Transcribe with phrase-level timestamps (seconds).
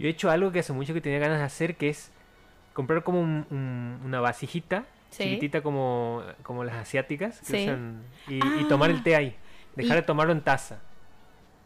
[0.00, 2.10] Yo he hecho algo que hace mucho que tenía ganas de hacer, que es
[2.72, 5.24] comprar como un- un- una vasijita, Sí.
[5.24, 7.64] chiquitita como, como las asiáticas, que Sí.
[7.64, 8.94] usan, y, y tomar Ah.
[8.94, 9.36] el té ahí.
[9.76, 10.78] Dejar Y- de tomarlo en taza.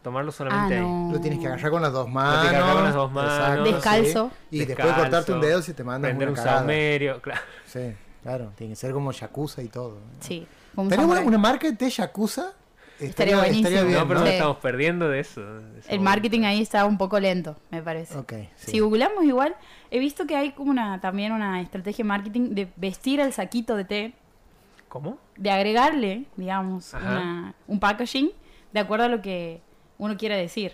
[0.03, 0.81] Tomarlo Ah, solamente ahí.
[0.81, 1.09] no.
[1.13, 2.41] Lo tienes que agarrar con las dos Lo manos.
[2.41, 3.33] tienes que agarrar con las dos manos.
[3.33, 4.31] exacto, Descalzo.
[4.51, 4.57] sí.
[4.57, 7.41] Y después cortarte un dedo si te mandas Prender una un saumerio, claro.
[7.65, 8.51] Sí, claro.
[8.55, 9.97] Tiene que ser como yakuza y todo.
[10.19, 10.45] Sí.
[10.89, 12.51] ¿Tenemos una marca de té yakuza?
[12.99, 13.69] Estaría buenísimo.
[13.69, 14.25] bien, no, pero ¿no?
[14.25, 15.41] estamos perdiendo de eso.
[15.41, 15.81] de.
[15.89, 18.17] El marketing ahí está un poco lento, me parece.
[18.17, 18.71] Ok, sí.
[18.71, 19.55] Si googleamos igual,
[19.91, 23.75] he visto que hay como una también una estrategia de marketing de vestir el saquito
[23.75, 24.13] de té,
[24.87, 25.17] ¿Cómo?
[25.35, 28.31] de agregarle, digamos, una- un packaging
[28.71, 29.61] de acuerdo a lo que
[29.97, 30.73] uno quiere decir.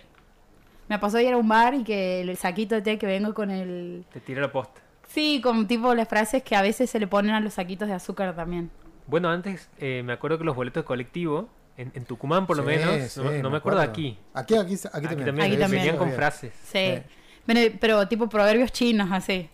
[0.88, 3.50] Me pasó ir a un bar y que el saquito de té que vengo con
[3.50, 4.04] el...
[4.12, 4.80] Te tira la posta.
[5.08, 7.94] Sí, como tipo las frases que a veces se le ponen a los saquitos de
[7.94, 8.70] azúcar también.
[9.06, 12.62] Bueno, antes eh, me acuerdo que los boletos de colectivo, en, en Tucumán por lo
[12.62, 14.18] Sí, menos, sí, no, me- no me acuerdo aquí.
[14.34, 15.24] Aquí, aquí, aquí, Aquí también.
[15.26, 15.82] también, Aquí también.
[15.82, 16.16] venían con Bien.
[16.16, 16.52] frases.
[16.64, 16.94] Sí.
[16.96, 17.02] Sí.
[17.46, 19.48] Pero, pero tipo proverbios chinos, así.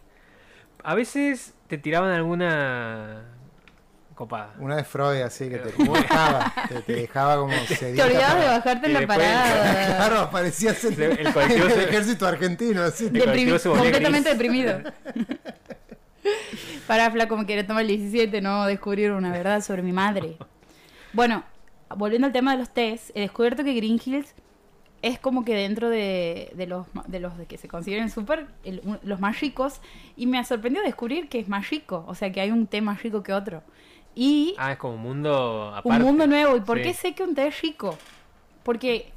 [0.85, 3.25] A veces te tiraban alguna
[4.15, 4.53] copada.
[4.59, 8.47] Una de Freud, así que te dejaba, te, te dejaba como Te sedita olvidabas de
[8.49, 9.97] bajarte en la después- parada.
[9.97, 11.33] Claro, aparecías en El- el el
[11.73, 13.07] se- ejército argentino, así.
[13.07, 14.39] El Deprimi- colectivo se volvía completamente gris.
[14.39, 14.93] deprimido.
[16.87, 20.37] Para flaco, me quiere tomar el 17, no descubrir una verdad sobre mi madre.
[21.13, 21.45] Bueno,
[21.97, 24.35] volviendo al tema de los test, he descubierto que Green Hills
[25.01, 28.49] es como que dentro de, de los de los que se consideren súper
[29.05, 29.81] los más ricos
[30.17, 32.81] y me ha sorprendido descubrir que es más rico, o sea que hay un té
[32.81, 33.63] más rico que otro.
[34.15, 35.89] Y Ah, es como un mundo aparte.
[35.89, 36.57] un mundo nuevo.
[36.57, 36.83] ¿Y por Sí.
[36.85, 37.97] qué sé que un té es rico?
[38.65, 39.13] Porque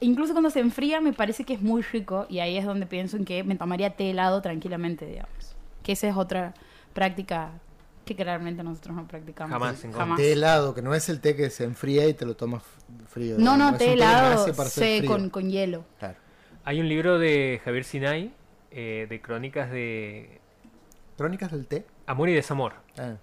[0.00, 3.16] incluso cuando se enfría me parece que es muy rico y ahí es donde pienso
[3.16, 5.54] en que me tomaría té helado tranquilamente, digamos.
[5.84, 6.54] Que esa es otra
[6.94, 7.50] práctica
[8.06, 9.50] que claramente nosotros no practicamos.
[9.52, 10.16] Jamás, en Jamás.
[10.16, 12.62] Té helado, que no es el té que se enfría y te lo tomas
[13.08, 13.34] frío.
[13.36, 15.84] No, no, té que helado sé, con, con hielo.
[15.98, 16.16] Claro.
[16.64, 18.32] Hay un libro de Javier Sinay,
[18.70, 20.40] eh, de crónicas de
[21.16, 21.84] ¿Crónicas del té?
[22.06, 22.74] amor y desamor.
[22.96, 23.16] Ah,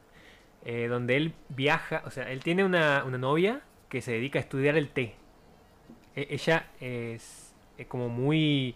[0.66, 4.42] eh, donde él viaja, o sea, él tiene una, una novia que se dedica a
[4.42, 5.16] estudiar el té.
[6.16, 8.76] E- ella es, es como muy...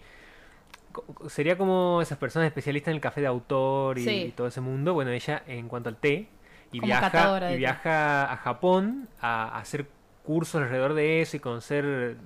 [1.27, 4.09] Sería como esas personas especialistas en el café de autor y, Sí.
[4.27, 4.93] y todo ese mundo.
[4.93, 6.29] Bueno, ella en cuanto al té,
[6.71, 9.87] y Como viaja, y viaja a Japón a, a hacer
[10.23, 12.17] cursos alrededor de eso y conocer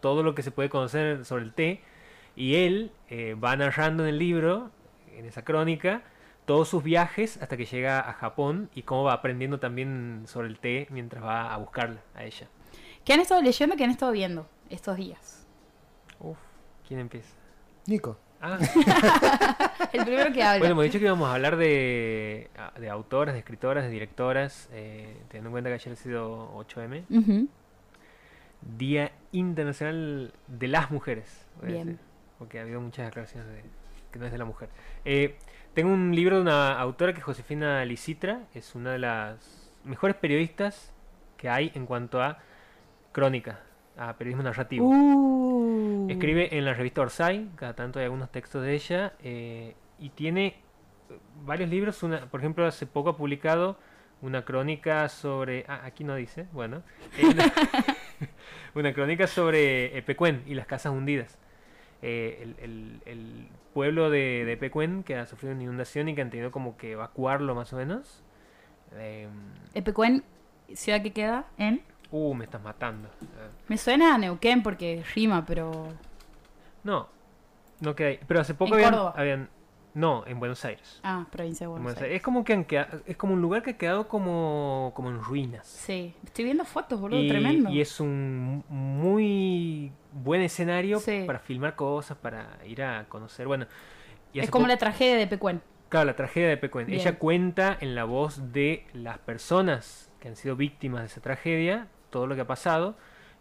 [0.00, 1.82] todo lo que se puede conocer sobre el té.
[2.36, 4.70] Y él eh, va narrando en el libro,
[5.16, 6.02] en esa crónica,
[6.46, 10.58] todos sus viajes hasta que llega a Japón y cómo va aprendiendo también sobre el
[10.58, 12.48] té mientras va a buscarla a ella.
[13.04, 13.76] ¿Qué han estado leyendo?
[13.76, 15.46] ¿Qué han estado viendo estos días?
[16.20, 16.38] Uf,
[16.86, 17.34] ¿quién empieza?
[17.86, 18.18] Nico.
[18.42, 18.58] Ah,
[19.92, 20.58] El primero que habla.
[20.60, 22.48] bueno, hemos dicho que íbamos a hablar de,
[22.78, 27.04] de autoras, de escritoras, de directoras, eh, teniendo en cuenta que ayer ha sido 8M,
[27.10, 27.48] Ujú.
[28.78, 31.46] Día Internacional de las Mujeres.
[31.60, 31.86] voy a Bien.
[31.88, 32.00] decir,
[32.38, 33.62] porque ha habido muchas declaraciones de
[34.12, 34.68] que no es de la mujer.
[35.04, 35.36] Eh,
[35.74, 40.16] tengo un libro de una autora que es Josefina Licitra, es una de las mejores
[40.16, 40.92] periodistas
[41.36, 42.38] que hay en cuanto a
[43.12, 43.60] crónica,
[43.96, 44.86] a periodismo narrativo.
[44.88, 46.08] Uh.
[46.10, 50.46] Escribe en la revista Orsay, cada tanto hay algunos textos de ella, eh, y tiene
[51.08, 52.02] eh, varios libros.
[52.02, 53.78] Una, por ejemplo, hace poco ha publicado
[54.22, 55.64] una crónica sobre.
[55.68, 56.82] Ah, aquí no dice, bueno.
[57.18, 57.52] eh, una,
[58.74, 61.38] una crónica sobre Epecuén y las casas hundidas.
[62.02, 66.22] Eh, el, el- el pueblo de, de Epecuén que ha sufrido una inundación y que
[66.22, 68.24] han tenido como que evacuarlo más o menos.
[68.94, 69.28] Eh,
[69.74, 70.24] Epecuén,
[70.74, 71.82] ciudad que queda en...
[72.10, 73.08] uh, me estás matando.
[73.08, 75.88] Eh, Me suena a Neuquén porque rima, pero...
[76.84, 77.08] No,
[77.80, 78.20] no queda ahí.
[78.26, 79.14] Pero hace poco ¿En habían, Córdoba?
[79.16, 79.48] habían-
[79.92, 81.00] No, en Buenos Aires.
[81.02, 82.02] Ah, provincia de En Buenos Buenos Aires.
[82.10, 82.16] Aires.
[82.16, 85.20] Es como que han queda- es como un lugar que ha quedado como, como en
[85.20, 85.66] ruinas.
[85.66, 87.70] Sí, estoy viendo fotos, boludo, y, tremendo.
[87.70, 91.24] y es un muy buen escenario Sí.
[91.26, 93.46] para filmar cosas, para ir a conocer.
[93.46, 93.66] Bueno,
[94.32, 95.60] y Es hace como poco- la tragedia de Pecuén.
[95.88, 96.86] Claro, la tragedia de Pecuén.
[96.86, 97.00] Bien.
[97.00, 101.88] Ella cuenta en la voz de las personas que han sido víctimas de esa tragedia,
[102.10, 102.96] todo lo que ha pasado.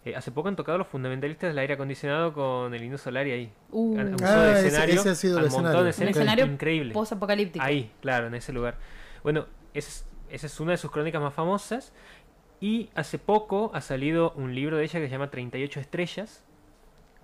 [0.06, 3.52] Eh, hace poco han tocado los fundamentalistas del aire acondicionado con el Indio Solari ahí.
[3.72, 6.16] Uh, Han- han Ah, usado de escenario, ese ha sido el han montado escenario.
[6.16, 6.94] un un escenario, increíble.
[6.94, 7.66] post-apocalíptico.
[7.66, 8.78] Ahí, claro, en ese lugar.
[9.24, 11.92] Bueno, esa es, esa es una de sus crónicas más famosas.
[12.62, 16.44] Y hace poco ha salido un libro de ella que se llama 38 estrellas,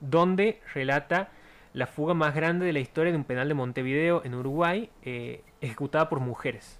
[0.01, 1.30] donde relata
[1.74, 5.44] la fuga más grande de la historia de un penal de Montevideo en Uruguay, eh,
[5.62, 6.80] ejecutada por mujeres.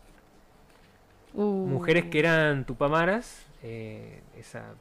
[1.34, 1.68] Uh.
[1.68, 4.76] Mujeres que eran tupamaras, eh, esa,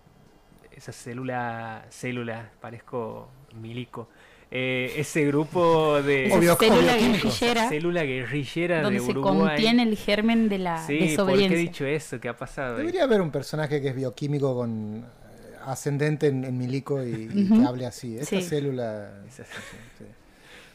[0.70, 4.08] esa célula, célula, parezco milico,
[4.50, 6.30] eh, ese grupo de...
[6.30, 9.34] Obvio- célula guerrillera célula guerrillera donde de se Uruguay.
[9.48, 11.58] contiene el germen de la Sí, ¿por qué he desobediencia.
[11.58, 12.20] dicho eso?
[12.20, 12.74] ¿Qué ha pasado?
[12.76, 12.80] ahí?
[12.82, 17.64] Debería haber un personaje que es bioquímico con eh, ascendente en, en milico y, que
[17.66, 18.16] hable así.
[18.18, 18.42] Esa Sí.
[18.42, 19.12] célula.
[19.30, 19.42] Sí.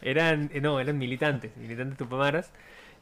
[0.02, 2.52] eran, eh, no, eran militantes, militantes tupamaras,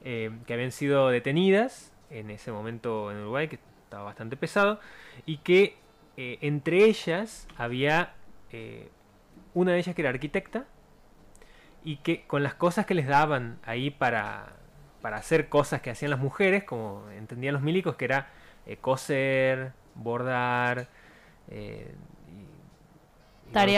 [0.04, 3.60] eh, que habían sido detenidas en ese momento en Uruguay, que
[3.98, 4.80] estaba bastante pesado,
[5.26, 5.76] y que
[6.18, 8.14] eh, entre ellas había
[8.52, 8.90] eh,
[9.56, 10.66] una de ellas que era arquitecta,
[11.84, 14.54] y que con las cosas que les daban ahí para,
[15.02, 18.30] para hacer cosas que hacían las mujeres, como entendían los milicos, que era
[18.68, 20.88] eh, coser, bordar,
[21.50, 21.86] y-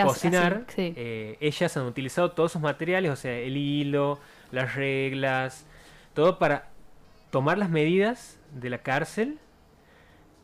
[0.08, 1.38] cocinar, así, sí.
[1.40, 4.20] ellas han utilizado todos esos materiales, o sea, el hilo,
[4.52, 5.66] las reglas,
[6.14, 6.70] todo para
[7.30, 9.38] tomar las medidas de la cárcel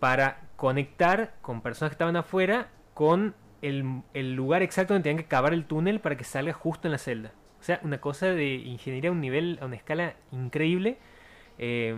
[0.05, 5.27] para conectar con personas que estaban afuera con el, el lugar exacto donde tenían que
[5.27, 7.31] cavar el túnel para que salga justo en la celda.
[7.59, 10.99] O sea, una cosa de ingeniería a un nivel, a una escala increíble,
[11.57, 11.97] eh,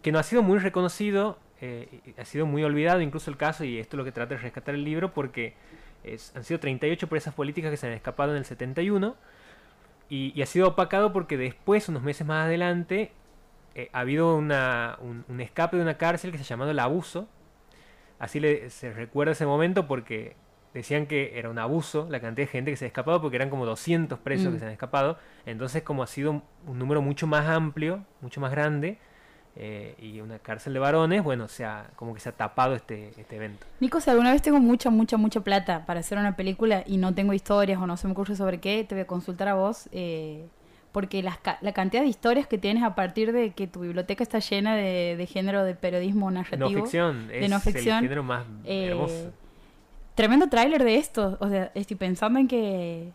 [0.00, 3.78] que no ha sido muy reconocido, eh, ha sido muy olvidado incluso el caso, y
[3.78, 5.52] esto es lo que trata de rescatar el libro, porque
[6.34, 9.14] han sido 38 presas políticas que se han escapado en el 71,
[10.08, 13.12] y, ha sido opacado porque después, unos meses más adelante,
[13.74, 17.28] eh, ha habido un escape de una cárcel que se ha llamado el abuso.
[18.22, 20.36] Así le- se recuerda ese momento porque
[20.74, 23.50] decían que era un abuso la cantidad de gente que se ha escapado porque eran
[23.50, 24.52] como 200 presos Mm.
[24.54, 25.18] que se han escapado.
[25.44, 28.96] Entonces como ha sido un, un número mucho más amplio, mucho más grande,
[29.56, 33.10] eh, y una cárcel de varones, bueno, se ha, como que se ha tapado este,
[33.20, 33.66] este evento.
[33.80, 37.12] Nico, si alguna vez tengo mucha, mucha, mucha plata para hacer una película y no
[37.14, 39.88] tengo historias o no se me ocurre sobre qué, te voy a consultar a vos.
[39.92, 40.46] eh,
[40.92, 44.38] porque las la cantidad de historias que tienes a partir de que tu biblioteca está
[44.38, 46.68] llena de, de género de periodismo narrativo.
[46.70, 49.32] No ficción, de es no ficción, el género más eh, hermoso.
[50.14, 51.38] Tremendo tráiler de esto.
[51.40, 53.08] O sea, estoy pensando en que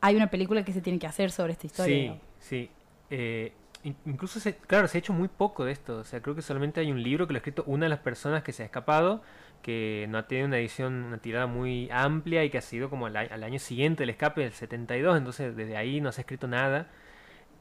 [0.00, 2.12] hay una película que se tiene que hacer sobre esta historia.
[2.12, 2.70] Sí, sí.
[3.10, 3.52] Eh,
[3.82, 5.98] in- incluso, se, claro, se ha hecho muy poco de esto.
[5.98, 7.98] O sea, creo que solamente hay un libro que lo ha escrito una de las
[7.98, 9.22] personas que se ha escapado,
[9.62, 13.06] que no ha tenido una edición, una tirada muy amplia y que ha sido como
[13.06, 15.16] al, año siguiente del escape del 72.
[15.16, 16.90] Entonces, desde ahí no se ha escrito nada.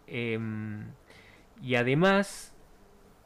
[0.08, 0.92] Em,
[1.62, 2.54] y además,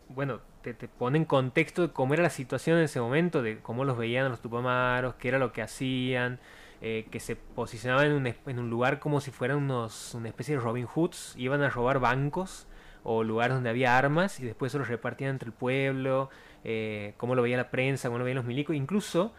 [0.09, 3.85] bueno, te, te pone en contexto cómo era la situación en ese momento, de cómo
[3.85, 6.39] los veían a los tupamaros, qué era lo que hacían,
[6.81, 10.55] eh, que se posicionaban en un, en un lugar como si fueran unos, una especie
[10.55, 12.67] de Robin Hoods, iban a robar bancos
[13.03, 16.29] o lugares donde había armas y después se los repartían entre el pueblo,
[16.67, 19.33] eh, cómo lo veía la prensa, cómo lo veían los milicos, incluso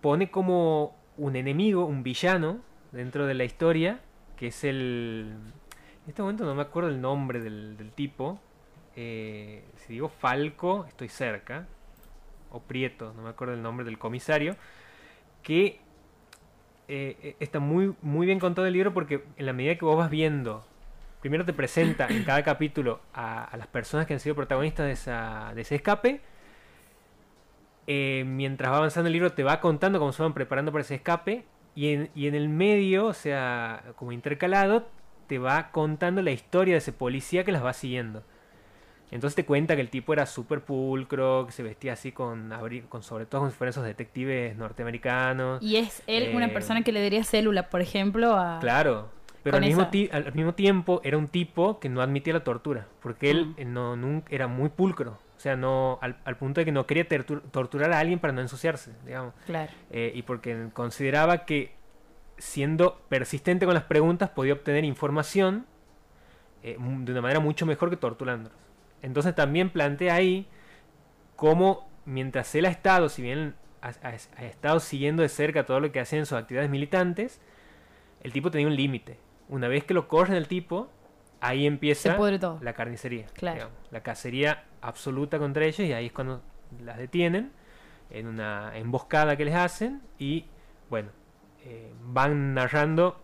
[0.00, 2.60] pone como un enemigo, un villano
[2.92, 4.00] dentro de la historia,
[4.36, 5.34] que es el...
[6.04, 8.40] En este momento no me acuerdo el nombre del, tipo.
[8.96, 11.66] eh, si digo Falco, estoy cerca.
[12.50, 14.56] O Prieto, no me acuerdo el nombre del comisario.
[15.42, 15.80] Que
[16.86, 20.10] eh, está muy, muy bien contado el libro porque en la medida que vos vas
[20.10, 20.64] viendo,
[21.22, 24.92] primero te presenta en cada capítulo a, a las personas que han sido protagonistas de,
[24.92, 26.20] esa, de ese escape.
[27.86, 30.96] eh, mientras va avanzando el libro te va contando cómo se van preparando para ese
[30.96, 31.44] escape.
[31.74, 34.86] Y en, y en el medio, o sea, como intercalado,
[35.26, 38.22] te va contando la historia de ese policía que las va siguiendo.
[39.10, 42.50] Entonces te cuenta que el tipo era súper pulcro, que se vestía así con,
[42.88, 45.62] con sobre todo como si fueran esos detectives norteamericanos.
[45.62, 48.58] Y es él una Eh, persona que le daría célula, por ejemplo, a...
[48.60, 49.10] Claro.
[49.42, 52.86] Pero al mismo, al mismo tiempo era un tipo que no admitía la tortura.
[53.00, 53.72] Porque él Mm.
[53.72, 55.18] no, nun- era muy pulcro.
[55.36, 58.40] O sea, no al, al punto de que no quería torturar a alguien para no
[58.40, 59.34] ensuciarse, digamos.
[59.46, 59.72] Claro.
[59.90, 61.74] Eh, y porque consideraba que
[62.38, 65.66] siendo persistente con las preguntas podía obtener información
[66.62, 68.56] eh, de una manera mucho mejor que torturándolos.
[69.02, 70.46] Entonces también plantea ahí
[71.36, 75.80] cómo mientras él ha estado, si bien ha, ha- ha estado siguiendo de cerca todo
[75.80, 77.40] lo que hacían en sus actividades militantes,
[78.22, 79.18] el tipo tenía un límite.
[79.52, 80.88] Una vez que lo corren el tipo,
[81.42, 82.16] ahí empieza
[82.62, 83.26] la carnicería.
[83.34, 83.56] Claro.
[83.56, 86.40] digamos, la cacería absoluta contra ellos y ahí es cuando
[86.82, 87.52] las detienen
[88.08, 90.46] en una emboscada que les hacen y
[90.88, 91.10] bueno,
[91.66, 93.20] eh, van narrando,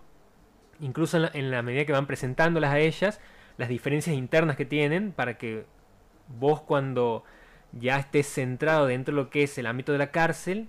[0.80, 3.22] incluso en la, en la medida que van presentándolas a ellas,
[3.56, 5.64] las diferencias internas que tienen para que
[6.28, 7.24] vos cuando
[7.72, 10.68] ya estés centrado dentro de lo que es el ámbito de la cárcel,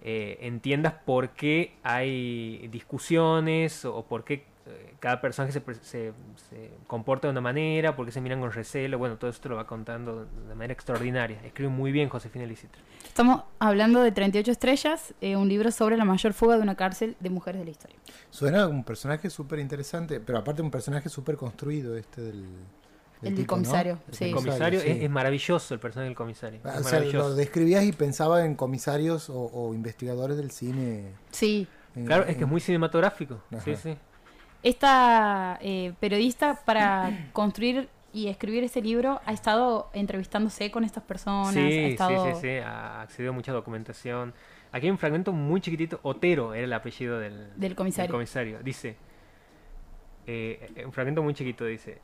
[0.00, 4.55] eh, entiendas por qué hay discusiones o, o por qué
[5.00, 6.12] cada personaje se, se-
[6.50, 8.98] se comporta de una manera, por qué se miran con recelo.
[8.98, 11.38] Bueno, todo esto lo va contando de manera extraordinaria.
[11.44, 12.80] Escribe muy bien Josefina Licitra.
[13.06, 17.16] Estamos hablando de 38 estrellas, eh, un libro sobre la mayor fuga de una cárcel
[17.20, 17.96] de mujeres de la historia.
[18.30, 22.44] Suena como un personaje súper interesante, pero aparte un personaje súper construido este del...
[23.22, 24.26] El comisario, sí.
[24.26, 24.88] El comisario sí.
[24.90, 26.60] es, es maravilloso, el personaje del comisario.
[26.64, 31.12] Ah, o sea, lo describías y pensaba en comisarios o, o investigadores del cine.
[31.30, 33.40] Sí, en- Claro, es que es muy cinematográfico.
[33.64, 33.96] Sí, sí.
[34.68, 41.48] Esta eh, periodista para construir y escribir ese libro ha estado entrevistándose con estas personas,
[41.48, 42.24] ha Sí, estado...
[42.26, 44.32] sí, sí, sí, ha accedido a mucha documentación.
[44.72, 48.10] Aquí hay un fragmento muy chiquitito, Otero era el apellido del, Del comisario.
[48.10, 48.58] comisario.
[48.62, 48.96] Dice,
[50.26, 51.98] eh, un fragmento muy chiquito dice,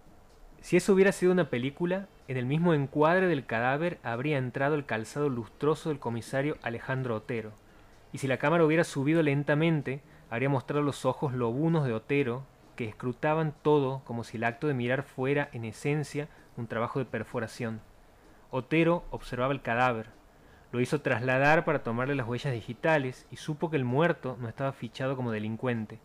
[0.61, 4.87] si eso hubiera sido una película, en el mismo encuadre del cadáver habría entrado el
[4.87, 7.53] calzado lustroso del comisario Alejandro Otero.
[8.13, 12.45] Y si la cámara hubiera subido lentamente, habría mostrado los ojos lobunos de Otero,
[12.77, 17.05] que escrutaban todo como si el acto de mirar fuera, en esencia, un trabajo de
[17.05, 17.81] perforación.
[18.51, 20.11] Otero observaba el cadáver,
[20.73, 24.73] lo hizo trasladar para tomarle las huellas digitales y supo que el muerto no estaba
[24.73, 26.01] fichado como delincuente.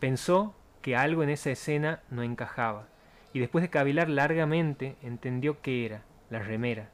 [0.00, 2.88] Pensó que algo en esa escena no encajaba
[3.34, 6.88] y después de cavilar largamente entendió qué era, la remera.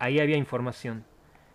[0.00, 1.04] Ahí había información.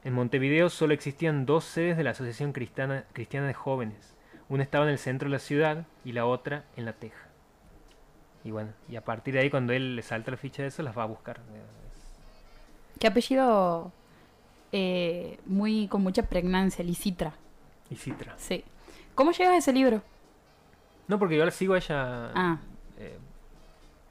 [0.06, 4.15] En Montevideo solo existían dos sedes de la Asociación Cristiana, Cristiana de Jóvenes.
[4.50, 7.28] Una estaba en el centro de la ciudad y la otra en La Teja.
[8.44, 10.84] Y bueno, y a partir de ahí cuando él le salta la ficha de eso,
[10.84, 11.40] las va a buscar.
[13.00, 13.92] Qué apellido
[14.72, 17.34] eh, muy con mucha pregnancia, Lisitra.
[17.90, 18.36] Y Citra.
[18.38, 18.64] Sí.
[19.16, 20.02] ¿Cómo llegas a ese libro?
[21.08, 22.32] No, porque yo la sigo a ella.
[22.36, 22.58] Ah,
[23.00, 23.18] eh,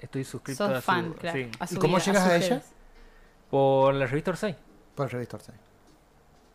[0.01, 1.39] estoy suscrito a su- fan, claro.
[1.39, 2.63] sí, a su ¿Y cómo vida, llegas sus a ella?
[3.51, 4.57] por la revista Orsay.
[4.95, 5.55] Por el revista Orsay.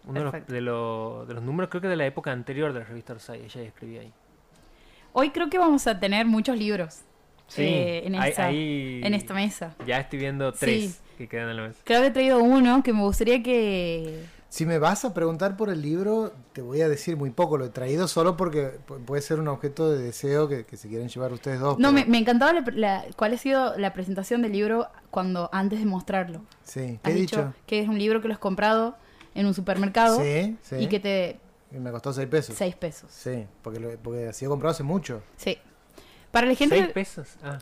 [0.05, 0.53] Uno de los, Perfecto.
[0.53, 3.43] de, los, de los números, creo que de la época anterior de la revista Orsay.
[3.45, 4.13] Ella escribía ahí.
[5.13, 6.99] Hoy creo que vamos a tener muchos libros
[7.57, 9.75] eh, en, ahí- esta, ahí en esta mesa.
[9.85, 11.79] Ya estoy viendo tres que quedan en la mesa.
[11.83, 14.23] Creo que he traído uno que me gustaría que...
[14.49, 17.57] Si me vas a preguntar por el libro, te voy a decir muy poco.
[17.59, 20.87] Lo he traído solo porque pu- puede ser un objeto de deseo que, que se
[20.87, 21.77] quieren llevar ustedes dos.
[21.77, 25.49] No, pero- me, me encantaba la, la- cuál ha sido la presentación del libro cuando
[25.53, 26.41] antes de mostrarlo.
[26.63, 27.53] Sí, ¿qué Has he dicho dicho?
[27.67, 28.95] que es un libro que lo has comprado
[29.35, 30.75] en un supermercado Sí, sí.
[30.77, 31.39] y que te...
[31.71, 32.55] Y me costó seis pesos.
[32.55, 33.11] seis pesos.
[33.11, 35.21] Sí, porque, lo, porque así he comprado hace mucho.
[35.37, 35.57] Sí.
[36.31, 36.75] Para la gente...
[36.77, 37.27] ¿Seis pesos?
[37.43, 37.59] Ah.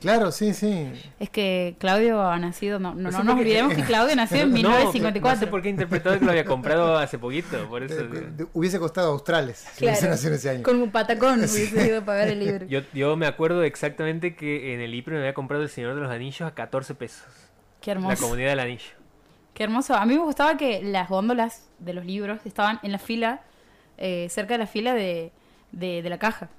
[0.00, 0.92] Claro, sí, sí.
[1.18, 4.50] Es que Claudio ha nacido, no, no, No no nos olvidemos que Claudio nació en
[4.50, 5.36] No, 1954.
[5.36, 7.66] No sé por qué he interpretado que lo había comprado hace poquito.
[7.68, 8.00] Por eso.
[8.02, 9.92] Eh, hubiese costado australes si Claro.
[9.92, 10.62] hubiese nacido ese año.
[10.62, 12.66] Con un patacón hubiese ido para ver el libro.
[12.68, 16.00] Yo, yo me acuerdo exactamente que en el IPRE me había comprado El Señor de
[16.02, 17.24] los Anillos a 14 pesos.
[17.80, 18.22] Qué La hermoso.
[18.22, 18.90] comunidad del anillo.
[19.56, 19.94] Qué hermoso.
[19.94, 23.40] A mí me gustaba que las góndolas de los libros estaban en la fila,
[23.96, 25.32] eh, cerca de la fila de,
[25.72, 26.50] de, de la caja.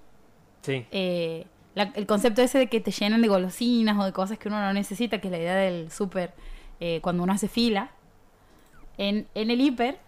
[0.63, 0.84] Sí.
[0.89, 4.48] Eh, la- el concepto ese de que te llenan de golosinas o de cosas que
[4.48, 6.34] uno no necesita, que es la idea del súper
[6.80, 7.92] eh, cuando uno hace fila.
[8.98, 10.00] En, en el hiper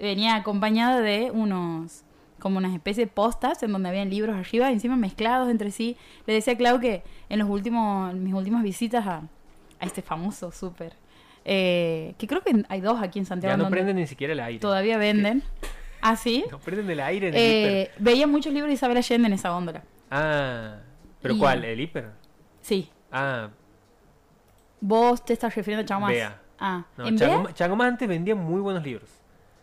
[0.00, 2.02] venía acompañada de unos
[2.40, 5.96] como unas especies de postas en donde habían libros arriba y encima mezclados entre sí.
[6.26, 9.18] Le decía a Clau que en los últimos mis últimas visitas a,
[9.78, 11.00] a este famoso súper
[11.44, 14.32] eh, que creo que hay dos aquí en Santiago Ya no donde prenden ni siquiera
[14.32, 14.58] el aire.
[14.60, 15.42] todavía venden.
[16.00, 16.44] ¿Ah, sí?
[16.50, 17.70] No prenden el aire en el hiper.
[17.72, 19.82] Eh, veía muchos libros de Isabel Allende en esa góndola.
[20.10, 20.76] Ah.
[21.20, 21.64] ¿Pero y- cuál?
[21.64, 22.10] ¿El hiper?
[22.60, 22.90] Sí.
[23.12, 23.48] Ah,
[24.80, 26.10] Vos te estás refiriendo a Chagomás.
[26.12, 26.40] Bea.
[26.58, 27.06] Ah, no.
[27.06, 27.44] ¿en Bea?
[27.54, 29.08] Changomás antes vendía muy buenos libros.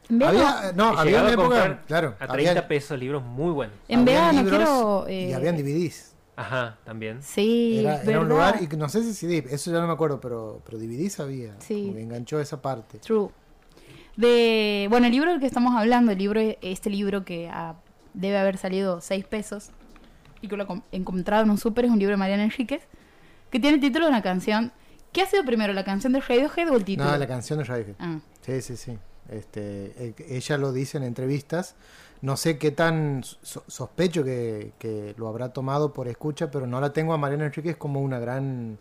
[0.09, 3.51] En Había, no, He había una a época, claro, A 30 había, pesos libros muy
[3.51, 3.75] buenos.
[3.88, 5.05] En habían Bea no quiero...
[5.09, 6.08] y eh, habían DVDs.
[6.39, 7.22] Ajá, también.
[7.22, 10.22] Sí, Era, era un lugar, y no sé si CD, eso ya no me acuerdo,
[10.22, 11.60] pero, pero DVDs había.
[11.60, 11.91] Sí.
[11.93, 13.00] Que enganchó esa parte.
[13.00, 13.29] True.
[14.15, 17.75] De, bueno, el libro del que estamos hablando, el libro, este libro que ah,
[18.13, 19.72] debe haber salido 6 pesos
[20.41, 22.84] y que lo he encontrado en un súper, es un libro de Mariana Enríquez,
[23.51, 24.72] que tiene el título de una canción.
[25.12, 27.10] ¿Qué ha sido primero, la canción de Radiohead o el título?
[27.12, 27.96] No, la canción de Radiohead.
[28.00, 28.98] Ah, Sí, sí, sí.
[29.29, 31.75] Este, ella lo dice en entrevistas.
[32.21, 36.81] No sé qué tan so- sospecho que, que lo habrá tomado por escucha, pero no
[36.81, 38.77] la tengo a Mariana Enríquez como una gran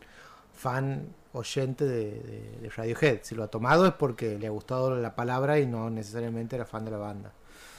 [0.53, 3.21] fan oyente de, de- de Radiohead.
[3.23, 6.65] Si lo ha tomado es porque le ha gustado la palabra y no necesariamente era
[6.65, 7.33] fan de la banda.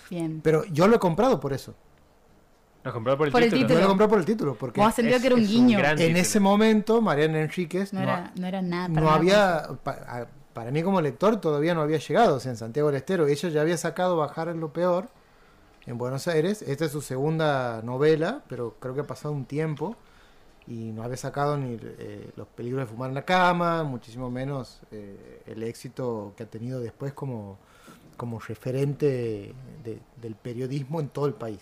[0.10, 0.40] bien.
[0.42, 1.76] Pero yo lo he comprado por eso.
[2.82, 3.68] Lo por el Por el título.
[3.68, 3.80] Título.
[3.80, 5.80] lo he comprado por el título, porque Vos es- que era un guiño.
[5.80, 6.18] en título.
[6.18, 8.88] ese momento Mariana Enríquez No, no, era, no era nada.
[8.88, 9.16] para no nada
[9.66, 9.70] había,
[10.54, 13.28] para mí como lector todavía no había llegado, o sea, en Santiago del Estero.
[13.28, 15.10] Ella ya había sacado Bajar en lo peor
[15.90, 16.62] en Buenos Aires.
[16.62, 19.96] Esta es su segunda novela, pero creo que ha pasado un tiempo
[20.68, 24.82] y no había sacado ni eh, Los peligros de fumar en la cama, muchísimo menos
[24.92, 27.58] eh, el éxito que ha tenido después como,
[28.18, 29.54] como referente
[29.84, 31.60] de- del periodismo en todo el país.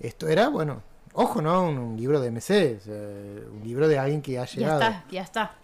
[0.00, 1.68] Esto era, bueno, ojo, ¿no?
[1.68, 4.80] Un, un libro de MC, o sea, un libro de alguien que ha Ya llegado.
[4.82, 5.54] está, ya está.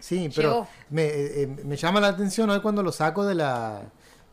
[0.00, 3.80] Sí, pero me, eh, me llama la atención hoy cuando lo saco de la,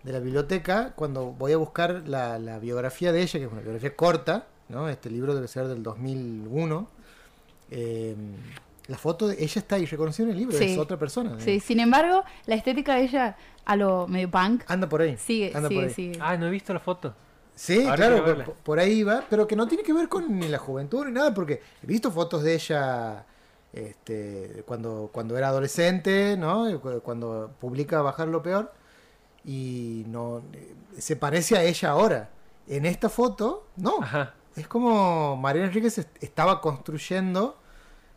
[0.04, 3.62] de la biblioteca, cuando voy a buscar la, la biografía de ella, que es una
[3.62, 4.90] biografía corta, ¿no?
[4.90, 6.88] Este libro debe ser del 2001.
[7.72, 8.16] eh,
[8.88, 10.74] la foto de ella está irreconocible en el libro, Sí.
[10.74, 11.32] es otra persona.
[11.38, 11.42] ¿eh?
[11.42, 15.16] Sí, sin embargo, la estética de ella a lo medio punk Anda por ahí.
[15.18, 15.94] sigue, anda por sigue, ahí.
[15.94, 16.20] sigue.
[16.22, 17.14] Ah, no he visto la foto.
[17.56, 20.50] Sí, Ahora claro, por, por ahí va, pero que no tiene que ver con ni
[20.50, 23.26] la juventud ni nada, porque he visto fotos de ella
[23.72, 26.80] este, cuando, cuando era adolescente, ¿no?
[26.82, 28.72] Cu- Cuando publica Bajar lo Peor,
[29.46, 32.30] y no eh, se parece a ella ahora.
[32.68, 34.02] En esta foto, no.
[34.02, 34.34] Ajá.
[34.56, 37.58] es como Mariana Enríquez est- estaba construyendo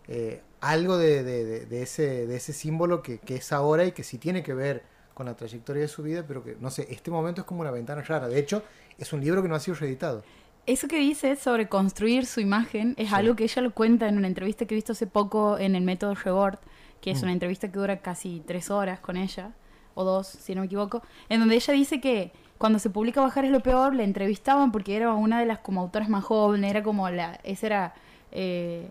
[0.08, 3.92] eh, algo de, de- de- de ese, de ese símbolo que, que es ahora y
[3.92, 4.82] que sí tiene que ver
[5.14, 7.70] con la trayectoria de su vida, pero que, no sé, este momento es como una
[7.70, 8.28] ventana rara.
[8.28, 8.62] De hecho,
[8.98, 10.22] es un libro que no ha sido reeditado.
[10.66, 13.14] Eso que dice sobre construir su imagen es Sí.
[13.14, 15.82] algo que ella lo cuenta en una entrevista que he visto hace poco en el
[15.84, 16.58] método Rebord,
[17.00, 17.24] que es Mm.
[17.24, 19.52] una entrevista que dura casi tres horas con ella,
[19.96, 23.44] o dos, si no me equivoco, en donde ella dice que cuando se publica Bajar
[23.44, 26.82] es lo peor, la entrevistaban porque era una de las como autoras más jóvenes, era
[26.84, 27.94] como la, esa era
[28.32, 28.88] eh,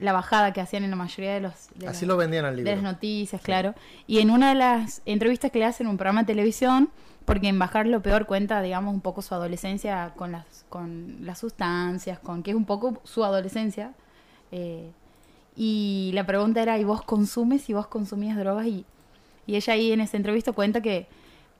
[0.00, 1.68] la bajada que hacían en la mayoría de los...
[1.76, 2.72] de Así las- lo vendían al de libro.
[2.74, 3.74] las noticias, claro.
[4.06, 6.90] Y en una de las entrevistas que le hacen en un programa de televisión,
[7.24, 11.38] porque en Bajar lo peor cuenta, digamos, un poco su adolescencia con las, con las
[11.38, 13.92] sustancias, con que es un poco su adolescencia.
[14.52, 14.90] eh,
[15.56, 17.68] y la pregunta era, ¿y vos consumes?
[17.68, 18.66] ¿Y vos consumías drogas?
[18.66, 18.84] Y,
[19.48, 21.06] y ella ahí en esa entrevista cuenta que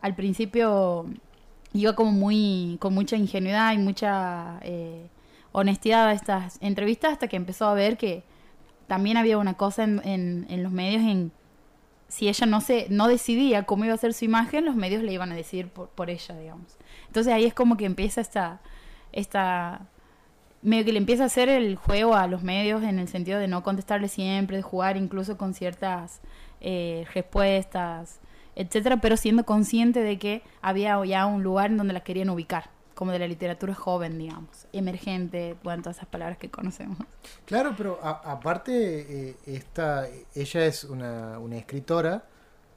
[0.02, 1.06] al principio
[1.72, 5.08] iba como muy, con mucha ingenuidad y mucha eh,
[5.52, 8.24] honestidad a estas entrevistas hasta que empezó a ver que
[8.88, 11.32] también había una cosa en, en, los medios en
[12.08, 15.14] si ella no se no decidía cómo iba a ser su imagen los medios le
[15.14, 16.76] iban a decidir por, por ella digamos.
[17.06, 18.60] Entonces ahí es como que empieza esta
[19.12, 19.80] esta
[20.60, 23.48] medio que le empieza a hacer el juego a los medios en el sentido de
[23.48, 26.20] no contestarle siempre de jugar incluso con ciertas
[26.60, 28.20] eh, respuestas
[28.54, 32.70] etcétera pero siendo consciente de que había ya un lugar en donde la querían ubicar
[32.94, 36.98] como de la literatura joven digamos emergente bueno todas esas palabras que conocemos
[37.44, 42.24] Claro, pero aparte, eh, esta, ella es una, escritora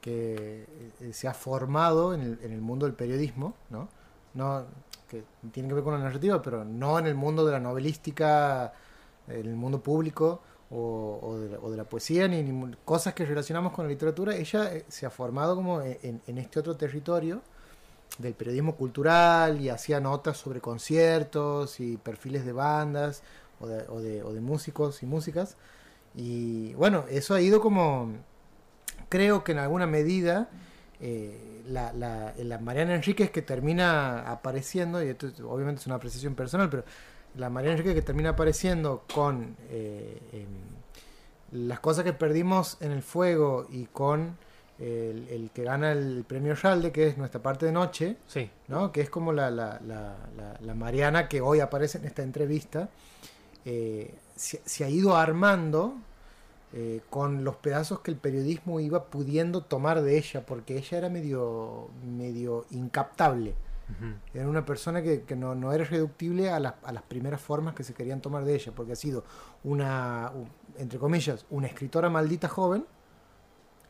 [0.00, 0.66] que
[1.00, 3.88] eh, se ha formado en el, en el mundo del periodismo, ¿no?
[4.34, 4.64] no
[5.08, 8.72] que tiene que ver con la narrativa, pero no en el mundo de la novelística,
[9.28, 10.40] en el mundo público
[10.72, 11.18] o,
[11.60, 14.34] o de, la, poesía, ni, ni cosas que relacionamos con la literatura.
[14.34, 17.42] Ella eh, se ha formado como en, este otro territorio
[18.18, 23.22] del periodismo cultural y hacía notas sobre conciertos y perfiles de bandas
[23.60, 23.66] o
[24.00, 25.56] de, músicos y músicas.
[26.14, 28.10] Y bueno, eso ha ido como,
[29.08, 30.50] creo que en alguna medida,
[31.00, 35.96] eh, la, la, la Mariana Enríquez que termina apareciendo, y esto es- obviamente es una
[35.96, 36.84] apreciación personal, pero
[37.36, 40.46] la Mariana Enríquez que termina apareciendo con eh, em,
[41.66, 44.36] las cosas que perdimos en el fuego y con
[44.78, 48.50] el, el que gana el premio Yalde, que es nuestra parte de noche, Sí.
[48.68, 48.90] ¿no?
[48.92, 52.88] que es como la, la, la, la- la Mariana que hoy aparece en esta entrevista,
[53.64, 55.94] eh, se, se ha ido armando
[56.72, 61.08] eh, con los pedazos que el periodismo iba pudiendo tomar de ella, porque ella era
[61.10, 63.54] medio, medio incaptable.
[64.34, 67.74] Era una persona que, que no, no era reductible a las, a las primeras formas
[67.74, 69.24] que se querían tomar de ella, porque ha sido
[69.64, 70.32] una,
[70.78, 72.84] entre comillas, una escritora maldita joven,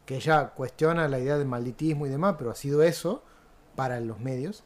[0.07, 3.23] que ella cuestiona la idea del malditismo y demás, pero ha sido eso
[3.77, 4.65] para los medios.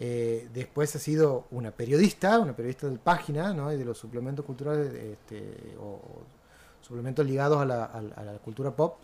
[0.00, 3.72] Eh, después ha sido una periodista, una periodista del página, ¿no?
[3.72, 6.00] y de los suplementos culturales este, o,
[6.82, 8.98] suplementos ligados la, a la- a la cultura pop.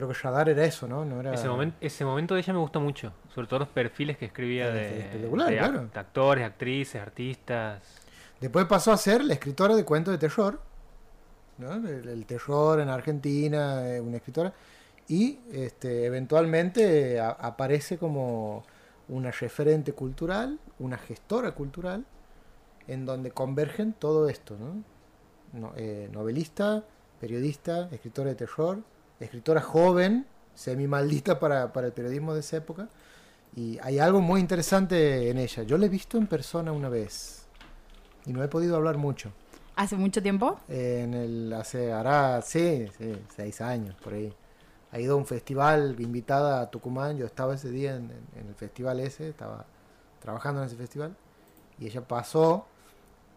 [0.00, 1.04] Creo que Radar era eso, ¿no?
[1.04, 1.34] no era...
[1.34, 4.68] Ese, momen- ese momento de ella me gusta mucho, sobre todo los perfiles que escribía
[4.68, 5.82] Es de, de claro.
[5.82, 7.82] act- actores, actrices, artistas.
[8.40, 10.58] Después pasó a ser la escritora de cuentos de terror,
[11.58, 11.74] ¿no?
[11.74, 14.54] el, el terror en Argentina, eh, una escritora,
[15.06, 18.64] y este, eventualmente a- aparece como
[19.08, 22.06] una referente cultural, una gestora cultural,
[22.88, 24.82] en donde convergen todo esto, ¿no?
[25.52, 26.84] No- eh, novelista,
[27.20, 28.78] periodista, escritora de terror,
[29.20, 32.88] escritora joven, semi maldita para, para el periodismo de esa época,
[33.56, 35.62] y hay algo muy interesante en ella.
[35.64, 37.46] Yo la he visto en persona una vez
[38.26, 39.32] y no he podido hablar mucho.
[39.76, 44.32] hace mucho tiempo En el hace hará sí, sí, seis años por ahí.
[44.92, 47.16] Ha ido a un festival invitada a Tucumán.
[47.16, 49.64] Yo estaba ese día en, en- en el festival ese, estaba
[50.20, 51.14] trabajando en ese festival
[51.78, 52.66] y ella pasó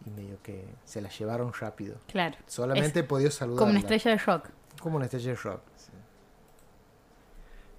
[0.04, 1.96] y medio que se la llevaron rápido.
[2.08, 3.58] claro Solamente he podido saludar.
[3.58, 4.48] como una estrella de rock
[4.84, 5.62] Como una estrella de rock.
[5.76, 5.90] sí.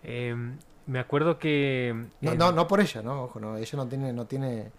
[0.02, 0.36] Eh,
[0.88, 2.08] me acuerdo que...
[2.22, 4.72] No, eh, no, no por ella, no, ojo, no, ella no tiene, no tiene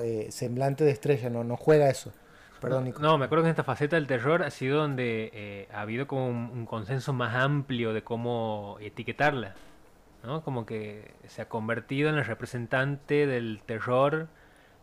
[0.00, 2.12] eh, semblante de estrella, no, no juega eso.
[2.60, 3.02] Perdón, Nico.
[3.02, 6.06] No, me acuerdo que en esta faceta del terror ha sido donde eh, ha habido
[6.06, 9.56] como un, un consenso más amplio de cómo etiquetarla,
[10.22, 10.44] ¿no?
[10.44, 14.28] Como que se ha convertido en la representante del terror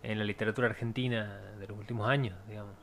[0.03, 2.75] en la literatura argentina de los últimos años, digamos.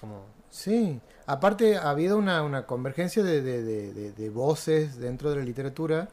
[0.00, 0.24] Como...
[0.48, 6.08] Sí, aparte ha habido una, convergencia de, voces dentro de la literatura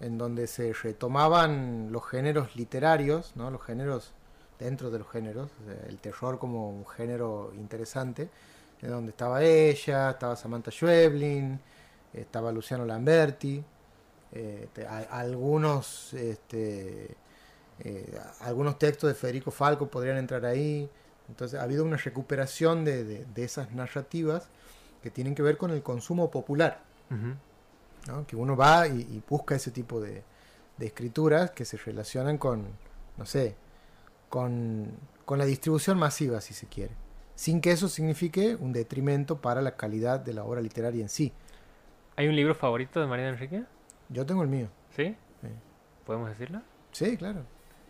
[0.00, 3.50] en donde se retomaban los géneros literarios, ¿no?
[3.50, 4.12] los géneros
[4.58, 5.50] dentro de los géneros,
[5.88, 8.28] el terror como un género interesante,
[8.80, 11.60] en donde estaba ella, estaba Samantha Schweblin,
[12.12, 13.62] estaba Luciano Lamberti,
[14.32, 14.68] eh,
[16.12, 17.16] este,
[17.80, 20.88] eh, algunos textos de Federico Falco podrían entrar ahí,
[21.32, 24.48] Entonces ha habido una recuperación de, de- de esas narrativas
[25.02, 26.80] que tienen que ver con el consumo popular.
[27.10, 27.34] Ujú.
[28.12, 28.26] ¿no?
[28.26, 30.22] Que uno va y, y busca ese tipo de,
[30.76, 32.66] de escrituras que se relacionan con,
[33.16, 33.54] no sé,
[34.28, 34.90] con,
[35.24, 36.92] con la distribución masiva, si se quiere.
[37.34, 41.32] Sin que eso signifique un detrimento para la calidad de la obra literaria en sí.
[42.16, 43.64] ¿Hay un libro favorito de Mariana Enrique?
[44.10, 44.68] Yo tengo el mío.
[44.94, 45.16] ¿Sí?
[45.40, 45.48] Sí.
[46.04, 46.60] ¿Podemos decirlo?
[46.92, 47.40] Sí, claro.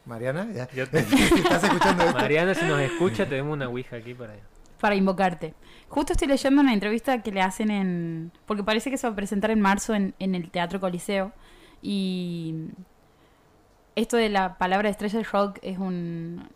[0.07, 0.69] Mariana, ya.
[0.71, 2.19] Yo te- ¿estás escuchando esto?
[2.19, 4.35] Mariana, si nos escucha, tenemos una ouija aquí para
[4.81, 5.55] para invocarte.
[5.89, 8.33] Justo estoy leyendo una entrevista que le hacen en...
[8.47, 11.31] Porque parece que se va a presentar en marzo en, en el Teatro Coliseo.
[11.81, 12.67] Y
[13.95, 16.49] esto de la palabra estrella del rock es un...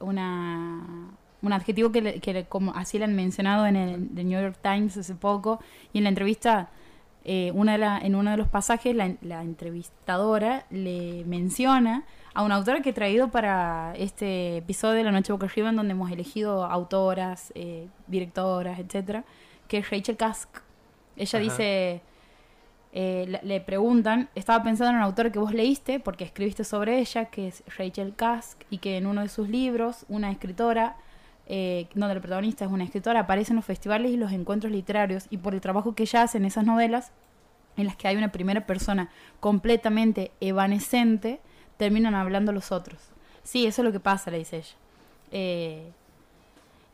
[0.00, 1.10] Una,
[1.42, 4.40] un adjetivo que, le- que le- como así le han mencionado en el The New
[4.40, 5.60] York Times hace poco.
[5.92, 6.70] Y en la entrevista,
[7.24, 12.42] eh, una de la- en uno de los pasajes, la, la entrevistadora le menciona a
[12.42, 15.92] una autora que he traído para este episodio de La Noche Boca Arriba, en donde
[15.92, 19.24] hemos elegido autoras, eh, directoras, etcétera,
[19.68, 20.48] que es Rachel Kask.
[21.16, 21.44] Ella Ajá.
[21.44, 22.02] dice,
[22.92, 26.98] eh, le, le preguntan, estaba pensando en una autora que vos leíste, porque escribiste sobre
[26.98, 30.96] ella, que es Rachel Kask, y que en uno de sus libros, una escritora,
[31.46, 35.28] eh, donde la protagonista es una escritora, aparece en los festivales y los encuentros literarios,
[35.30, 37.12] y por el trabajo que ella hace en esas novelas,
[37.76, 41.40] en las que hay una primera persona completamente evanescente,
[41.76, 43.00] terminan hablando los otros.
[43.42, 44.74] Sí, eso es lo que pasa, le dice ella.
[45.32, 45.90] Eh,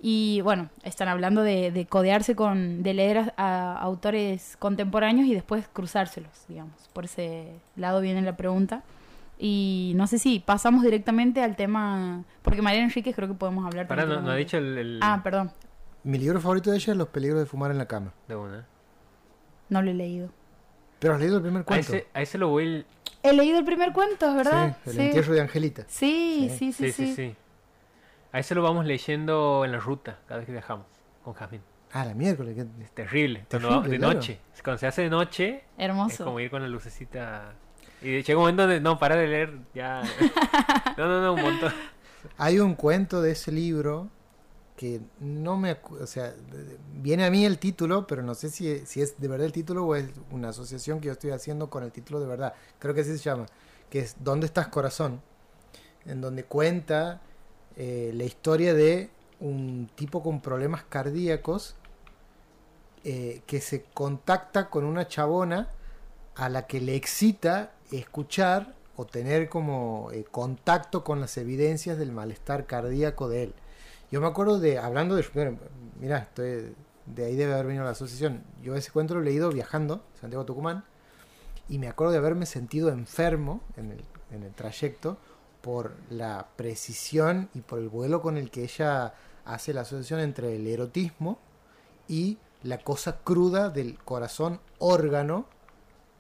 [0.02, 5.34] y bueno, están hablando de, de codearse con, de leer a, a autores contemporáneos y
[5.34, 6.88] después cruzárselos, digamos.
[6.94, 8.82] Por ese lado viene la pregunta.
[9.38, 13.86] Y no sé si pasamos directamente al tema, porque María Enríquez creo que podemos hablar.
[13.88, 15.50] Para, no, no ha dicho el, el- Ah, perdón,
[16.04, 18.12] Mi libro favorito de ella es Los peligros de fumar en la cama.
[18.28, 18.66] de una.
[19.68, 20.30] no lo he leído.
[20.98, 21.94] Pero has leído el primer A cuento.
[21.94, 22.84] ese, a ese lo voy...
[23.22, 24.76] He leído el primer cuento, es verdad.
[24.84, 25.84] Sí, el entierro de Angelita.
[25.88, 26.56] Sí, Sí.
[26.58, 27.14] sí, sí, Sí, sí, sí.
[27.30, 27.36] sí.
[28.32, 30.86] A ese lo vamos leyendo en la ruta, cada vez que viajamos,
[31.24, 31.62] con Jazmín.
[31.92, 32.54] Ah, la miércoles.
[32.54, 33.44] que- Es terrible.
[33.48, 34.14] Terrible, de claro.
[34.14, 34.38] noche.
[34.62, 36.24] Cuando se hace de noche, es Hermoso.
[36.24, 37.52] como ir con la lucecita.
[38.00, 40.00] Y llega un momento donde no, para de leer, ya.
[40.96, 41.72] no, no, no, un montón.
[42.38, 44.08] Hay un cuento de ese libro
[44.80, 45.76] que no me...
[46.00, 46.34] O sea,
[46.94, 49.84] viene a mí el título, pero no sé si, si es de verdad el título
[49.84, 52.54] o es una asociación que yo estoy haciendo con el título de verdad.
[52.78, 53.44] Creo que así se llama.
[53.90, 55.20] Que es ¿Dónde estás corazón?
[56.06, 57.20] En donde cuenta
[57.76, 61.76] eh, la historia de un tipo con problemas cardíacos
[63.04, 65.68] eh, que se contacta con una chabona
[66.36, 72.12] a la que le excita escuchar o tener como eh, contacto con las evidencias del
[72.12, 73.54] malestar cardíaco de él.
[74.10, 76.74] Yo me acuerdo de, hablando de, estoy,
[77.06, 78.42] de ahí debe haber venido la asociación.
[78.62, 80.84] Yo ese cuento lo he leído viajando, Santiago Tucumán,
[81.68, 85.18] y me acuerdo de haberme sentido enfermo en el, en el trayecto
[85.60, 90.56] por la precisión y por el vuelo con el que ella hace la asociación entre
[90.56, 91.38] el erotismo
[92.08, 95.46] y la cosa cruda del corazón órgano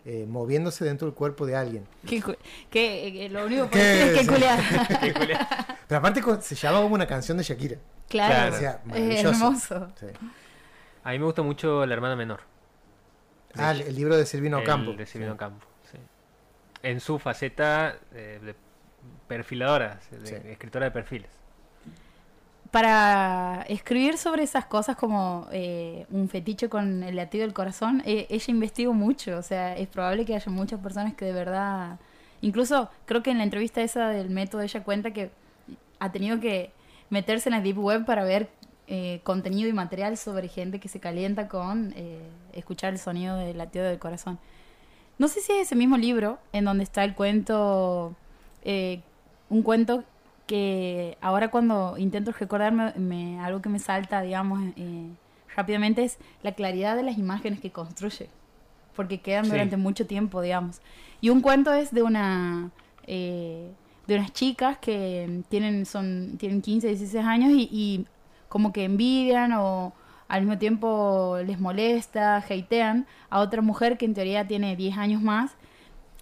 [0.04, 1.86] eh, moviéndose dentro del cuerpo de alguien.
[2.06, 2.36] Qué cu-
[2.70, 4.58] qué- que lo único que es que culiar.
[5.88, 7.76] Pero aparte se llama como una canción de Shakira.
[8.08, 8.54] Claro, Claro.
[8.56, 9.28] O sea, es maravilloso.
[9.28, 9.92] hermoso.
[10.00, 10.06] Sí.
[11.04, 12.40] A mí me gusta mucho La hermana menor.
[13.56, 14.92] Ah, el, el libro de Silvino el Campo.
[14.92, 15.38] De Silvino Sí.
[15.38, 15.98] Campo, sí.
[16.82, 18.54] En su faceta eh, de
[19.26, 20.34] perfiladora, de Sí.
[20.50, 21.30] escritora de perfiles.
[22.70, 28.26] Para escribir sobre esas cosas como eh, un fetiche con el latido del corazón, eh,
[28.30, 29.36] ella investigó mucho.
[29.38, 31.98] O sea, es probable que haya muchas personas que de verdad.
[32.42, 35.30] Incluso creo que en la entrevista esa del método ella cuenta que
[35.98, 36.72] ha tenido que
[37.10, 38.48] meterse en la deep web para ver
[38.92, 42.18] eh, contenido y material sobre gente que se calienta con eh,
[42.52, 44.40] escuchar el sonido del latido del corazón.
[45.16, 48.16] No sé si es ese mismo libro en donde está el cuento,
[48.64, 49.00] eh,
[49.48, 50.02] un cuento
[50.50, 55.06] que ahora cuando intento recordarme, me, algo que me salta, digamos, eh,
[55.54, 58.28] rápidamente es la claridad de las imágenes que construye,
[58.96, 59.52] porque quedan Sí.
[59.52, 60.80] durante mucho tiempo, digamos.
[61.20, 62.70] Y un cuento es de una...
[63.06, 63.70] eh,
[64.08, 68.06] de unas chicas que tienen son tienen 15, 16 años y, y
[68.48, 69.92] como que envidian o
[70.26, 75.22] al mismo tiempo les molesta, hatean a otra mujer que en teoría tiene 10 años
[75.22, 75.52] más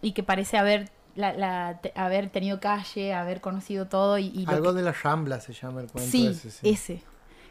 [0.02, 4.78] y que parece haber la, la- haber tenido calle, haber conocido todo y, Algo que-
[4.78, 6.50] de la Rambla se llama el cuento sí, ese.
[6.50, 6.68] sí.
[6.68, 7.02] ese.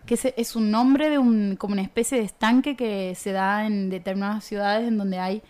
[0.06, 3.90] Que es un nombre de un como una especie de estanque que se da en
[3.90, 5.42] determinadas ciudades en donde hay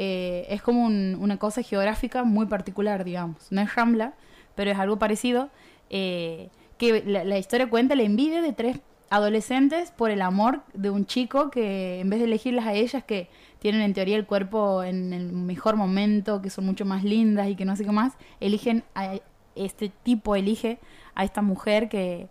[0.00, 3.48] eh, es como un- una cosa geográfica muy particular, digamos.
[3.50, 4.14] No es Rambla,
[4.54, 5.50] pero es algo parecido.
[5.90, 8.78] eh, que la, la historia cuenta la envidia de tres
[9.10, 13.28] adolescentes por el amor de un chico que en vez de elegirlas a ellas que
[13.58, 17.56] tienen en teoría el cuerpo en el mejor momento, que son mucho más lindas y
[17.56, 19.14] que no sé qué más, eligen a
[19.54, 20.78] este tipo elige
[21.14, 22.28] a esta mujer que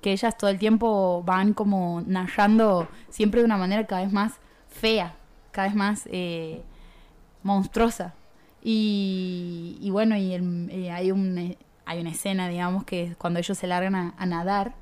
[0.00, 4.34] que ellas todo el tiempo van como narrando siempre de una manera cada vez más
[4.68, 5.16] fea,
[5.50, 6.62] cada vez más eh,
[7.42, 8.14] monstruosa.
[8.62, 13.56] Y, bueno, y, y hay, un, eh, hay una escena, digamos, que es cuando ellos
[13.58, 14.74] se largan a, a nadar,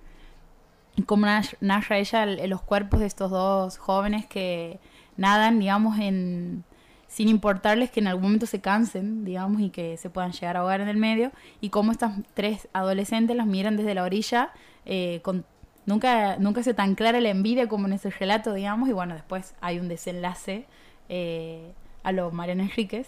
[0.97, 4.79] y nas- narra ella el- los cuerpos de estos dos jóvenes que
[5.17, 6.65] nadan, digamos, en
[7.09, 10.61] sin importarles que en algún momento se cansen, digamos, y que se puedan llegar a
[10.61, 14.51] ahogar en el medio, y cómo estas tres adolescentes las miran desde la orilla,
[14.85, 15.45] eh, con
[15.87, 19.55] nunca, nunca se tan clara la envidia como en ese relato, digamos, y bueno, después
[19.61, 20.67] hay un desenlace
[21.09, 23.07] eh, a lo Mariana Enríquez,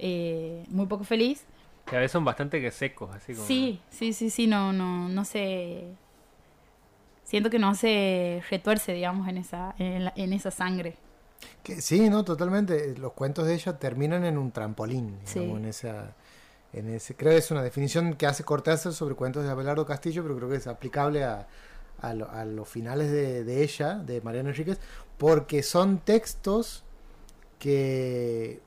[0.00, 1.44] eh, muy poco feliz.
[1.86, 3.46] Que a veces son bastante que secos, así como.
[3.46, 5.84] Sí, sí, sí, sí, no, no, no se...
[7.24, 10.96] Siento que no se retuerce, digamos, en esa, en, la- en esa sangre.
[11.62, 12.96] Que, sí, no, totalmente.
[12.96, 15.40] Los cuentos de ella terminan en un trampolín, Sí.
[15.40, 16.14] digamos, en esa,
[16.72, 20.22] en ese, creo que es una definición que hace Cortázar sobre cuentos de Abelardo Castillo,
[20.22, 21.46] pero creo que es aplicable a,
[22.00, 24.78] a, lo- a los finales de, de ella, de Mariana Enríquez,
[25.18, 26.84] porque son textos
[27.58, 28.60] que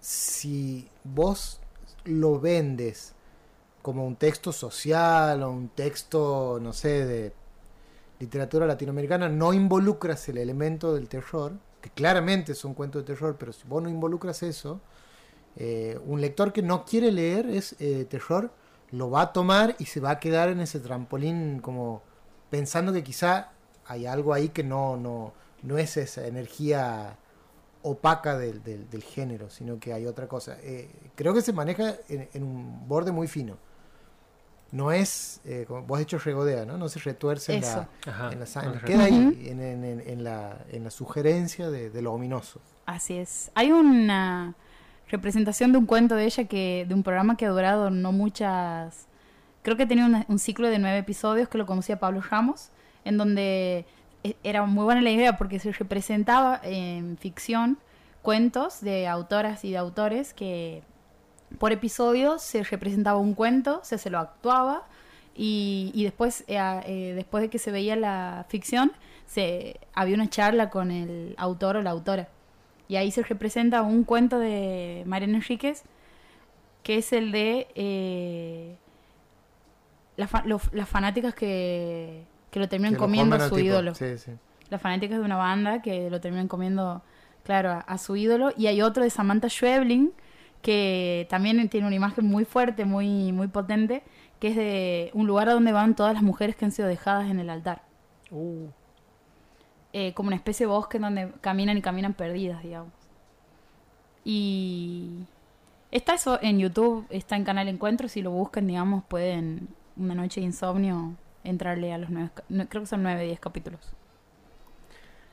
[0.00, 1.60] si vos
[2.04, 3.12] lo vendes
[3.82, 7.32] como un texto social o un texto, no sé, de
[8.20, 13.52] literatura latinoamericana, no involucras el elemento del terror, que claramente son cuentos de terror, pero
[13.52, 14.80] si vos no involucras eso,
[15.56, 18.50] eh, un lector que no quiere leer es eh, terror,
[18.92, 22.02] lo va a tomar y se va a quedar en ese trampolín como
[22.50, 23.50] pensando que quizá
[23.86, 27.16] hay algo ahí que no, no, no es esa energía
[27.82, 30.58] opaca del, del- género, sino que hay otra cosa.
[30.62, 33.56] Eh, creo que se maneja en un borde muy fino.
[34.72, 36.76] No es, eh, como vos has hecho regodea, ¿no?
[36.78, 37.86] No se retuerce en Eso.
[38.06, 38.80] la, en sangre.
[38.84, 42.60] Queda ahí, en, en- en- en la, en la sugerencia de, de lo ominoso.
[42.86, 43.50] Así es.
[43.54, 44.54] Hay una
[45.08, 49.06] representación de un cuento de ella que de un programa que ha durado no muchas
[49.62, 52.70] creo que tenía una- un ciclo de nueve episodios que lo conducía Pablo Ramos
[53.04, 53.86] en donde
[54.22, 57.78] e- era muy buena la idea porque se representaba en ficción
[58.22, 60.82] cuentos de autoras y de autores que
[61.58, 64.84] por episodio se representaba un cuento se se lo actuaba
[65.36, 68.92] y, y después eh, eh, después de que se veía la ficción
[69.26, 72.28] se había una charla con el autor o la autora
[72.88, 75.84] y ahí se representa un cuento de Mariana Enríquez,
[76.82, 78.76] que es el de eh,
[80.26, 83.60] fa- los- las fanáticas que, que lo terminan Que comiendo a su tipo.
[83.66, 83.94] ídolo.
[83.94, 84.32] Sí, sí.
[84.70, 87.02] Las fanáticas de una banda que lo terminan comiendo,
[87.44, 88.50] claro, a, a su ídolo.
[88.56, 90.12] Y hay otro de Samantha Schweblin,
[90.62, 94.02] que también tiene una imagen muy fuerte, muy, muy potente,
[94.38, 97.30] que es de un lugar a donde van todas las mujeres que han sido dejadas
[97.30, 97.82] en el altar.
[98.30, 98.68] Uh,
[99.92, 102.92] eh, como una especie de bosque donde caminan y caminan perdidas, digamos.
[104.24, 105.24] Y
[105.90, 110.40] está eso en YouTube, está en Canal Encuentro, si lo buscan, digamos, pueden una noche
[110.40, 112.30] de insomnio entrarle a los nueve,
[112.68, 113.80] creo que son nueve, diez capítulos.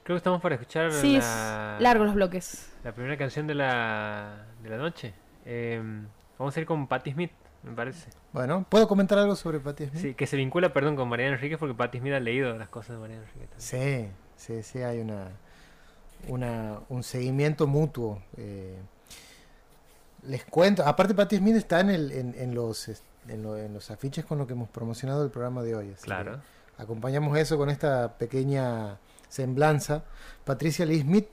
[0.03, 2.73] creo que estamos para escuchar Sí, la, es largo los bloques.
[2.83, 5.13] la primera canción de la, de la noche.
[5.45, 5.81] Eh,
[6.37, 7.31] vamos a ir con Patti Smith,
[7.63, 8.09] me parece.
[8.33, 10.01] Bueno, ¿puedo comentar algo sobre Patti Smith?
[10.01, 12.95] Sí, que se vincula, perdón, con Mariana Enríquez porque Patti Smith ha leído las cosas
[12.95, 13.49] de Mariana Enríquez.
[13.57, 15.29] Sí, sí, sí, hay una,
[16.27, 18.21] una un seguimiento mutuo.
[18.37, 18.77] eh.
[20.23, 22.89] les cuento, aparte Patti Smith está en, el, en, en los,
[23.27, 25.91] en, lo- en los afiches con lo que hemos promocionado el programa de hoy.
[25.93, 26.39] así Claro.
[26.77, 28.97] acompañamos eso con esta pequeña
[29.29, 30.03] semblanza.
[30.43, 31.27] Patricia Lee Smith,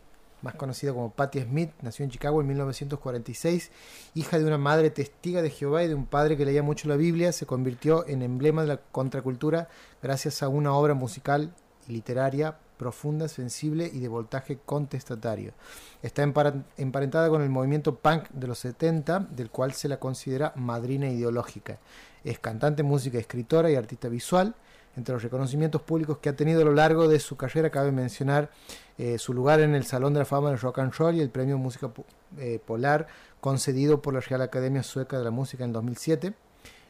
[0.45, 3.71] más conocida como Patti Smith, nació en Chicago en 1946,
[4.15, 6.97] hija de una madre testiga de Jehová y de un padre que leía mucho la
[6.97, 9.69] Biblia, se convirtió en emblema de la contracultura
[10.03, 11.55] gracias a una obra musical
[11.89, 15.55] y literaria profunda, sensible y de voltaje contestatario.
[16.03, 21.09] Está emparentada con el movimiento punk de los 70, del cual se la considera madrina
[21.09, 21.79] ideológica.
[22.23, 24.55] Es cantante, música, escritora y artista visual.
[24.97, 27.71] Entre los reconocimientos públicos que ha tenido a lo largo de su carrera.
[27.71, 28.51] Cabe mencionar
[28.97, 31.31] eh, su lugar en el Salón de la Fama del Rock and Roll y el
[31.31, 31.91] Premio Música
[32.39, 33.09] eh, Polar
[33.45, 36.33] concedido por la Real Academia Sueca de la Música en 2007,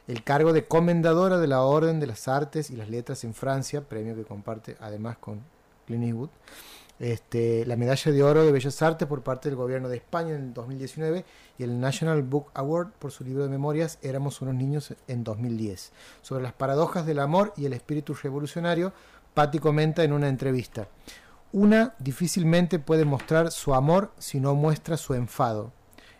[0.07, 3.81] el cargo de comendadora de la Orden de las Artes y las Letras en Francia,
[3.81, 5.41] premio que comparte además con
[5.85, 6.29] Clint Eastwood,
[6.99, 10.53] este, la medalla de oro de Bellas Artes por parte del gobierno de España en
[10.53, 11.25] 2019
[11.57, 15.91] y el National Book Award por su libro de memorias Éramos unos niños en 2010.
[16.21, 18.93] Sobre las paradojas del amor y el espíritu revolucionario,
[19.33, 20.87] Patti comenta en una entrevista.
[21.51, 25.73] Una difícilmente puede mostrar su amor si no muestra su enfado.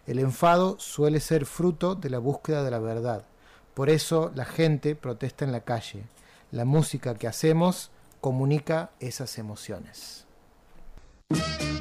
[0.05, 3.25] El enfado suele ser fruto de la búsqueda de la verdad.
[3.73, 6.03] Por eso la gente protesta en la calle.
[6.51, 10.24] La música que hacemos comunica esas emociones.
[11.29, 11.74] Quería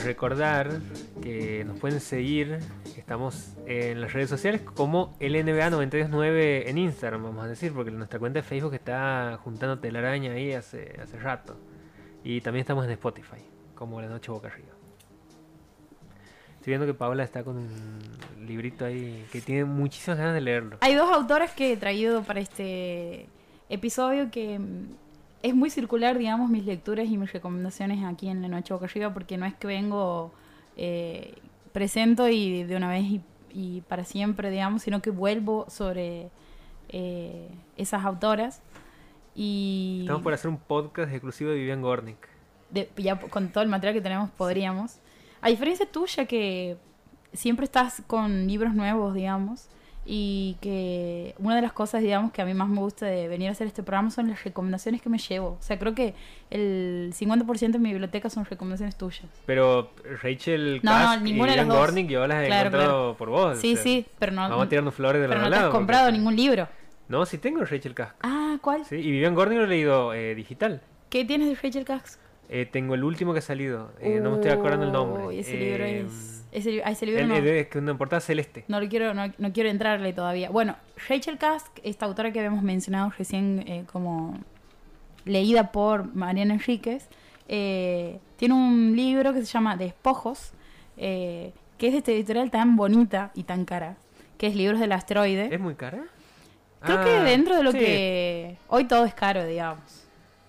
[0.00, 0.80] recordar
[1.22, 2.58] que nos pueden seguir.
[2.96, 8.40] Estamos en las redes sociales como LNBA929 en Instagram, vamos a decir, porque nuestra cuenta
[8.40, 11.56] de Facebook está juntando telaraña ahí hace, hace rato.
[12.22, 13.42] Y también estamos en Spotify,
[13.74, 14.72] como La Noche Boca Arriba.
[16.64, 20.78] Estoy viendo que Paula está con un librito ahí que tiene muchísimas ganas de leerlo.
[20.80, 23.28] Hay dos autores que he traído para este
[23.68, 24.58] episodio que
[25.44, 29.12] es muy circular, digamos, mis lecturas y mis recomendaciones aquí en La Noche Boca Arriba,
[29.12, 30.32] porque no es que vengo,
[30.76, 31.34] eh,
[31.72, 33.20] presento y de una vez y,
[33.52, 36.30] y para siempre, digamos, sino que vuelvo sobre
[36.88, 38.62] eh, esas autoras.
[39.34, 42.28] Y Estamos por hacer un podcast exclusivo de Vivian Gornick.
[42.70, 44.98] de- ya con todo el material que tenemos podríamos.
[45.40, 46.76] A diferencia tuya que
[47.32, 49.68] siempre estás con libros nuevos, digamos,
[50.06, 53.48] y que una de las cosas, digamos, que a mí más me gusta de venir
[53.48, 55.56] a hacer este programa son las recomendaciones que me llevo.
[55.58, 56.14] O sea, creo que
[56.50, 59.26] el 50% de mi biblioteca son recomendaciones tuyas.
[59.46, 59.90] Pero
[60.22, 61.76] Rachel No, Kask no, y ninguna las dos.
[61.78, 63.16] Gornick yo las he Claro, encontrado claro.
[63.16, 63.58] por vos.
[63.58, 65.62] Sí, o sea, sí, pero no, Vamos a tirarnos flores de pero los no te
[65.62, 66.68] has comprado porque- ningún libro.
[67.08, 68.14] No, sí tengo Rachel Kask.
[68.22, 68.84] Ah, ¿cuál?
[68.84, 70.80] Sí, y Vivian Gornick lo he leído eh, digital.
[71.10, 72.18] ¿Qué tienes de Rachel Kask?
[72.48, 73.90] Eh, tengo el último que ha salido.
[74.00, 75.38] eh, no me estoy acordando el nombre.
[75.38, 76.43] Ese libro Eh, es...
[76.54, 77.34] Ese, a ese libro el- no.
[77.36, 78.64] es que una portada celeste.
[78.68, 80.48] No lo quiero, no, no quiero entrarle todavía.
[80.50, 80.76] Bueno,
[81.08, 84.38] Rachel Kask, esta autora que habíamos mencionado recién eh, como
[85.24, 87.08] leída por Mariana Enríquez,
[87.48, 90.52] eh, tiene un libro que se llama Despojos,
[90.96, 93.96] eh, que es de esta editorial tan bonita y tan cara,
[94.38, 95.52] que es Libros del Asteroide.
[95.52, 96.04] ¿Es muy cara?
[96.80, 97.78] Creo Ah, que dentro de lo sí.
[97.78, 98.56] que...
[98.68, 100.04] Hoy todo es caro, digamos.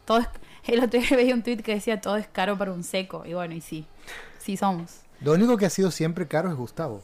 [0.05, 0.27] Todo es...
[0.67, 3.23] El otro día veía un tweet que decía todo es caro para un seco.
[3.25, 3.85] Y bueno, y sí,
[4.39, 5.01] sí somos.
[5.21, 7.01] Lo único que ha sido siempre caro es Gustavo.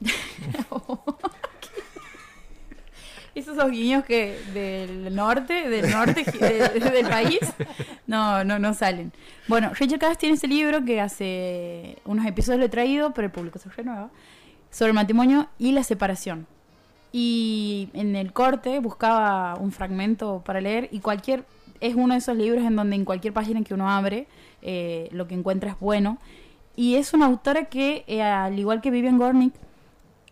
[3.34, 7.38] Esos son guiños que del norte, del norte de- del país,
[8.06, 9.12] no, no, no salen.
[9.46, 13.32] Bueno, Rachel Kask tiene ese libro que hace unos episodios lo he traído, pero el
[13.32, 14.08] público se renueva,
[14.70, 16.46] sobre el matrimonio y la separación.
[17.12, 21.44] Y en el corte buscaba un fragmento para leer y cualquier
[21.80, 24.26] es uno de esos libros en donde en cualquier página que uno abre
[24.62, 26.16] eh, lo que encuentra es bueno.
[26.76, 29.54] Y es una autora que, eh, al igual que Vivian Gornick,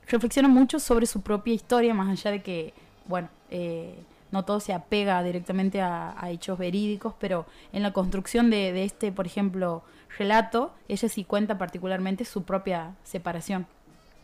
[0.06, 2.74] reflexiona mucho sobre su propia historia, más allá de que,
[3.06, 3.94] bueno, eh,
[4.30, 9.10] no todo se apega directamente a, hechos verídicos, pero en la construcción de, de este,
[9.10, 9.82] por ejemplo,
[10.18, 13.66] relato, ella sí cuenta particularmente su propia separación.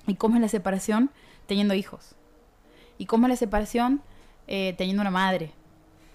[0.07, 1.11] ¿Y cómo es la separación?
[1.47, 2.15] Teniendo hijos.
[2.99, 4.03] ¿Y cómo es la separación?
[4.47, 5.53] Eh, teniendo una madre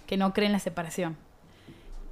[0.08, 1.16] que no cree en la separación.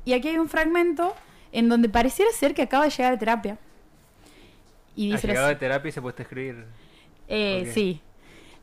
[0.06, 1.14] Y aquí hay un fragmento
[1.52, 3.58] en donde pareciera ser que acaba de llegar a terapia.
[4.96, 6.66] Y dice llegado de terapia y se a escribir.
[7.28, 7.72] Eh.
[7.74, 8.02] Sí.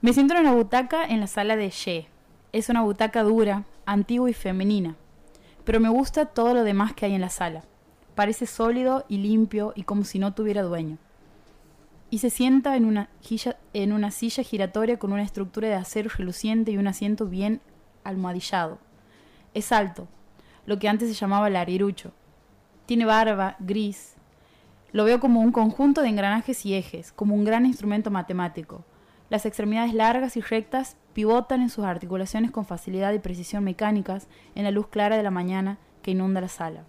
[0.00, 2.06] Me siento en una butaca en la sala de Ye.
[2.52, 4.96] Es una butaca dura, antigua y femenina.
[5.64, 7.62] Pero me gusta todo lo demás que hay en la sala.
[8.14, 10.98] Parece sólido y limpio y como si no tuviera dueño.
[12.10, 16.10] Y se sienta en una, gilla- en una silla giratoria con una estructura de acero
[16.16, 17.60] reluciente y un asiento bien
[18.02, 18.78] almohadillado.
[19.54, 20.08] Es alto,
[20.66, 22.12] lo que antes se llamaba larirucho.
[22.86, 24.14] Tiene barba, gris,
[24.92, 28.84] lo veo como un conjunto de engranajes y ejes, como un gran instrumento matemático.
[29.28, 34.64] Las extremidades largas y rectas pivotan en sus articulaciones con facilidad y precisión mecánicas en
[34.64, 36.84] la luz clara de la mañana que inunda la sala.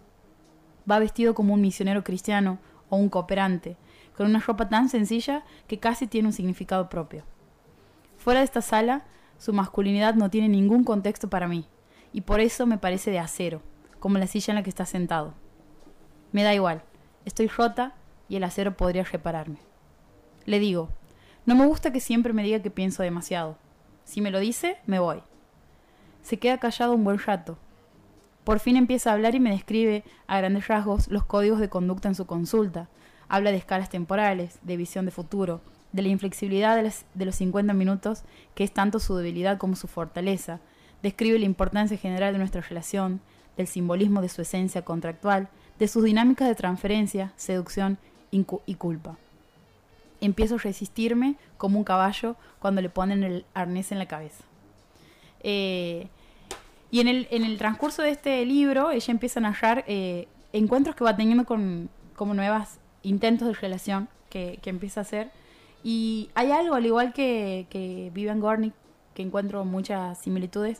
[0.89, 2.57] Va vestido como un misionero cristiano
[2.89, 3.77] o un cooperante,
[4.17, 7.23] con una ropa tan sencilla que casi tiene un significado propio.
[8.17, 9.05] Fuera de esta sala,
[9.37, 11.67] su masculinidad no tiene ningún contexto para mí,
[12.13, 13.61] y por eso me parece de acero,
[13.99, 15.33] como la silla en la que está sentado.
[16.31, 16.83] Me da igual,
[17.25, 17.93] estoy rota
[18.29, 19.57] y el acero podría repararme.
[20.45, 20.89] Le digo,
[21.45, 23.57] no me gusta que siempre me diga que pienso demasiado.
[24.05, 25.21] Si me lo dice, me voy.
[26.21, 27.57] Se queda callado un buen rato.
[28.43, 32.07] Por fin empieza a hablar y me describe a grandes rasgos los códigos de conducta
[32.07, 32.89] en su consulta.
[33.27, 35.61] Habla de escalas temporales, de visión de futuro,
[35.91, 38.23] de la inflexibilidad de, de los 50 minutos,
[38.55, 40.59] que es tanto su debilidad como su fortaleza.
[41.03, 43.21] Describe la importancia general de nuestra relación,
[43.57, 45.49] del simbolismo de su esencia contractual,
[45.81, 47.97] de sus dinámicas de transferencia, seducción
[48.29, 49.17] y culpa.
[50.21, 54.43] Empiezo a resistirme como un caballo cuando le ponen el arnés en la cabeza.
[55.39, 56.07] Eh,
[56.91, 60.95] y en el, en el transcurso de este libro, ella empieza a narrar eh, encuentros
[60.95, 65.31] que va teniendo con como nuevos intentos de relación que, que empieza a hacer.
[65.83, 68.75] Y hay algo, al igual que, que Vivian Gornick,
[69.15, 70.79] que encuentro muchas similitudes,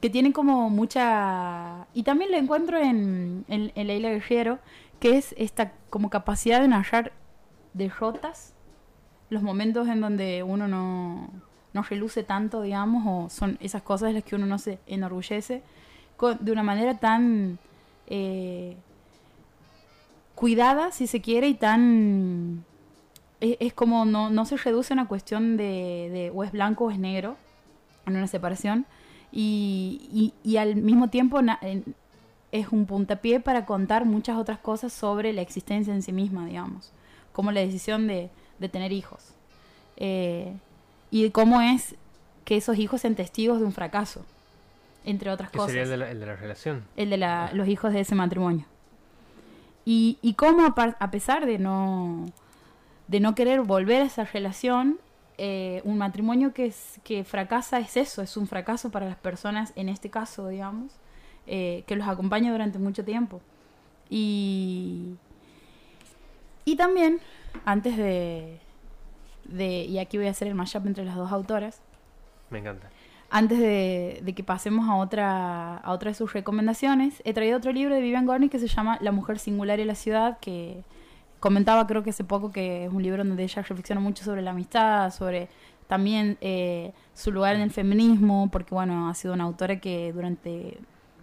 [0.00, 1.86] que tiene como mucha...
[1.94, 4.58] Y también lo encuentro en, en, en Leila Guerrero,
[5.00, 7.12] que es esta como capacidad de narrar
[7.74, 8.54] derrotas,
[9.30, 11.28] los momentos en donde uno no,
[11.72, 15.62] no reluce tanto, digamos, o son esas cosas de las que uno no se enorgullece,
[16.16, 17.58] con- de una manera tan...
[18.06, 18.76] eh,
[20.34, 22.64] cuidada, si se quiere, y tan...
[23.40, 26.84] Es, es como no, no se reduce a una cuestión de, de o es blanco
[26.86, 27.36] o es negro
[28.06, 28.86] en una separación,
[29.32, 31.40] y, y, y al mismo tiempo
[32.52, 36.92] es un puntapié para contar muchas otras cosas sobre la existencia en sí misma, digamos,
[37.32, 39.34] como la decisión de, de tener hijos.
[39.96, 40.52] Eh,
[41.10, 41.94] y cómo es
[42.44, 44.24] que esos hijos sean testigos de un fracaso,
[45.04, 46.84] entre otras cosas sería el de, la, el de la relación.
[46.96, 48.64] el de la- los hijos de ese matrimonio.
[49.84, 52.26] Y, y cómo a, a pesar de no,
[53.06, 54.98] de no querer volver a esa relación,
[55.38, 59.72] eh, un matrimonio que, es, que fracasa es eso, es un fracaso para las personas,
[59.76, 60.92] en este caso, digamos,
[61.46, 63.40] eh, que los acompaña durante mucho tiempo.
[64.10, 65.14] Y,
[66.64, 67.20] y también,
[67.64, 68.58] antes de,
[69.44, 71.80] de, y aquí voy a hacer el mashup entre las dos autoras,
[72.50, 72.88] Me encanta.
[73.30, 77.72] antes de, de que pasemos a otra, a otra de sus recomendaciones, he traído otro
[77.72, 80.82] libro de Vivian Gornick que se llama La mujer singular y la ciudad, que
[81.40, 84.50] comentaba creo que hace poco que es un libro donde ella reflexiona mucho sobre la
[84.50, 85.48] amistad, sobre
[85.86, 90.78] también eh, su lugar en el feminismo, porque bueno, ha sido una autora que durante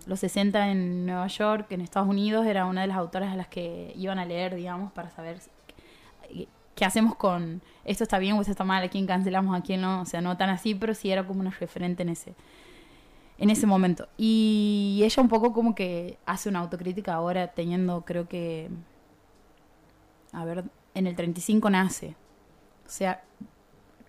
[0.07, 3.47] los 60 en Nueva York, en Estados Unidos, era una de las autoras a las
[3.47, 5.39] que iban a leer, digamos, para saber
[6.75, 9.81] qué- hacemos con esto está bien o esto está mal, a quién cancelamos, a quién
[9.81, 12.35] no, o sea, no tan así, pero sí era como una referente en ese
[13.37, 14.07] en ese momento.
[14.17, 18.69] Y ella un poco como que hace una autocrítica ahora teniendo, creo que
[20.35, 20.63] a ver,
[20.93, 22.15] en el 35 nace.
[22.85, 23.23] O sea,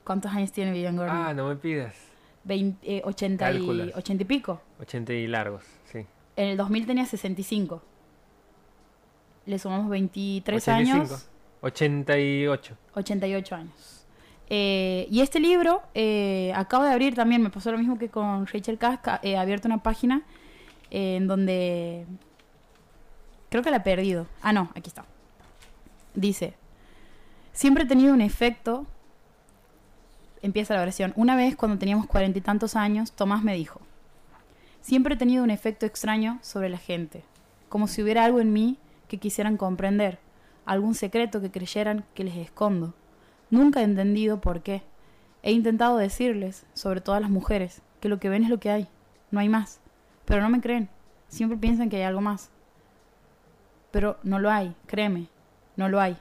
[0.05, 1.17] ¿cuántos años tiene Vivian Gordon?
[1.17, 1.95] Ah, no me pidas.
[2.45, 3.97] 20, eh, 80, y, Cálculas.
[3.97, 4.61] 80 y pico.
[4.81, 6.07] 80 y largos, sí.
[6.37, 7.83] En el 2000 tenía 65.
[9.47, 10.97] Le sumamos 23 85.
[10.97, 11.29] años.
[11.63, 12.77] 88.
[12.95, 13.97] 88 años.
[14.49, 18.47] Eh, y este libro eh, acabo de abrir también, me pasó lo mismo que con
[18.47, 20.23] Rachel Casca, he abierto una página
[20.91, 22.07] eh, en donde
[23.51, 24.27] creo que la he perdido.
[24.43, 25.05] Ah, no, aquí está.
[26.17, 26.55] Dice,
[27.53, 28.87] siempre he tenido un efecto,
[30.41, 33.83] empieza la oración, una vez cuando teníamos cuarenta y tantos años, Tomás me dijo,
[34.81, 37.23] siempre he tenido un efecto extraño sobre la gente,
[37.69, 40.19] como si hubiera algo en mí que quisieran comprender,
[40.65, 42.95] algún secreto que creyeran que les escondo.
[43.51, 44.83] Nunca he entendido por qué.
[45.43, 48.71] He intentado decirles, sobre todo a las mujeres, que lo que ven es lo que
[48.71, 48.89] hay,
[49.31, 49.81] no hay más.
[50.25, 50.89] Pero no me creen,
[51.29, 52.51] siempre piensan que hay algo más.
[53.91, 55.29] Pero no lo hay, créeme,
[55.77, 56.17] no lo hay.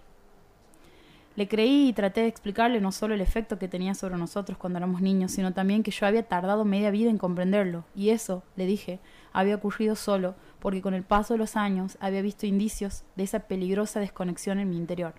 [1.36, 4.78] Le creí y traté de explicarle no solo el efecto que tenía sobre nosotros cuando
[4.78, 7.84] éramos niños, sino también que yo había tardado media vida en comprenderlo.
[7.93, 8.99] Y eso, le dije,
[9.34, 13.39] había ocurrido solo porque con el paso de los años había visto indicios de esa
[13.41, 15.14] peligrosa desconexión en mi interior.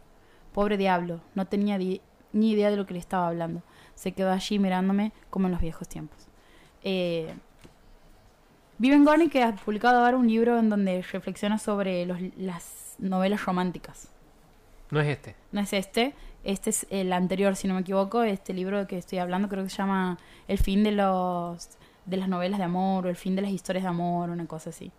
[0.54, 2.00] Pobre diablo, no tenía di-
[2.32, 3.62] ni idea de lo que le estaba hablando.
[3.94, 6.28] Se quedó allí mirándome como en los viejos tiempos.
[6.82, 7.34] Eh,
[8.78, 13.44] Vivian Gornick que ha publicado ahora un libro en donde reflexiona sobre los- las novelas
[13.44, 14.10] románticas.
[14.90, 15.34] No es este.
[15.52, 16.14] No es este,
[16.44, 18.22] este es el anterior, si no me equivoco.
[18.22, 20.18] Este libro que estoy hablando creo que se llama
[20.48, 21.68] El fin de los
[22.04, 24.70] de las novelas de amor o El fin de las historias de amor, una cosa
[24.70, 24.92] así.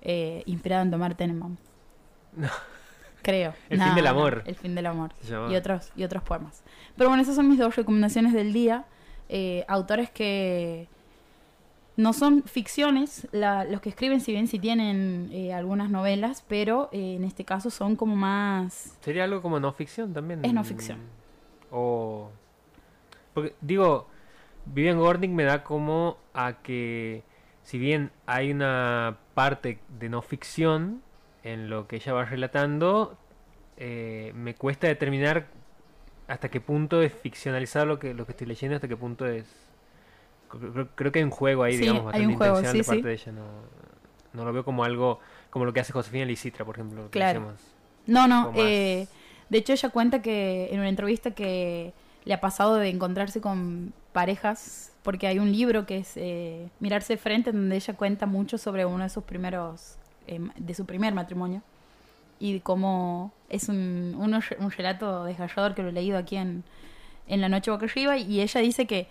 [0.00, 1.56] Eh, inspirado en Tomar Tenenbaum.
[2.36, 2.48] No.
[3.22, 3.54] Creo.
[3.70, 4.42] El No, fin del no, amor.
[4.46, 5.10] el fin del amor.
[5.50, 6.62] Y otros, y otros poemas.
[6.96, 8.84] Pero bueno, esas son mis dos recomendaciones del día.
[9.28, 10.86] Eh, autores que
[11.96, 16.88] no son ficciones, la- los que escriben, si bien si tienen eh, algunas novelas, pero
[16.92, 20.44] eh, en este caso son como más Sería algo como no ficción también.
[20.44, 20.98] Es no ficción.
[21.70, 22.30] O.
[23.34, 24.06] Porque, digo,
[24.66, 27.22] Vivian Gornick me da como a que,
[27.62, 31.02] si bien hay una parte de no ficción
[31.44, 33.16] en lo que ella va relatando,
[33.76, 35.46] eh, me cuesta determinar
[36.28, 39.46] hasta qué punto es ficcionalizado lo que, lo que estoy leyendo, hasta qué punto es.
[40.94, 43.02] Creo, que hay un juego ahí, Sí, digamos, hay un juego, sí, de parte sí.
[43.02, 43.32] de ella.
[43.32, 43.44] No,
[44.32, 47.04] no lo veo como algo como lo que hace Josefina Lisitra, por ejemplo.
[47.04, 47.40] que Claro.
[47.40, 47.60] decíamos.
[48.06, 48.52] No, no.
[48.56, 49.06] eh,
[49.48, 51.92] de hecho, ella cuenta que en una entrevista que
[52.24, 57.14] le ha pasado de encontrarse con parejas, porque hay un libro que es eh, Mirarse
[57.14, 59.96] de frente, donde ella cuenta mucho sobre uno de sus primeros,
[60.26, 61.62] eh, de su primer matrimonio.
[62.38, 66.64] Y cómo es un, un relato desgarrador que lo he leído aquí en,
[67.28, 68.18] en La Noche Boca Arriba.
[68.18, 69.06] Y ella dice que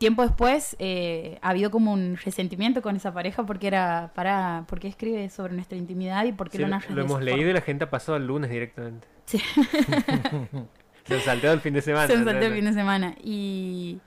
[0.00, 4.88] tiempo después eh, ha habido como un resentimiento con esa pareja porque era para porque
[4.88, 7.50] escribe sobre nuestra intimidad y porque Sí, lo lo, narra lo hemos leído forma.
[7.50, 9.06] y la gente ha pasado al lunes directamente.
[9.26, 9.38] Sí.
[11.04, 12.06] Se han salteado el fin de semana.
[12.06, 12.24] Se ¿no?
[12.24, 13.14] saltado el fin de semana.
[13.22, 14.00] Y,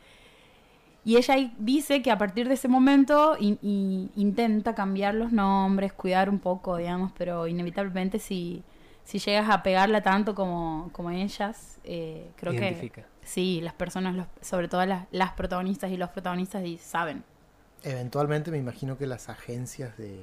[1.06, 6.30] y ella dice que a partir de ese momento in- intenta cambiar los nombres, cuidar
[6.30, 8.64] un poco, digamos, pero inevitablemente si,
[9.04, 13.02] si llegas a pegarla tanto como, como ellas, eh, creo Identifica.
[13.02, 17.24] que sí, las personas, los- sobre todo las, las protagonistas y los protagonistas, y saben.
[17.84, 20.22] Eventualmente me imagino que las agencias de,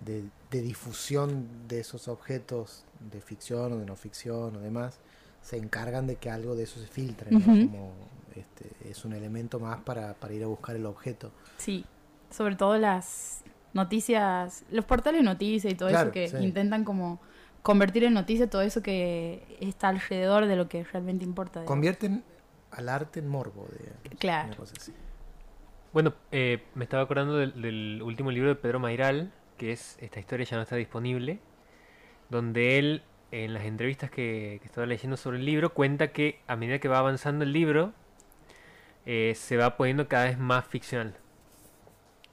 [0.00, 4.98] de, de difusión de esos objetos de ficción o de no ficción o demás,
[5.42, 7.38] se encargan de que algo de eso se filtre, ¿no?
[7.40, 7.92] Como
[8.34, 11.30] este, es un elemento más para, para ir a buscar el objeto.
[11.58, 11.84] Sí,
[12.30, 16.36] sobre todo las noticias, los portales de noticias y todo Claro, eso que sí.
[16.38, 17.20] intentan como
[17.66, 21.58] convertir en noticia todo eso que está alrededor de lo que realmente importa.
[21.58, 21.68] digamos.
[21.68, 22.22] Convierten
[22.70, 24.46] al arte en morbo, digamos, Claro.
[24.46, 24.92] una cosa así.
[25.92, 30.20] Bueno, eh, me estaba acordando del, del último libro de Pedro Mairal, que es Esta
[30.20, 31.40] historia ya no está disponible,
[32.30, 33.02] donde él,
[33.32, 36.86] en las entrevistas que, que estaba leyendo sobre el libro, cuenta que a medida que
[36.86, 37.92] va avanzando el libro,
[39.06, 41.16] eh, se va poniendo cada vez más ficcional.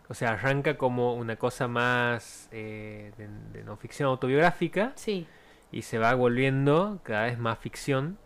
[0.10, 5.28] O sea, arranca como una cosa más eh, de, de no ficción autobiográfica Sí,
[5.72, 8.18] y se va volviendo cada vez más ficción.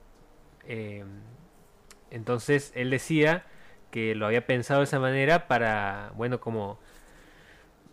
[0.66, 1.06] Eh,
[2.12, 3.46] entonces él decía
[3.92, 6.80] que lo había pensado de esa manera para, bueno, como,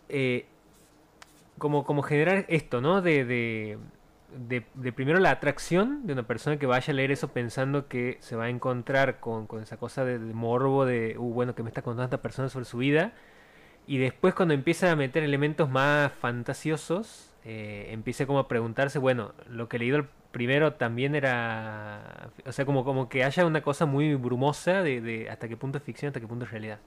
[0.09, 0.45] eh,
[1.57, 3.01] como, como generar esto, ¿no?
[3.01, 3.77] De, de,
[4.35, 8.17] de- de primero la atracción de una persona que vaya a leer eso pensando que
[8.21, 11.63] se va a encontrar con, con esa cosa de, de morbo, de, uh, bueno, que
[11.63, 13.13] me está contando esta persona sobre su vida.
[13.87, 19.33] Y después cuando empieza a meter elementos más fantasiosos, eh, empieza como a preguntarse, bueno,
[19.47, 22.29] lo que he leído el primero también era...
[22.45, 25.77] O sea, como, como que haya una cosa muy brumosa de, de hasta qué punto
[25.77, 26.79] es ficción, hasta qué punto es realidad.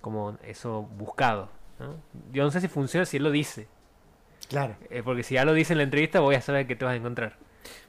[0.00, 1.50] Como eso buscado.
[1.78, 1.96] ¿no?
[2.32, 3.68] Yo no sé si funciona si él lo dice.
[4.48, 4.76] Claro.
[4.88, 6.94] eh, porque si ya lo dice en la entrevista voy a saber qué te vas
[6.94, 7.36] a encontrar.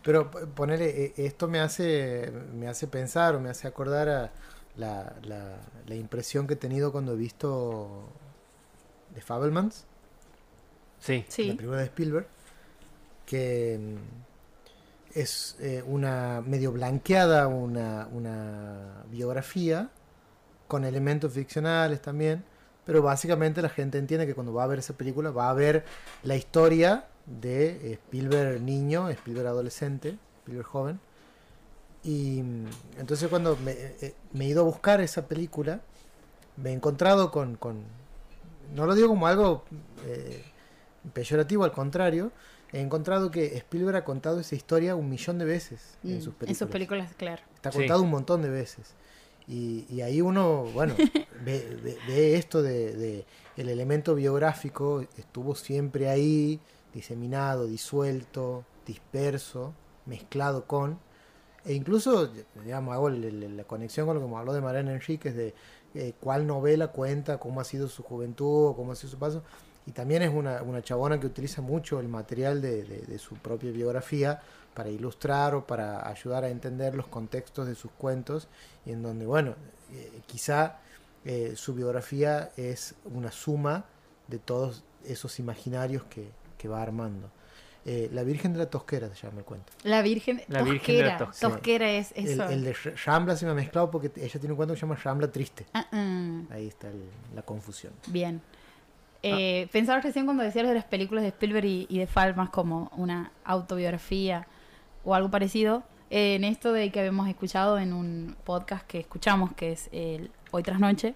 [0.03, 4.32] Pero p- ponele, eh, esto me hace, me hace pensar o me hace acordar a
[4.80, 8.09] la, la, la impresión que he tenido cuando he visto
[9.13, 9.86] The Fabelmans,
[10.99, 11.23] Sí.
[11.47, 12.27] la película de Spielberg,
[13.25, 19.89] que mm, es eh, una medio blanqueada, una, una biografía
[20.67, 22.43] con elementos ficcionales también,
[22.86, 25.84] pero básicamente la gente entiende que cuando va a ver esa película va a ver
[26.23, 30.99] la historia de Spielberg niño, Spielberg adolescente, Spielberg joven.
[32.04, 32.66] Y mm,
[33.00, 35.82] entonces cuando me, eh, me he ido a buscar esa película,
[36.58, 37.84] me he encontrado con, con
[38.76, 39.64] no lo digo como algo
[40.06, 40.41] eh,
[41.14, 42.32] peyorativo, al contrario,
[42.72, 46.34] he encontrado que Spielberg ha contado esa historia un millón de veces mm, en sus
[46.36, 46.50] películas.
[46.50, 47.41] en sus películas, claro.
[47.56, 47.78] Está Sí.
[47.80, 48.93] contado un montón de veces.
[49.47, 50.93] Y, y ahí uno, bueno,
[51.43, 53.26] ve, ve- ve esto de, de
[53.58, 56.60] el elemento biográfico, estuvo siempre ahí,
[56.93, 59.74] diseminado, disuelto, disperso,
[60.06, 61.00] mezclado con,
[61.70, 62.32] e incluso,
[62.65, 65.53] digamos, hago la conexión con lo que me habló de Mariana Enríquez, de
[65.93, 69.43] eh, cuál novela cuenta cómo ha sido su juventud, cómo ha sido su paso,
[69.86, 73.36] y también es una, una chabona que utiliza mucho el material de, de- de su
[73.36, 74.41] propia biografía
[74.74, 78.47] para ilustrar o para ayudar a entender los contextos de sus cuentos,
[78.86, 79.53] y en donde, bueno,
[79.93, 80.78] eh, quizá
[81.26, 83.86] eh, su biografía es una suma
[84.28, 87.30] de todos esos imaginarios que, que va armando.
[87.92, 89.74] Eh, la Virgen de la Tosquera se llama el cuento.
[89.84, 91.54] La Virgen, La Virgen de la tosquera, Tosquera.
[91.56, 92.44] tosquera es El, eso.
[92.50, 95.00] el de Shambla se me ha mezclado porque ella tiene un cuento que se llama
[95.04, 95.66] Shambla Triste.
[95.74, 97.92] Ah, ah, Ahí está el- la confusión.
[98.08, 98.42] bien.
[99.24, 102.92] Eh, Pensaba recién cuando decías de las películas de Spielberg y, y de Falmas como
[102.96, 104.46] una autobiografía
[105.04, 105.82] o algo parecido,
[106.12, 110.30] eh, en esto de que habíamos escuchado en un podcast que escuchamos, que es el
[110.52, 111.16] Hoy tras Noche,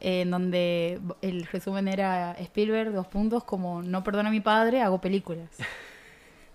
[0.00, 4.80] eh, en donde el resumen era Spielberg, dos puntos, como no perdona a mi padre,
[4.80, 5.50] hago películas.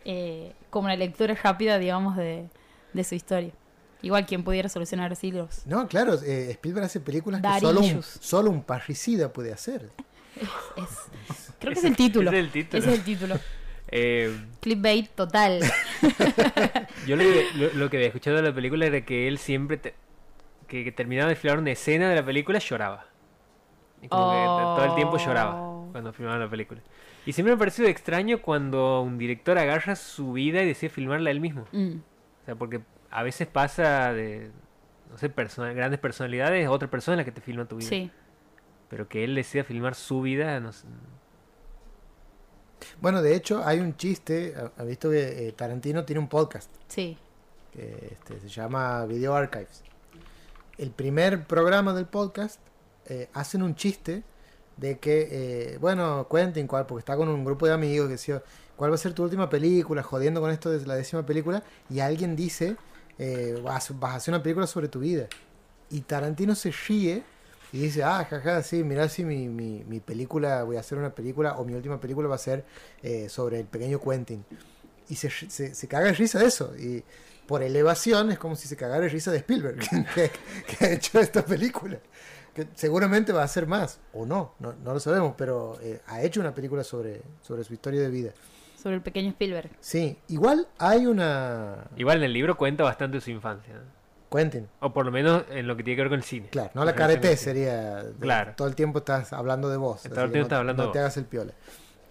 [0.06, 2.48] Eh, como una lectura rápida, digamos, de,
[2.94, 3.52] de su historia.
[4.02, 5.66] Igual quien pudiera solucionar así los...
[5.68, 8.06] No, claro, eh, Spielberg hace películas que solo un, issues.
[8.22, 9.90] solo un parricida puede hacer.
[10.78, 12.32] es- creo que es el título.
[12.32, 12.84] Es el título.
[12.84, 13.40] Es el título.
[13.92, 14.32] Eh,
[14.62, 15.62] Clickbait total.
[17.08, 19.78] yo lo, que- lo- lo que había escuchado de la película era que él siempre,
[19.78, 19.96] te-
[20.68, 23.08] que, que terminaba de filmar una escena de la película, lloraba.
[24.04, 24.76] Y como que Oh.
[24.78, 25.54] todo el tiempo lloraba
[25.92, 26.82] cuando filmaba la película.
[27.30, 31.30] Y siempre me ha parecido extraño cuando un director agarra su vida y decide filmarla
[31.30, 31.66] él mismo.
[31.72, 31.98] Mm,
[32.42, 34.50] O sea, porque a veces pasa de,
[35.12, 35.28] no sé,
[35.76, 37.88] grandes personalidades, otra persona la que te filma tu vida.
[37.90, 38.10] sí.
[38.90, 40.88] Pero que él decida filmar su vida, no sé.
[43.00, 44.56] Bueno, de hecho, hay un chiste.
[44.58, 47.16] ha- ha visto que eh, Tarantino tiene un podcast Sí.
[47.72, 49.84] que este, se llama Video Archives.
[50.80, 52.60] El primer programa del podcast
[53.06, 54.24] eh, hacen un chiste
[54.80, 58.42] de que, eh, bueno, Quentin, cuál, porque está con un grupo de amigos que decía,
[58.76, 60.04] ¿cuál va a ser tu última película?
[60.04, 61.64] Jodiendo con esto de la décima película.
[61.90, 62.78] Y alguien dice,
[63.18, 65.28] eh, vas, a hacer una película sobre tu vida.
[65.90, 67.24] Y Tarantino se ríe
[67.74, 71.14] y dice, ah, jaja, sí, mirá si mi, mi, mi película, voy a hacer una
[71.14, 72.64] película, o mi última película va a ser
[73.04, 74.46] eh, sobre el pequeño Quentin.
[75.10, 76.74] Y se, se, se caga de risa de eso.
[76.78, 77.04] Y,
[77.48, 79.80] por elevación, es como si se cagara de risa de Spielberg,
[80.14, 80.32] que,
[80.68, 82.00] que ha hecho esta película.
[82.60, 86.22] Que seguramente va a hacer más, o no, no, no lo sabemos, pero eh, ha
[86.22, 88.32] hecho una película sobre, sobre su historia de vida.
[88.82, 89.70] Sobre el pequeño Spielberg.
[89.80, 91.86] Sí, igual hay una...
[91.98, 93.74] Igual en el libro cuenta bastante su infancia.
[93.74, 94.38] ¿no?
[94.38, 96.50] Quentin, O por lo menos en lo que tiene que ver con el cine.
[96.50, 98.04] claro, no la carete sería...
[98.04, 98.54] de- Claro.
[98.56, 100.02] Todo el tiempo estás hablando de vos.
[100.04, 101.04] Todo el tiempo no- estás hablando no de te vos.
[101.04, 101.54] hagas el piola.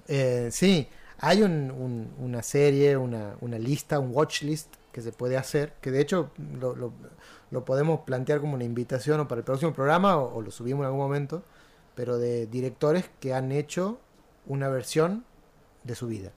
[0.09, 0.89] Eh, sí,
[1.21, 5.75] hay un- un- una serie, una, una lista, un watch list que se puede hacer,
[5.81, 6.93] que de hecho lo, lo-
[7.51, 10.81] lo podemos plantear como una invitación o para el próximo programa o, o lo subimos
[10.83, 11.43] en algún momento,
[11.95, 13.99] pero de directores que han hecho
[14.47, 15.25] una versión
[15.85, 16.33] de su vida,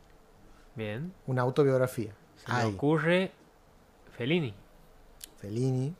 [0.76, 1.14] Bien.
[1.28, 2.14] una autobiografía.
[2.36, 3.32] Se me ocurre
[4.18, 4.54] Fellini,
[5.38, 5.94] Fellini,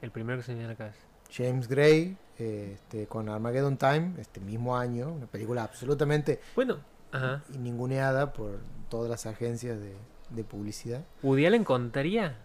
[0.00, 0.98] el primero que se me viene a la cabeza.
[1.30, 6.78] James Gray, eh, este, con Armageddon Time, este mismo año, una película absolutamente Bueno,
[7.10, 7.42] ajá.
[7.58, 8.58] ninguneada por
[8.88, 9.94] todas las agencias de,
[10.30, 11.02] de publicidad.
[11.22, 12.36] ¿Woody Allen contaría?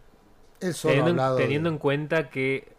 [0.60, 2.72] Él solo ha Teniendo, en- hablado de- teniendo en cuenta que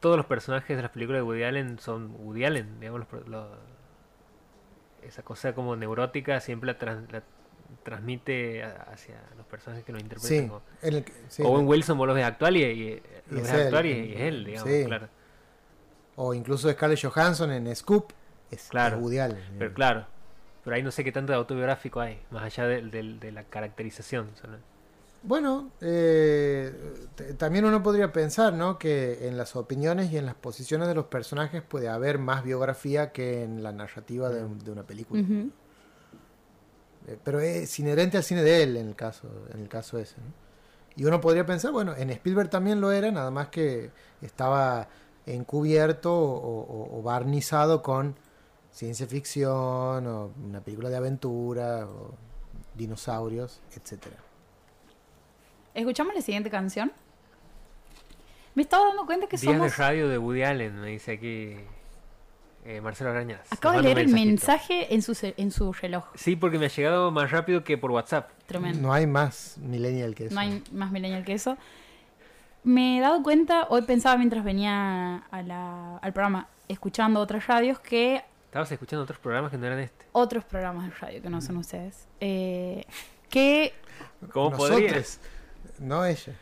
[0.00, 3.46] todos los personajes de las películas de Woody Allen son Woody Allen, digamos, los
[5.02, 7.22] esa cosa como neurótica siempre la, trans- la
[7.82, 10.28] transmite a- hacia los personajes que lo interpretan.
[10.44, 13.54] Sí, como- el sí, Owen Wilson vos lo ves actual y, y- lo ves es
[13.54, 14.84] él, actuar y, es él, digamos, sí.
[14.86, 15.08] claro.
[16.16, 18.12] o incluso Scarlett Johansson en Scoop
[18.50, 19.42] es, Claro, es Woody Allen.
[19.58, 20.06] Pero claro,
[20.62, 23.44] pero ahí no sé qué tanto de autobiográfico hay, más allá de, de- de la
[23.44, 24.30] caracterización.
[24.40, 24.58] solo.
[25.26, 26.70] Bueno, eh,
[27.38, 28.78] también uno podría pensar, ¿no?
[28.78, 33.10] Que en las opiniones y en las posiciones de los personajes puede haber más biografía
[33.10, 35.22] que en la narrativa de, de una película.
[37.06, 40.16] Eh, Pero es inherente al cine de él en el caso, en el caso ese.
[40.18, 40.26] ¿no?
[40.96, 44.88] Y uno podría pensar, bueno, en Spielberg también lo era, nada más que estaba
[45.26, 48.14] encubierto o, o- o barnizado con
[48.70, 52.12] ciencia ficción o una película de aventura o
[52.74, 54.16] dinosaurios, etcétera.
[55.74, 56.92] ¿Escuchamos la siguiente canción?
[58.54, 59.70] Me estaba dando cuenta que Días somos...
[59.72, 61.56] de radio de Woody Allen, me dice aquí
[62.64, 63.40] eh, Marcelo Arañas.
[63.50, 66.04] Acabo de leer el mensaje en su, en su reloj.
[66.14, 68.30] Sí, porque me ha llegado más rápido que por WhatsApp.
[68.46, 68.80] Tremendo.
[68.80, 70.34] No hay más millennial que eso.
[70.34, 71.56] No hay más millennial que eso.
[72.62, 77.78] Me he dado cuenta, hoy pensaba mientras venía a la- al programa escuchando otras radios,
[77.80, 80.06] que Estabas escuchando otros programas que no eran este.
[80.12, 82.86] otros programas de radio que no son ustedes, eh,
[83.28, 83.74] que,
[84.32, 85.20] ¿Cómo Nosotros, podrías?
[85.84, 86.32] No ella.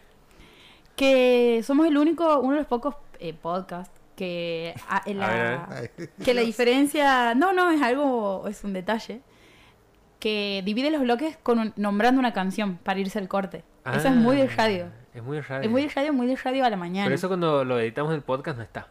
[0.96, 5.90] que somos el único, uno de los pocos eh, podcasts que, a- en A ver,
[5.98, 9.20] la, que la diferencia, no, no, es algo, es un detalle,
[10.20, 13.64] que divide los bloques con un- nombrando una canción para irse al corte.
[13.86, 14.86] Eso es muy de Ah, radio.
[15.14, 15.64] Es muy de radio.
[15.64, 17.06] Es muy de radio, muy de radio a la mañana.
[17.06, 18.86] Pero eso cuando lo editamos el podcast no está.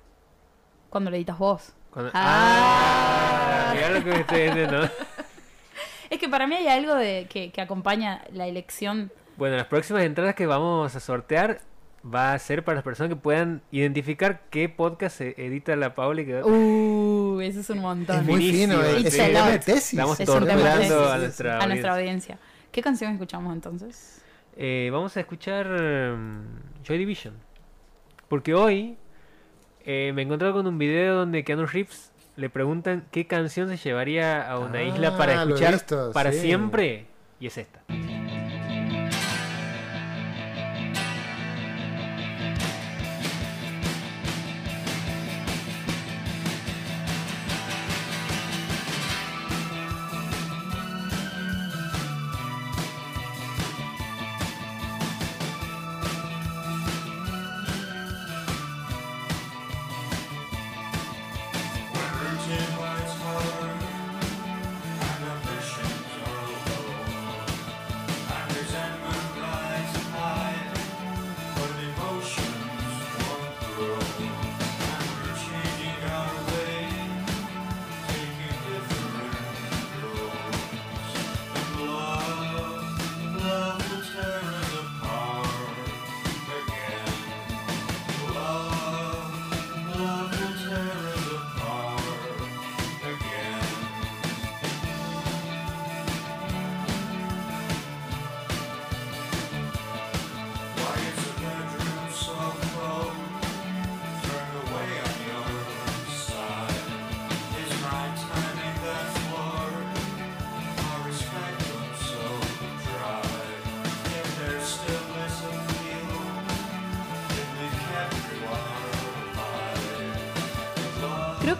[0.89, 1.73] Cuando lo editas vos.
[1.91, 3.69] Cuando- Ah.
[3.69, 4.89] Ah, mirá lo que me estoy entendiendo.
[6.09, 9.13] Es que para mí hay algo de que, que acompaña la elección.
[9.41, 11.61] Bueno, las próximas entradas que vamos a sortear
[12.05, 16.21] va a ser para las personas que puedan identificar qué podcast se edita la Paula
[16.21, 18.23] y que Uh, eso es un Es montón.
[18.27, 19.93] muy Finísimo, fino, It's es un tema de tesis.
[19.93, 22.35] Estamos Es un tema de torturando tesis, a nuestra, a nuestra audiencia.
[22.35, 22.39] audiencia.
[22.71, 24.21] ¿Qué canción escuchamos entonces?
[24.57, 26.43] Eh, vamos a escuchar um,
[26.83, 27.33] Joy Division.
[28.27, 28.95] Porque hoy
[29.85, 33.77] eh, me he encontrado con un video donde Keanu Reeves le preguntan qué canción se
[33.77, 36.41] llevaría a una Ah, isla para lo he escuchar visto, para sí.
[36.41, 37.07] siempre.
[37.39, 37.79] Y es esta.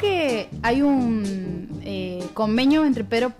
[0.02, 3.32] Que hay un eh, convenio entre Pedro,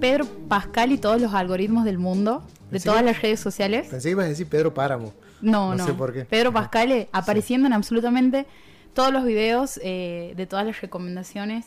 [0.00, 3.88] Pedro Pascal y todos los algoritmos del mundo de todas las redes sociales.
[3.88, 5.12] Pensé que ibas a decir Pedro Páramo.
[5.40, 5.86] No, No no.
[5.86, 6.24] sé por qué.
[6.24, 8.46] Pedro Pascal apareciendo en absolutamente
[8.92, 11.66] todos los videos eh, de todas las recomendaciones.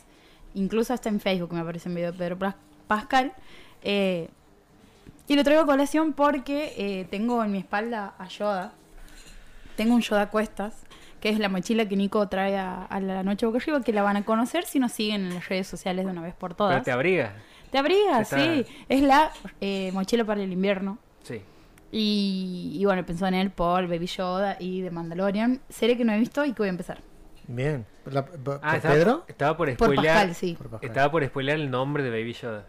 [0.54, 2.54] Incluso hasta en Facebook me aparece un video de Pedro Pas-
[2.86, 3.32] Pascal.
[3.82, 4.28] Eh,
[5.26, 8.72] y lo traigo a colación porque eh, tengo en mi espalda a Yoda.
[9.76, 10.74] Tengo un Yoda a cuestas,
[11.24, 14.02] que es la mochila que Nico trae a, a la noche boca arriba, que la
[14.02, 16.74] van a conocer si nos siguen en las redes sociales de una vez por todas.
[16.74, 17.32] Pero te abriga.
[17.70, 18.66] Te abriga, Está- sí.
[18.90, 20.98] Es la eh, mochila para el invierno.
[21.22, 21.40] Sí.
[21.90, 25.62] Y, y bueno, pensó en él por Baby Yoda y The Mandalorian.
[25.70, 26.98] Serie que no he visto y que voy a empezar.
[27.48, 27.86] Bien.
[28.04, 29.24] La- ¿Por Ah, estaba, Pedro?
[29.26, 30.14] estaba por Por spoilear.
[30.16, 30.54] Pascal, sí.
[30.58, 30.90] Por Pascal.
[30.90, 32.66] Estaba por spoilear el nombre de Baby Yoda.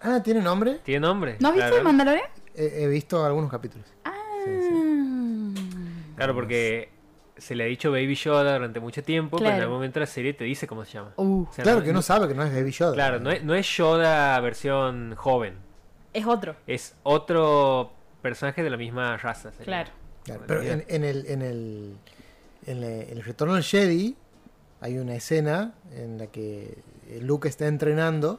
[0.00, 0.80] Ah, ¿tiene nombre?
[0.82, 1.36] ¿Tiene nombre?
[1.38, 1.76] ¿No has visto Claro.
[1.76, 2.26] The Mandalorian?
[2.56, 3.86] He, he visto algunos capítulos.
[4.04, 4.10] Ah.
[6.16, 6.90] Claro, porque
[7.42, 10.32] se le ha dicho Baby Yoda durante mucho tiempo, pero en algún momento la serie
[10.32, 11.12] te dice cómo se llama.
[11.16, 12.94] Uh, O sea, claro que uno sabe que no es Baby Yoda.
[12.94, 15.54] Claro, no es, no es Yoda versión joven.
[16.14, 16.56] es otro.
[16.66, 19.50] Es otro personaje de la misma raza.
[19.50, 19.64] sería.
[19.64, 19.90] Claro.
[20.24, 21.96] Claro, pero en, en el, en, el,
[22.66, 24.16] en el- el retorno del Jedi
[24.80, 26.78] hay una escena en la que
[27.20, 28.38] Luke está entrenando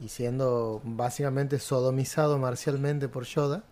[0.00, 3.62] y siendo básicamente sodomizado marcialmente por Yoda.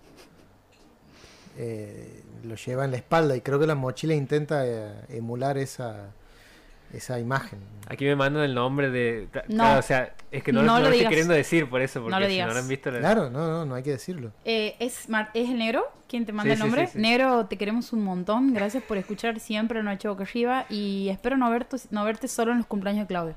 [1.63, 6.07] Eh, lo lleva en la espalda y creo que la mochila intenta eh, emular esa,
[6.95, 7.59] esa imagen.
[7.89, 9.29] Aquí me mandan el nombre de...
[9.49, 9.57] No.
[9.57, 11.83] Claro, o sea, es que no, No lo, no lo lo estoy queriendo decir por
[11.83, 12.91] eso, porque lo si no lo han visto...
[12.91, 14.33] la- Claro, no, no, no hay que decirlo.
[14.45, 16.87] Eh, ¿es, Mar- ¿Es el negro quien te manda Sí, el nombre?
[16.87, 16.99] sí, sí.
[17.01, 18.55] Negro, te queremos un montón.
[18.55, 20.65] Gracias por escuchar siempre Noche Boca Arriba.
[20.71, 23.35] Y espero no verte, no verte solo en los cumpleaños de Claudio.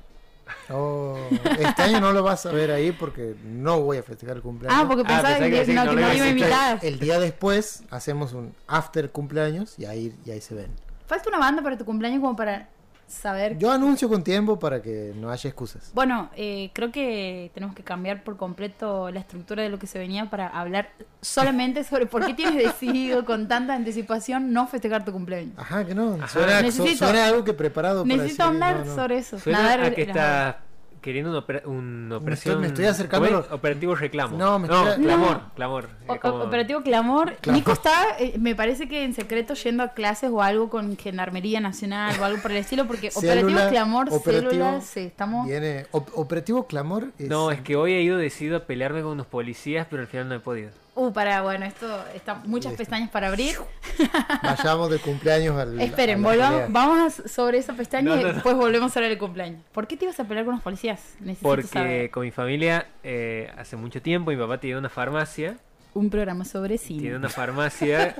[0.70, 1.16] Oh,
[1.58, 4.80] este año no lo vas a ver ahí porque no voy a festejar el cumpleaños.
[4.82, 6.78] Ah, porque Ah, pensaba que, que sí, no, no que lo no iba a invitar.
[6.82, 10.70] El día después hacemos un after cumpleaños y ahí, y ahí se ven.
[11.06, 12.68] Falta una banda para tu cumpleaños como para
[13.06, 15.90] saber Yo anuncio con tiempo para que no haya excusas.
[15.94, 19.98] Bueno, eh, creo que tenemos que cambiar por completo la estructura de lo que se
[19.98, 20.90] venía para hablar
[21.20, 25.54] solamente sobre por qué tienes decidido con tanta anticipación no festejar tu cumpleaños.
[25.56, 26.14] Ajá, que no.
[26.14, 26.28] Ajá.
[26.28, 28.94] Suena, Necesito- suena algo que preparado para Necesito decir, hablar no, no.
[28.94, 29.38] sobre eso.
[29.38, 30.60] Suena Nadar a que las está
[31.04, 32.60] queriendo una, opera- una operación...
[32.62, 34.38] me estoy acercando Operativo reclamo.
[34.38, 35.54] No, me estoy- clamor, No.
[35.54, 35.88] clamor.
[36.06, 37.34] O- Es como- Operativo Clamor.
[37.42, 37.58] Clamor.
[37.58, 41.60] Nico está, eh, me parece que en secreto yendo a clases o algo con Gendarmería
[41.60, 45.46] Nacional o algo por el estilo, porque Operativo Clamor, operativo, células, sí, estamos...
[45.46, 47.08] Viene, op- operativo clamor.
[47.18, 50.08] es- No, es que hoy he ido decidido a pelearme con unos policías, pero al
[50.08, 50.70] final no he podido.
[50.96, 52.78] Uh, para, bueno, esto está muchas Listo.
[52.78, 53.56] pestañas para abrir.
[54.42, 55.80] Vayamos de cumpleaños al.
[55.80, 58.32] Esperen, volvamos, vamos a- sobre esa pestaña No, y no.
[58.32, 59.60] después volvemos a hablar del cumpleaños.
[59.72, 61.00] ¿Por qué te ibas a pelear con los policías?
[61.18, 62.10] Necesito Porque saber.
[62.12, 65.56] con mi familia, eh, hace mucho tiempo, mi papá tiene una farmacia.
[65.94, 67.16] Un programa sobre Tiene cine.
[67.16, 68.14] una farmacia.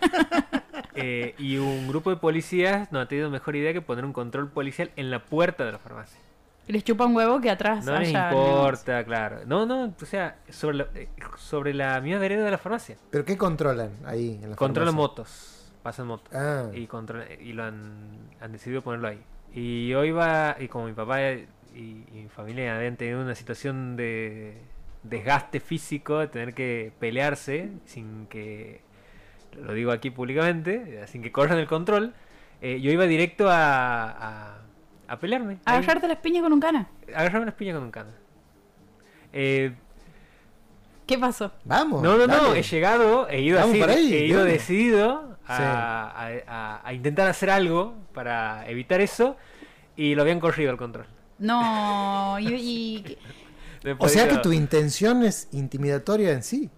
[0.96, 4.48] eh, y un grupo de policías no ha tenido mejor idea que poner un control
[4.50, 6.18] policial en la puerta de la farmacia.
[6.66, 9.40] Les chupa un huevo que atrás No les importa, claro.
[9.46, 12.96] No, no, o sea, sobre la, eh, sobre la misma vereda de la farmacia.
[13.10, 15.08] ¿Pero qué controlan ahí en la Controlan farmacia?
[15.22, 16.34] motos, pasan motos.
[16.34, 19.20] Ah, y, controla- y lo han, han decidido ponerlo ahí.
[19.52, 23.96] Y hoy va, y como mi papá y, y mi familia habían tenido una situación
[23.96, 24.56] de
[25.02, 28.80] desgaste físico, de tener que pelearse sin que,
[29.60, 32.14] lo digo aquí públicamente, sin que corran el control,
[32.62, 34.58] eh, yo iba directo a, a,
[35.14, 35.58] a pelearme.
[35.64, 36.88] A agarrarte las piñas con un cana.
[37.14, 38.10] Agarrarme las piñas con un cana.
[39.32, 39.74] Eh,
[41.06, 41.52] ¿Qué pasó?
[41.64, 42.02] vamos.
[42.02, 44.52] no, no, no, he llegado, he ido Vamos así, para ahí, he ido dale.
[44.52, 45.62] decidido a, Sí.
[45.62, 49.36] a- a- a intentar hacer algo para evitar eso
[49.96, 51.06] y lo habían corrido al control.
[51.38, 53.18] No, y, y-
[53.82, 56.70] No he O sea que tu intención es intimidatoria en sí.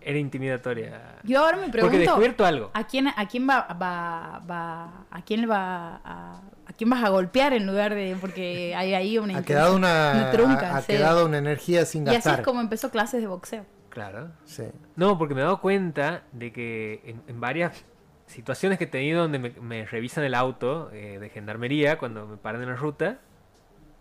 [0.00, 1.16] Era intimidatoria.
[1.22, 2.70] yo ahora me Porque he pregunto descubierto algo.
[2.72, 6.40] ¿a quién a quién va, va, va a quién le va a
[6.76, 10.30] quién vas a golpear en lugar de porque hay ahí una Ha quedado una, una
[10.30, 10.88] trunca, ha, ha sí.
[10.88, 12.40] quedado una energía sin Y así gastar.
[12.40, 13.64] es como empezó clases de boxeo.
[13.90, 14.30] Claro.
[14.44, 14.64] Sí.
[14.96, 17.84] No, porque me he dado cuenta de que en, en varias
[18.26, 22.36] situaciones que he tenido donde me, me revisan el auto eh, de gendarmería cuando me
[22.36, 23.18] paran en la ruta,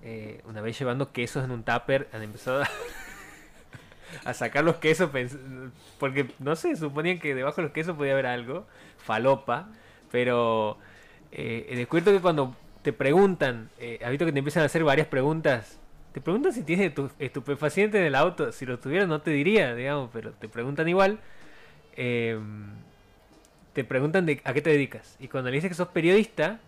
[0.01, 2.69] eh, una vez llevando quesos en un tupper, han empezado a,
[4.25, 5.09] a sacar los quesos
[5.99, 8.65] porque, no sé, suponían que debajo de los quesos podía haber algo,
[8.97, 9.67] falopa,
[10.11, 10.77] pero
[11.31, 14.83] eh, he descubierto que cuando te preguntan, eh, has visto que te empiezan a hacer
[14.83, 15.79] varias preguntas,
[16.13, 19.73] te preguntan si tienes estu- estupefaciente en el auto, si lo tuviera no te diría,
[19.73, 21.19] digamos, pero te preguntan igual.
[21.95, 22.39] eh,
[23.73, 25.15] te preguntan de a qué te dedicas.
[25.19, 26.59] Y cuando le dices que sos periodista,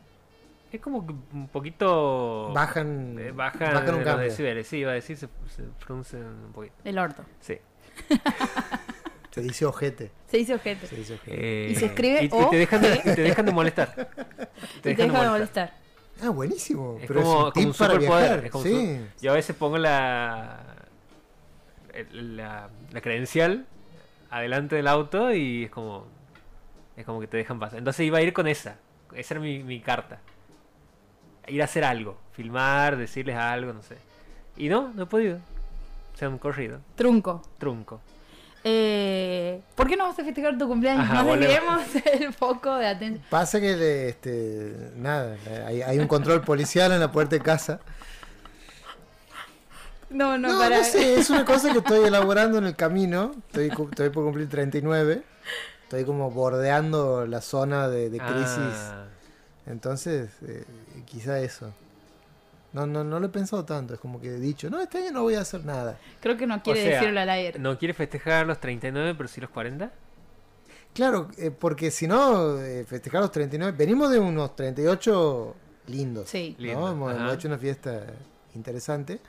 [0.72, 2.52] es como que un poquito...
[2.54, 6.52] Bajan, eh, bajan, bajan un los decibeles, sí, iba a decir, se, se fruncen un
[6.52, 6.74] poquito.
[6.84, 7.24] El orto.
[7.42, 7.58] Sí.
[9.32, 10.12] Se dice ojete.
[10.28, 10.88] Se dice ojete.
[10.88, 11.66] Se dice ojete.
[11.68, 14.10] Eh, Y se escribe y, y te dejan de, O, te dejan de molestar.
[14.78, 15.74] y te deja de molestar.
[16.22, 16.98] Ah, buenísimo.
[17.02, 18.50] Es Pero como, es como un tip un para superpoder.
[18.50, 18.72] como sí.
[18.72, 20.60] su- yo a veces pongo la,
[22.12, 23.66] la, la credencial
[24.30, 26.06] adelante del auto y es como.
[26.96, 27.80] Es como que te dejan pasar.
[27.80, 28.78] Entonces iba a ir con esa.
[29.14, 30.20] Esa era mi, mi carta.
[31.48, 32.18] Ir a hacer algo.
[32.32, 33.98] Filmar, decirles algo, no sé.
[34.58, 35.40] Y no, no he podido.
[36.14, 36.80] Se han corrido.
[36.96, 37.42] Trunco.
[37.58, 38.00] Trunco.
[38.68, 41.04] Eh, ¿Por qué no vas a festejar tu cumpleaños?
[41.06, 41.82] Ajá, no desviemos
[42.20, 43.24] el foco de atención.
[43.30, 45.38] Pasa que, le- este, nada,
[45.68, 47.80] hay, hay un control policial en la puerta de casa.
[50.10, 50.78] No, no, No, para.
[50.80, 53.34] no sé, es una cosa que estoy elaborando en el camino.
[53.48, 55.22] Estoy, estoy por cumplir 39.
[55.84, 58.48] Estoy como bordeando la zona de, de crisis.
[58.58, 59.06] Ah,
[59.68, 60.64] Entonces, eh,
[61.06, 61.72] quizá eso.
[62.76, 63.94] No, no, no lo he pensado tanto.
[63.94, 65.98] Es como que he dicho, no, este año no voy a hacer nada.
[66.20, 67.58] Creo que no quiere sea, decirlo al aire.
[67.58, 69.92] ¿No quiere festejar los 39, pero sí los 40?
[70.94, 73.78] Claro, eh, porque si no, eh, festejar los 39.
[73.78, 75.56] Venimos de unos 38
[75.88, 76.30] lindos.
[76.30, 76.54] Sí.
[76.60, 76.92] Lindo, ¿no?
[76.92, 77.22] Hemos, ajá.
[77.22, 78.04] hemos hecho una fiesta
[78.56, 79.22] interesante.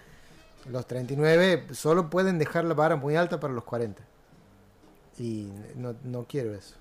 [0.69, 4.03] Los 39 solo pueden dejar la vara muy alta para los 40.
[5.19, 6.75] Y no, no quiero eso.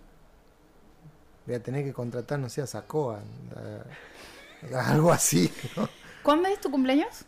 [1.46, 3.20] Voy a tener que contratar, no sé, a Sacoa.
[3.56, 5.52] a- a algo así.
[5.78, 5.88] ¿no?
[6.26, 7.24] ¿Cuándo es tu cumpleaños?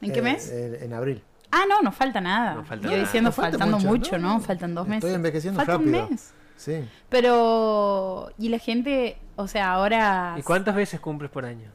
[0.00, 0.48] ¿En qué Eh, mes?
[0.50, 1.22] eh, en abril.
[1.50, 2.54] Ah, no, no falta nada.
[2.54, 3.02] No falta Yo nada.
[3.02, 4.34] diciendo No falta faltando mucho, mucho, ¿no?
[4.34, 4.40] no.
[4.40, 5.14] Faltan dos Estoy meses.
[5.14, 6.04] envejeciendo Falta rápido.
[6.04, 6.32] un mes.
[6.56, 6.88] Sí.
[7.08, 8.30] Pero.
[8.38, 10.34] Y la gente, o sea, ahora.
[10.38, 11.70] ¿Y cuántas veces cumples por año?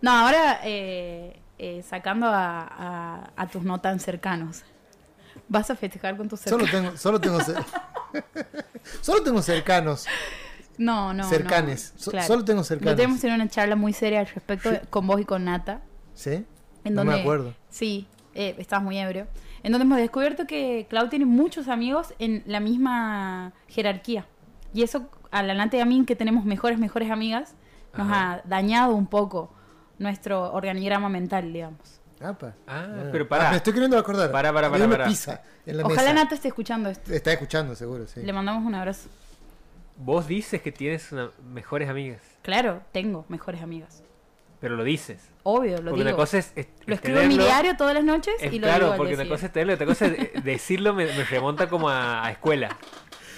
[0.00, 4.62] No, ahora eh, eh, sacando a, a, a tus no tan cercanos.
[5.48, 6.90] ¿Vas a festejar con tus Solo cercanos?
[6.92, 7.64] tengo, solo tengo, cer-
[9.00, 10.06] solo tengo cercanos,
[10.78, 11.28] No, no.
[11.28, 11.92] cercanes.
[12.10, 12.26] Claro.
[12.26, 12.96] Solo tengo Lo cercanos.
[12.96, 15.80] tenemos en una charla muy seria al respecto con vos y con Nata.
[16.14, 16.44] ¿Sí?
[16.84, 17.54] En no donde, me acuerdo.
[17.70, 19.26] Sí, eh, estabas muy ebrio.
[19.62, 24.26] En donde hemos descubierto que Clau tiene muchos amigos en la misma jerarquía.
[24.74, 27.54] Y eso, adelante a mí, que tenemos mejores, mejores amigas,
[27.96, 28.32] nos Ajá.
[28.34, 29.50] ha dañado un poco
[29.98, 32.00] nuestro organigrama mental, digamos.
[32.20, 32.54] Apa.
[32.66, 33.48] Ah, pero pará.
[33.48, 34.30] Ah, me estoy queriendo acordar.
[34.30, 35.08] Pará, pará, Había pará, una pará.
[35.08, 36.14] pizza en la Ojalá mesa.
[36.14, 37.12] Nata esté escuchando esto.
[37.12, 38.20] Está escuchando, seguro, sí.
[38.22, 39.08] Le mandamos un abrazo.
[39.96, 44.02] Vos dices que tienes una- mejores amigas, Claro, tengo mejores amigas.
[44.60, 45.30] Pero lo dices.
[45.42, 46.16] Obvio, lo porque una digo.
[46.16, 48.66] cosa es, es- Lo es escribo en mi diario todas las noches es- y lo
[48.66, 51.68] claro, digo al porque una cosa es tenerlo, otra cosa es decirlo me, me remonta
[51.68, 52.76] como a, a escuela.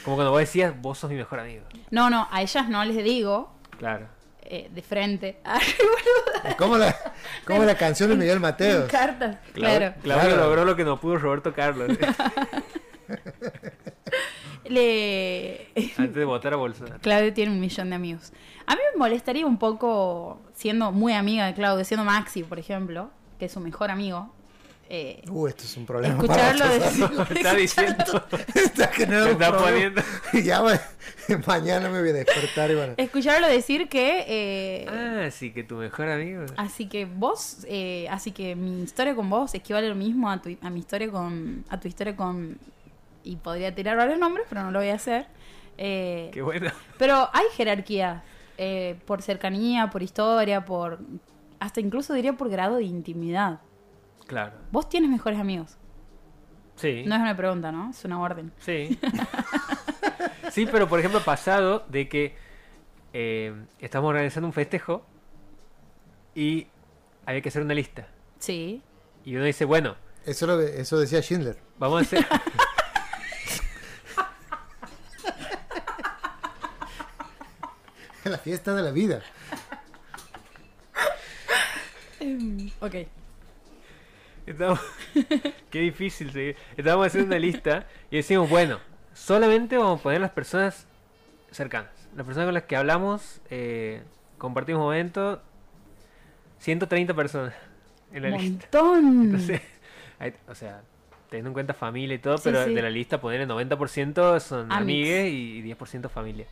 [0.05, 1.64] Como cuando vos decías, vos sos mi mejor amigo.
[1.91, 4.07] No, no, a ellas no les digo Claro.
[4.43, 5.41] eh, de frente.
[6.59, 6.95] Como la,
[7.45, 8.89] como la canción de Miguel Mateos.
[8.89, 9.95] Cartas, claro.
[10.03, 10.37] Claudio Claro.
[10.45, 11.91] logró lo que no pudo Roberto Carlos
[14.71, 15.69] Le...
[15.97, 16.99] antes de votar a Bolsonaro.
[17.01, 18.33] Claudio tiene un millón de amigos.
[18.67, 23.11] A mí me molestaría un poco, siendo muy amiga de Claudio, siendo Maxi, por ejemplo,
[23.39, 24.33] que es su mejor amigo,
[24.89, 26.14] eh, Uh, esto es un problema.
[26.14, 27.09] escucharlo decir...
[27.37, 28.25] Está diciendo.
[28.55, 29.64] Está generando está problema.
[29.64, 30.03] poniendo.
[30.49, 30.81] ya va-
[31.45, 32.95] mañana me voy a despertar y bueno.
[32.97, 34.25] Escucharlo decir que...
[34.29, 36.45] eh, Ah, sí, que tu mejor amigo.
[36.57, 40.57] Así que vos, eh, así que mi historia con vos equivale lo mismo a, tu,
[40.62, 42.57] a mi historia con, a tu historia con,
[43.27, 45.27] y podría tirar varios nombres, pero no lo voy a hacer.
[45.79, 46.70] Eh, Qué bueno.
[46.99, 48.22] pero hay jerarquías,
[48.57, 50.99] eh, por cercanía, por historia, por,
[51.61, 53.61] hasta incluso diría por grado de intimidad.
[54.27, 54.55] Claro.
[54.72, 55.77] Vos tienes mejores amigos.
[56.77, 57.05] Sí.
[57.07, 57.91] No es una pregunta, ¿no?
[57.91, 58.53] Es una orden.
[58.59, 58.99] Sí.
[60.51, 62.37] sí, pero por ejemplo, ha pasado de que
[63.12, 65.05] eh, estamos organizando un festejo
[66.35, 66.66] y
[67.24, 68.09] había que hacer una lista.
[68.39, 68.83] Sí.
[69.24, 71.59] Y uno dice, bueno, Eso, lo, eso decía Schindler.
[71.79, 72.27] vamos a hacer.
[78.31, 79.22] La fiesta de la vida.
[82.81, 82.95] Ok.
[84.47, 84.81] Estamos...
[85.70, 86.57] Qué difícil seguir.
[86.77, 88.79] Estábamos haciendo una lista y decimos, bueno,
[89.14, 90.87] solamente vamos a poner las personas
[91.51, 91.91] cercanas.
[92.16, 94.03] Las personas con las que hablamos, eh,
[94.39, 95.41] compartimos momentos.
[96.61, 97.55] 130 personas
[98.12, 98.83] en la lista.
[98.83, 99.22] Montón.
[99.27, 99.61] Entonces,
[100.18, 100.81] hay- o sea,
[101.29, 102.74] teniendo en cuenta familia y todo, Sí, pero sí.
[102.74, 106.47] de la lista poner el 90% son amigues y 10% familia.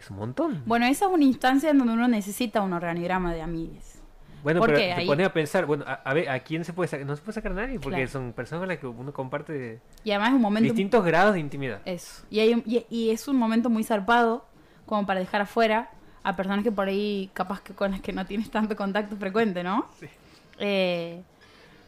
[0.00, 0.62] Es un montón.
[0.66, 3.96] Bueno, esa es una instancia en donde uno necesita un organigrama de amigues.
[4.44, 4.86] Bueno, ¿por pero qué?
[4.86, 7.04] te Ahí- pones a pensar, bueno, a, a ver, ¿a quién se puede sacar?
[7.06, 8.10] No se puede sacar a nadie, porque Claro.
[8.10, 11.40] son personas con las que uno comparte Y además es un momento distintos grados de
[11.40, 11.80] intimidad.
[11.84, 12.22] Eso.
[12.30, 14.44] Y, hay un- y, y es un momento muy zarpado
[14.86, 15.90] como para dejar afuera
[16.22, 19.64] a personas que por ahí, capaz que con las que no tienes tanto contacto frecuente,
[19.64, 19.88] ¿no?
[19.98, 20.06] Sí.
[20.60, 21.20] Eh,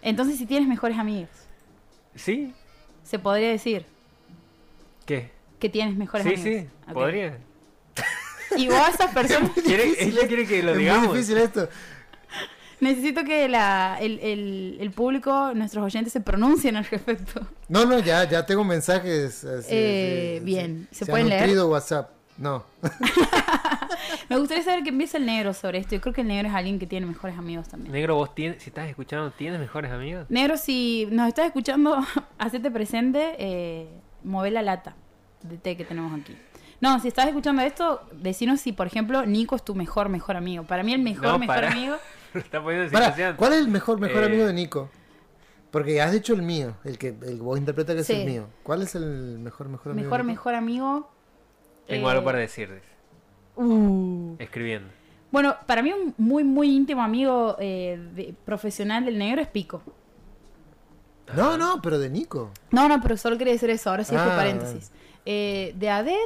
[0.02, 1.30] entonces, si tienes mejores amigos,
[2.16, 2.52] ¿Sí?
[3.04, 3.86] se podría decir
[5.06, 5.30] ¿Qué?
[5.58, 6.62] que tienes mejores Sí, amigos.
[6.64, 6.94] sí, Ok.
[6.94, 7.38] podría.
[8.56, 11.08] Y vos a esas personas, Quiere- ella quiere que lo es digamos.
[11.08, 11.68] muy difícil esto.
[12.80, 17.46] necesito que la, el, el, el público, nuestros oyentes, se pronuncien al respecto.
[17.68, 19.44] No, no, ya, ya tengo mensajes.
[19.44, 20.88] así, Eh, bien.
[20.90, 21.04] sí.
[21.04, 21.42] ¿Se pueden leer?
[21.42, 22.10] nutrido WhatsApp.
[22.38, 22.64] No.
[24.28, 25.94] Me gustaría saber qué empieza el negro sobre esto.
[25.94, 27.92] Yo creo que el negro es alguien que tiene mejores amigos también.
[27.92, 30.26] Negro, vos tienes, si estás escuchando, ¿tienes mejores amigos?
[30.30, 31.98] Negro, si nos estás escuchando,
[32.38, 33.34] hacete presente.
[33.38, 33.88] eh,
[34.24, 34.94] mover la lata
[35.42, 36.36] de té que tenemos aquí.
[36.80, 40.64] No, si estás escuchando esto, decinos si, por ejemplo, Nico es tu mejor, mejor amigo.
[40.64, 41.70] Para mí el mejor, No, mejor pará.
[41.72, 41.96] amigo...
[42.34, 43.36] Está situación.
[43.36, 44.88] ¿Cuál es el mejor, mejor Eh, amigo de Nico?
[45.72, 48.46] Porque has dicho el mío, el que el, vos interpreta que es el mío.
[48.62, 50.04] ¿Cuál es el mejor, mejor amigo?
[50.06, 50.32] Mejor, de Nico?
[50.32, 51.10] mejor amigo...
[51.86, 52.82] Tengo eh, algo para decirles.
[53.56, 54.36] uh.
[54.38, 54.88] Escribiendo.
[55.32, 59.82] Bueno, para mí un muy, muy íntimo amigo eh, de- profesional del negro es Pico.
[61.36, 62.50] No, no, pero de Nico.
[62.72, 64.90] No, no, pero solo quería decir eso, ahora sí es por Ah, paréntesis.
[65.24, 66.16] Eh, de Adet,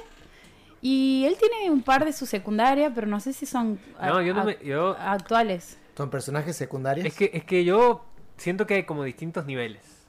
[0.87, 4.21] y él tiene un par de su secundaria, pero no sé si son a- No,
[4.23, 4.59] yo no a- me.
[4.63, 5.79] Yo, actuales.
[5.97, 7.07] Son personajes secundarios.
[7.07, 8.05] es, que, es que yo
[8.37, 10.07] siento que hay como distintos niveles.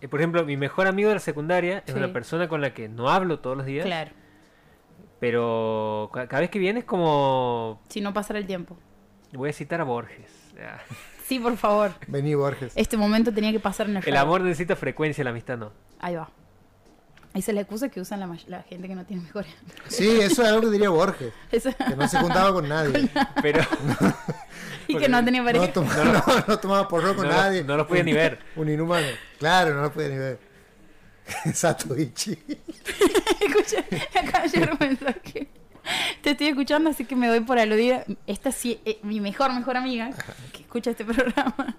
[0.00, 1.98] Eh, por ejemplo, mi mejor amigo de la secundaria es Sí.
[1.98, 3.86] una persona con la que no hablo todos los días.
[3.86, 4.10] Claro,
[5.20, 7.80] Pero ca- cada vez que viene es como.
[7.88, 8.76] si no pasara el tiempo.
[9.32, 10.30] Voy a citar a Borges.
[10.60, 10.78] Ah.
[11.24, 11.92] Sí, por favor.
[12.06, 12.72] Vení, Borges.
[12.76, 15.72] Este momento tenía que pasar en el amor necesita frecuencia, la amistad no.
[15.98, 16.30] Ahí va.
[17.36, 19.50] Esa es la excusa que usan la, la gente que no tiene mejores.
[19.88, 21.32] Sí, eso es algo que diría Borges.
[21.52, 23.08] Eso- Que no se juntaba con nadie.
[23.42, 23.60] Pero
[24.88, 25.72] y que no tenía No, pareja.
[25.72, 27.62] tomaba, no, no tomaba porro con No nadie.
[27.62, 28.38] no los podía ni ver.
[28.56, 29.06] Un inhumano.
[29.38, 30.38] Claro, no lo podía ni ver.
[31.52, 32.38] Satoichi.
[33.40, 33.84] Escucha,
[34.18, 35.48] acá llega un mensaje.
[36.22, 38.04] Te estoy escuchando, así que me doy por aludida.
[38.26, 40.10] Esta sí es mi mejor, mejor amiga
[40.52, 41.76] que escucha este programa.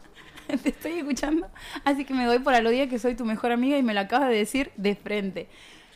[0.63, 1.47] Te estoy escuchando,
[1.83, 4.29] así que me doy por aludida que soy tu mejor amiga y me lo acabas
[4.29, 5.49] de decir de frente.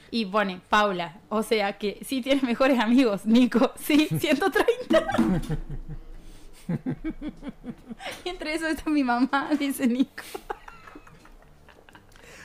[0.10, 5.06] Y pone, Paula, o sea que sí tienes mejores amigos, Nico, sí, 130.
[8.26, 10.24] y entre eso está mi mamá, dice Nico.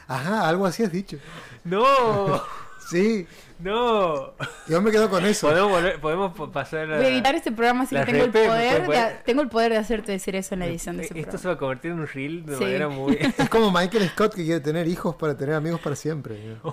[0.08, 1.18] Ajá, algo así has dicho.
[1.64, 2.40] no,
[2.88, 3.26] Sí,
[3.58, 4.32] no.
[4.68, 5.48] yo me quedo con eso.
[5.48, 6.96] Podemos, volver- podemos pa- pasar a...
[6.96, 9.78] Voy a editar este programa, la tengo el, poder pues, de, tengo el poder de
[9.78, 11.42] hacerte decir eso en la edición de ese Esto programa.
[11.42, 12.64] se va a convertir en un reel de Sí.
[12.64, 13.18] manera muy...
[13.38, 16.56] Es como Michael Scott que quiere tener hijos para tener amigos para siempre.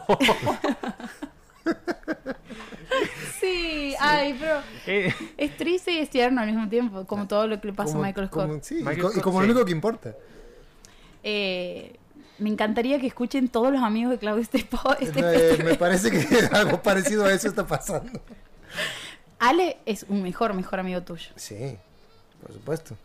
[3.39, 7.59] Sí, ay, pero Eh, es triste y es tierno al mismo tiempo, como todo lo
[7.59, 8.47] que le pasa Como- a Michael Scott.
[8.47, 9.47] como- sí, y Michael y Scott, como sí.
[9.47, 10.15] lo único que importa.
[11.23, 11.95] Eh,
[12.39, 14.57] me encantaría que escuchen todos los amigos de Claudio este,
[14.99, 15.19] este
[15.59, 16.25] Eh, me parece que
[16.55, 18.21] algo parecido a eso está pasando.
[19.39, 21.29] Ale es un mejor, mejor amigo tuyo.
[21.35, 21.77] Sí,
[22.41, 22.95] por supuesto.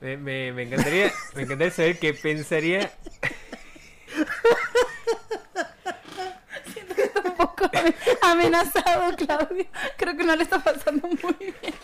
[0.00, 2.90] me, me- me encantaría, me encantaría saber qué pensaría...
[6.96, 9.66] Está un poco ame- amenazado, Claudio.
[9.96, 11.74] Creo que no le está pasando muy bien.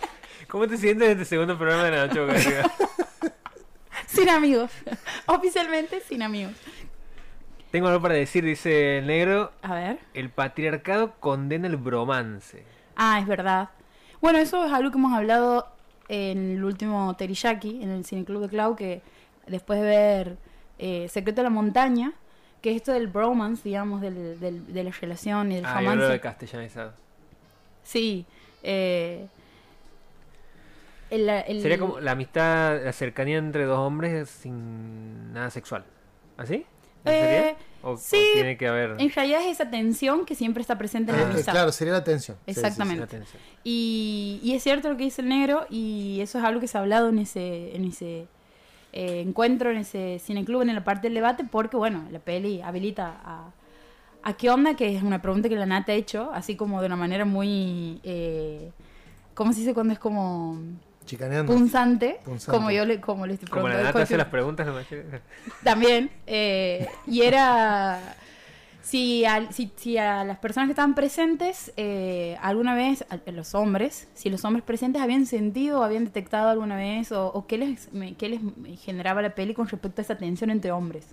[0.49, 2.73] ¿Cómo te sientes en este segundo programa de la noche boca arriba?
[4.13, 4.71] Sin amigos.
[5.27, 6.53] Oficialmente sin amigos.
[7.71, 9.53] Tengo algo para decir, dice el negro.
[9.63, 9.99] A ver.
[10.15, 12.65] El patriarcado condena el bromance.
[12.97, 13.69] Ah, es verdad.
[14.21, 15.69] Bueno, eso es algo que hemos hablado
[16.09, 19.03] en el último Teriyaki, en el Cineclub de Clau, que
[19.47, 20.37] después de ver
[20.79, 22.13] eh, Secreto de la Montaña,
[22.61, 26.05] que es esto del bromance, digamos, del, del- de la relación y del Ah, romance.
[26.07, 26.93] de castellanizado.
[27.85, 28.27] Sí.
[28.63, 29.27] eh,
[31.11, 35.85] el- el- Sería como la amistad, la cercanía entre dos hombres sin nada sexual.
[36.37, 36.65] ¿Así?
[37.05, 37.57] ¿No Eh, sería?
[37.83, 41.13] ¿O, o sí, tiene que haber En realidad es esa tensión que siempre está presente
[41.13, 41.53] en la Ah, amistad.
[41.53, 42.37] claro, sería la tensión.
[42.47, 42.67] Sí, sí, sí.
[42.67, 42.99] Exactamente.
[43.03, 43.43] una tensión?
[43.65, 46.77] Y, y es cierto lo que dice el negro, y eso es algo que se
[46.77, 48.27] ha hablado en ese, en ese
[48.93, 53.21] eh, encuentro, en ese cineclub, en la parte del debate, porque bueno, la peli habilita
[53.25, 53.51] a,
[54.23, 56.87] a qué onda, que es una pregunta que la Nata ha hecho, así como de
[56.87, 58.01] una manera muy...
[58.03, 58.73] Eh,
[59.35, 60.59] ¿Cómo se dice cuando es como
[61.11, 61.53] Chicaneando.
[61.53, 62.21] punzante?
[62.25, 62.57] Punzante.
[62.57, 63.99] Como yo le, como le estoy Como la preguntando.
[63.99, 64.85] nata hace las preguntas, no me
[65.65, 66.11] también.
[66.27, 68.17] eh, y era.
[68.83, 73.33] Si a, si, si a las personas que estaban presentes, eh, alguna vez, a, a
[73.33, 77.47] los hombres, si los hombres presentes habían sentido o habían detectado alguna vez, o, o
[77.47, 78.41] qué, les, me- qué les
[78.81, 81.09] generaba la peli con respecto a esa tensión entre hombres.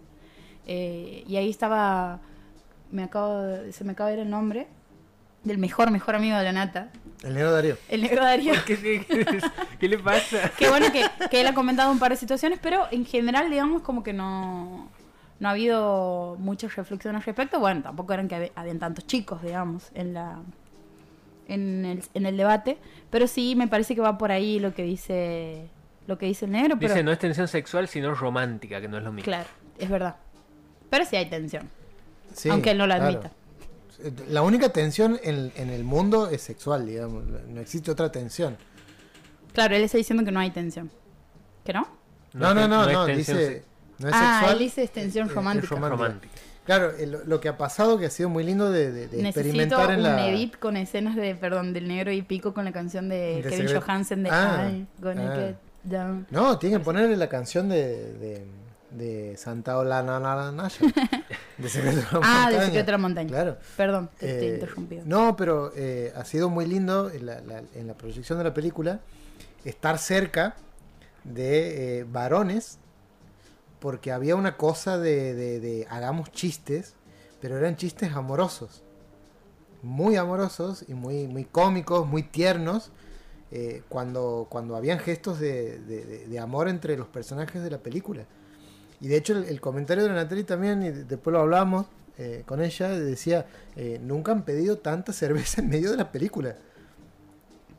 [0.66, 2.20] Eh, y ahí estaba.
[2.89, 4.68] Me acabo de- se me acaba de ir el nombre
[5.48, 6.89] del mejor, mejor amigo de la nata,
[7.24, 7.78] El negro Darío.
[7.89, 8.54] el negro Darío.
[8.66, 9.41] ¿Qué, qué-
[9.80, 10.52] qué le pasa?
[10.58, 13.82] Qué bueno que, que él ha comentado un par de situaciones, pero en general, digamos,
[13.82, 14.89] como que no,
[15.39, 17.60] no ha habido muchas reflexiones al respecto.
[17.60, 20.39] Bueno, tampoco eran que hab- habían tantos chicos, digamos, en la
[21.50, 22.78] en el, en el debate,
[23.10, 25.70] pero sí me parece que va por ahí lo que dice
[26.06, 28.98] lo que dice el negro, pero Dice, no es tensión sexual, sino romántica, que no
[28.98, 29.26] es lo mismo.
[29.26, 30.16] claro, es verdad.
[30.89, 31.70] Pero sí hay tensión,
[32.34, 33.06] Sí, aunque él no lo claro.
[33.20, 33.32] admita.
[34.30, 37.24] La única tensión en, en el mundo es sexual, digamos.
[37.26, 38.58] No existe otra tensión.
[39.54, 40.91] Claro, él está diciendo que no hay tensión.
[41.66, 41.88] ¿Que no?
[42.34, 43.48] No, no, no, no, tensión dice.
[43.48, 43.64] se-
[44.00, 44.54] No es ah, sexual.
[44.54, 45.76] él dice es romántica.
[45.76, 45.89] romántica.
[45.89, 46.34] romántica.
[46.66, 49.22] Claro, eh, lo, lo que ha pasado que ha sido muy lindo de, de- de
[49.24, 50.28] Necesito experimentar en un la.
[50.30, 53.58] edit con escenas de, perdón, del negro y pico con la canción de, De Kevin
[53.70, 53.82] secreto.
[53.82, 55.36] Johansen de Ah, I'm gonna ah.
[55.38, 56.28] get down.
[56.30, 58.45] No, tienen que ponerle la canción de, de,
[58.91, 60.20] de Santa Olana
[60.52, 60.78] Naya.
[61.58, 62.49] De Secreto de la Ah, Montaña.
[62.60, 63.30] de Secreto de la Montaña.
[63.30, 63.58] Claro.
[63.76, 65.03] Perdón, te, Eh, interrumpido.
[65.05, 68.53] No, pero eh, ha sido muy lindo en la, la- en la proyección de la
[68.53, 68.99] película
[69.66, 70.55] estar cerca
[71.24, 72.78] de eh, varones
[73.80, 76.93] porque había una cosa de, de- de hagamos chistes,
[77.41, 78.84] pero eran chistes amorosos.
[79.84, 82.91] Muy amorosos y muy, muy cómicos, muy tiernos.
[83.49, 87.78] eh, cuando, cuando habían gestos de, de- de- de amor entre los personajes de la
[87.78, 88.26] película.
[89.00, 91.86] Y de hecho el, el comentario de la Natalie también, y después lo hablamos
[92.18, 93.45] eh, con ella, decía,
[93.76, 96.56] eh, nunca han pedido tanta cerveza en medio de la película.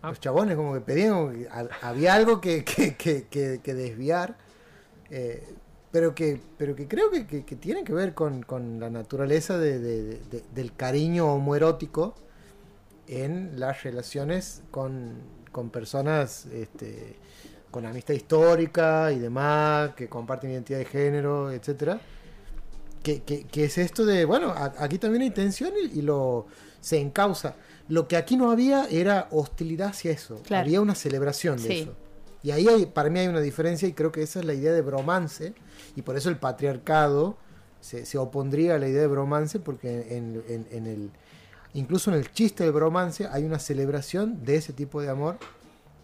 [0.01, 0.11] Ah.
[0.11, 3.75] Los chabones como que pedían, como que ha- había algo que, que, que- que- que
[3.75, 4.37] desviar,
[5.11, 5.43] eh,
[5.91, 7.25] pero, que, pero que creo que,
[7.57, 12.15] tiene que ver con, con la naturaleza de- de- de- de- del cariño homoerótico
[13.09, 15.15] en las relaciones con,
[15.51, 17.17] con personas este,
[17.71, 22.01] con amistad histórica y demás, que comparten identidad de género, etcétera.
[23.03, 26.47] Que, que- que es esto de, bueno, a- aquí también hay tensión y, y lo
[26.81, 27.55] se encausa.
[27.89, 30.41] Lo que aquí no había era hostilidad hacia eso.
[30.45, 30.65] Claro.
[30.67, 31.79] Había una celebración de Sí.
[31.81, 31.95] eso.
[32.43, 34.73] Y ahí hay, para mí hay una diferencia y creo que esa es la idea
[34.73, 35.55] de bromance.
[35.97, 37.37] Y por eso el patriarcado
[37.81, 41.11] se, se opondría a la idea de bromance porque en, en- en el,
[41.75, 45.39] incluso en el chiste del bromance hay una celebración de ese tipo de amor,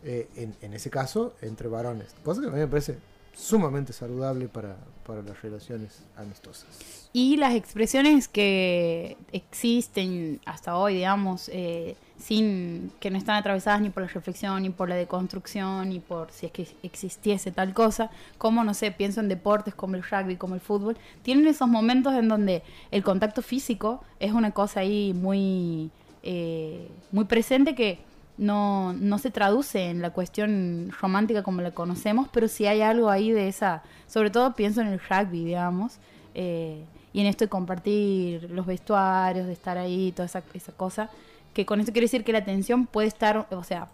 [0.04, 0.28] eh,
[0.60, 2.14] en, ese caso, entre varones.
[2.22, 2.98] Cosa que a mí me parece
[3.34, 4.76] sumamente saludable para,
[5.06, 7.08] para las relaciones amistosas.
[7.12, 13.90] Y las expresiones que existen hasta hoy, digamos, eh, sin que no están atravesadas ni
[13.90, 18.10] por la reflexión, ni por la deconstrucción, ni por si es que existiese tal cosa,
[18.36, 22.14] como, no sé, pienso en deportes como el rugby, como el fútbol, tienen esos momentos
[22.14, 25.90] en donde el contacto físico es una cosa ahí muy,
[26.22, 27.98] eh, muy presente que
[28.36, 33.10] no, no se traduce en la cuestión romántica como la conocemos, pero sí hay algo
[33.10, 35.98] ahí de esa, sobre todo pienso en el rugby, digamos,
[36.34, 41.10] eh, y en esto de compartir los vestuarios, de estar ahí, toda esa, esa cosa,
[41.52, 43.88] que con esto quiere decir que la tensión puede estar, o sea,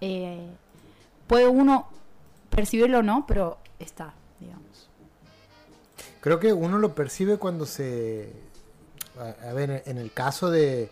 [0.00, 0.48] eh,
[1.26, 1.88] puede uno
[2.48, 4.88] percibirlo o no, pero está, digamos.
[6.20, 8.32] Creo que uno lo percibe cuando se...
[9.18, 10.90] A ver, en el caso de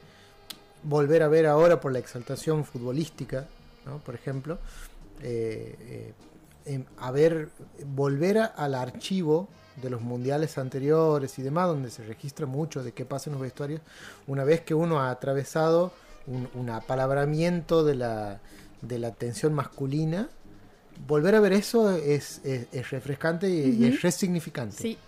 [0.82, 3.46] volver a ver ahora por la exaltación futbolística,
[3.86, 3.98] ¿no?
[3.98, 4.58] por ejemplo,
[5.22, 6.12] eh, eh,
[6.66, 7.48] em, a ver,
[7.86, 9.48] volver a- al archivo
[9.82, 13.42] de los mundiales anteriores y demás, donde se registra mucho de qué pasa en los
[13.42, 13.80] vestuarios,
[14.26, 15.92] una vez que uno ha atravesado
[16.26, 18.40] un, un apalabramiento de la,
[18.82, 20.28] de la tensión masculina,
[21.06, 24.76] volver a ver eso es, es- es refrescante y, y es resignificante.
[24.76, 24.98] Sí,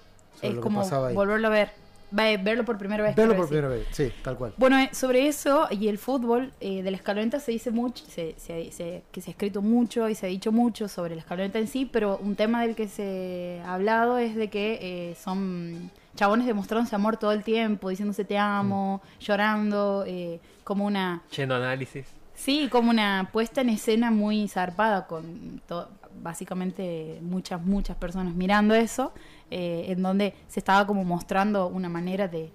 [0.49, 0.81] es como
[1.15, 1.71] volverlo a ver,
[2.13, 3.17] verlo por primera vez.
[3.17, 3.59] Verlo por decir.
[3.61, 4.55] primera vez, sí, tal cual.
[4.57, 8.35] Bueno, eh, sobre eso y el fútbol, eh, de la escaloneta se dice mucho, se,
[8.39, 11.59] se- se- que se ha escrito mucho y se ha dicho mucho sobre la escaloneta
[11.59, 14.79] en sí, pero un tema del que se ha hablado es de que
[15.11, 21.23] eh, son chabones demostrándose amor todo el tiempo, diciéndose te amo, llorando, eh, como una...
[21.35, 22.07] Yendo análisis.
[22.35, 25.89] Sí, como una puesta en escena muy zarpada con to-
[26.21, 29.13] básicamente muchas, muchas personas mirando eso,
[29.51, 32.53] eh, en donde se estaba como mostrando una manera de,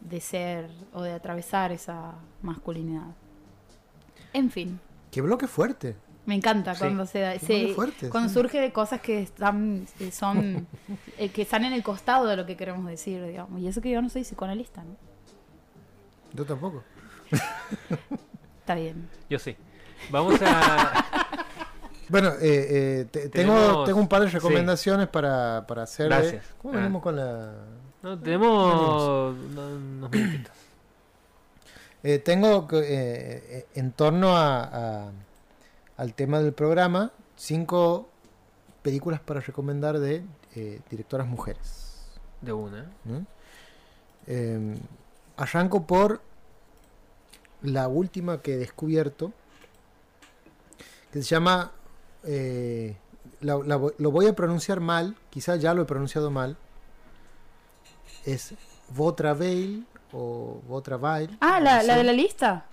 [0.00, 3.06] de ser o de atravesar esa masculinidad.
[4.32, 4.78] En fin,
[5.10, 5.96] Qué bloque fuerte.
[6.26, 6.80] me encanta Sí.
[6.80, 7.74] cuando se, da- se-
[8.10, 8.34] cuando sí.
[8.34, 10.66] surge de cosas que están eh, son
[11.18, 13.60] eh, que están en el costado de lo que queremos decir, digamos.
[13.60, 14.96] Y eso que yo no soy psicoanalista, ¿no?
[16.32, 16.84] Yo tampoco.
[18.60, 19.08] Está bien.
[19.28, 19.56] Yo sí.
[20.10, 21.04] Vamos a.
[22.10, 24.34] Bueno, eh, eh, te- tengo, tengo un par de sí.
[24.34, 26.08] recomendaciones para, para hacer.
[26.08, 26.44] de- Gracias.
[26.60, 26.76] ¿Cómo Ah.
[26.78, 27.52] venimos con la...?
[28.02, 28.74] No, tenemos
[29.54, 30.52] no- unos minutitos.
[32.02, 35.10] Eh, tengo eh, eh, en torno a, a-
[35.98, 38.08] al tema del programa cinco
[38.80, 40.24] películas para recomendar de
[40.56, 42.06] eh, directoras mujeres.
[42.40, 42.90] De una.
[43.04, 43.26] ¿no?
[44.26, 44.78] Eh,
[45.36, 46.22] arranco por
[47.60, 49.32] la última que he descubierto,
[51.12, 51.70] que se llama,
[52.24, 52.96] eh,
[53.40, 56.56] la- la lo voy a pronunciar mal, quizás ya lo he pronunciado mal,
[58.24, 58.54] es
[58.90, 61.36] Votraveil o Votraveil.
[61.40, 62.66] Ah, la, la de la lista.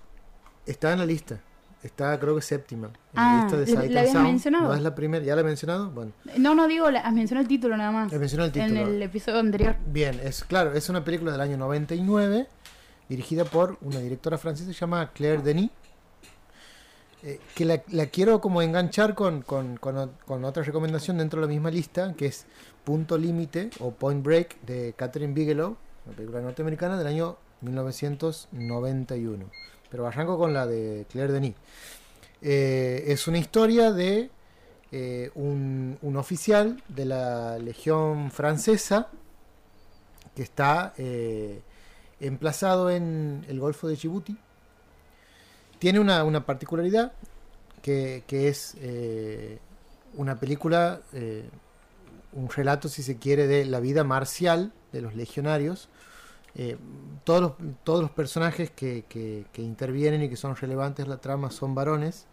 [0.66, 1.40] Está en la lista.
[1.84, 2.88] Está creo que séptima.
[2.88, 4.28] En Ah, la lista de ¿la- habías Sound.
[4.28, 4.68] mencionado?
[4.68, 5.24] No es la primera.
[5.24, 5.90] ¿Ya la he mencionado?
[5.92, 8.12] Bueno, No, no digo, la, mencionó el título nada más.
[8.12, 8.82] he mencionado el título.
[8.82, 9.76] En el episodio anterior.
[9.86, 12.48] Bien, es claro, es una película del año 99,
[13.08, 15.70] dirigida por una directora francesa llamada Claire Denis,
[17.24, 21.48] eh, que la, la quiero como enganchar con, con, con con otra recomendación dentro de
[21.48, 22.46] la misma lista, que es
[22.84, 29.50] Punto Límite o Point Break de Catherine Bigelow, una película norteamericana del año 1991.
[29.90, 31.56] Pero arranco con la de Claire Denis.
[32.42, 34.30] Eh, es una historia de
[34.92, 39.08] eh, un, un oficial de la Legión Francesa
[40.36, 40.94] que está
[42.20, 44.38] emplazado en el Golfo de Djibouti.
[45.80, 47.12] Tiene una, una particularidad
[47.82, 49.60] que, que es eh,
[50.16, 51.50] una película, eh,
[52.34, 55.90] un relato, si se quiere, de la vida marcial de los legionarios.
[56.56, 56.78] Eh,
[57.24, 57.52] todos, los,
[57.84, 62.26] todos los personajes que, que- intervienen y que son relevantes en la trama son varones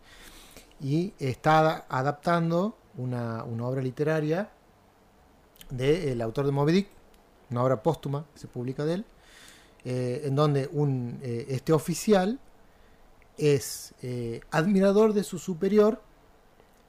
[0.80, 4.48] y está ada- adaptando una, una obra literaria
[5.68, 6.88] del autor de Moby Dick,
[7.50, 9.04] una obra póstuma que se publica de él,
[9.84, 12.38] en donde un, este oficial
[13.38, 16.00] es eh, admirador de su superior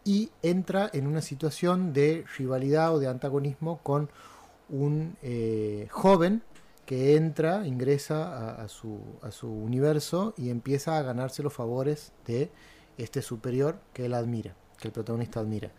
[0.04, 4.10] y entra en una situación de rivalidad o de antagonismo con
[4.70, 6.44] un eh, joven
[6.86, 12.52] que entra, ingresa a, su, a su universo y empieza a ganarse los favores de
[12.98, 15.72] este superior que él admira, que el protagonista admira.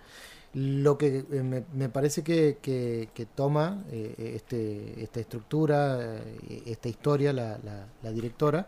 [0.54, 6.20] Lo que eh, me, me parece que, que- toma este, esta estructura,
[6.64, 7.58] esta historia, la-
[8.02, 8.66] la directora,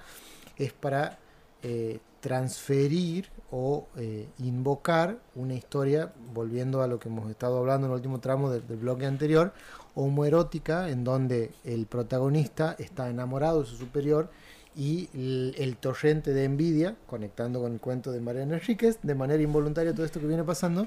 [0.56, 1.18] es para
[1.62, 7.92] eh, transferir o eh, invocar una historia, volviendo a lo que hemos estado hablando en
[7.92, 9.52] el último tramo del, bloque anterior,
[9.94, 14.30] homoerótica, en donde el protagonista está enamorado de su superior
[14.76, 15.08] y
[15.56, 20.06] el, torrente de envidia, conectando con el cuento de Mariana Enríquez, de manera involuntaria todo
[20.06, 20.86] esto que viene pasando,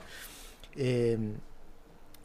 [0.75, 1.17] eh,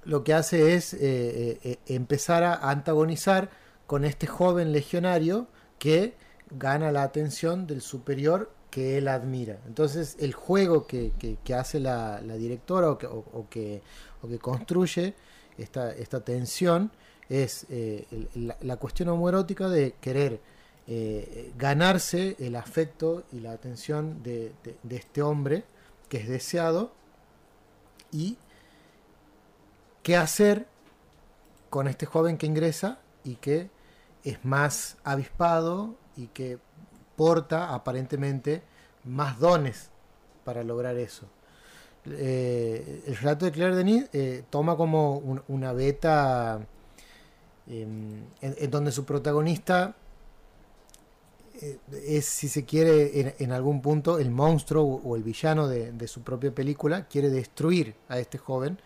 [0.04, 3.50] lo que hace es eh, empezar a antagonizar
[3.86, 5.48] con este joven legionario
[5.78, 6.14] que
[6.50, 9.58] gana la atención del superior que él admira.
[9.66, 13.82] Entonces el juego que, que- hace la, directora o que, o- que,
[14.38, 15.14] construye
[15.58, 16.90] esta, esta tensión
[17.28, 18.06] es eh,
[18.60, 20.40] la cuestión homoerótica de querer
[20.88, 25.64] eh, ganarse el afecto y la atención de, de- de este hombre
[26.08, 26.92] que es deseado
[28.12, 28.36] y
[30.02, 30.66] qué hacer
[31.70, 33.70] con este joven que ingresa y que
[34.22, 36.58] es más avispado y que
[37.16, 38.62] porta aparentemente
[39.04, 39.90] más dones
[40.44, 41.26] para lograr eso.
[42.06, 46.60] Eh, el relato de Claire Denis eh, toma como un- una beta
[47.66, 49.96] em, en, donde su protagonista
[51.60, 56.22] eh, es, si se quiere, en, algún punto el monstruo o, el villano de, su
[56.22, 58.78] propia película, quiere destruir a este joven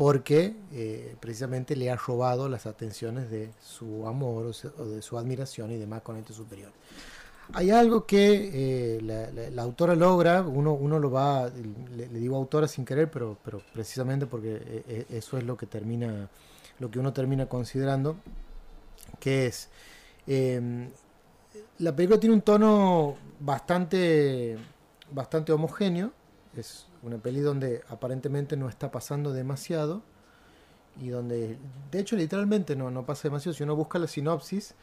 [0.00, 5.02] porque eh, precisamente le ha robado las atenciones de su amor o, se- o de
[5.02, 6.72] su admiración y demás con este superior.
[7.52, 11.50] Hay algo que eh, la, la- la autora logra, uno, uno lo va,
[11.96, 15.56] le, le digo autora sin querer, pero, pero precisamente porque eh, eh, eso es lo
[15.56, 16.28] que termina,
[16.78, 18.16] lo que uno termina considerando,
[19.18, 19.68] que es
[20.26, 20.88] eh,
[21.78, 24.58] la película tiene un tono bastante,
[25.12, 26.12] bastante homogéneo.
[26.56, 30.02] Es una peli donde aparentemente no está pasando demasiado.
[31.00, 31.56] Y donde,
[31.90, 33.54] de hecho, literalmente no, no pasa demasiado.
[33.54, 34.74] Si uno busca la sinopsis,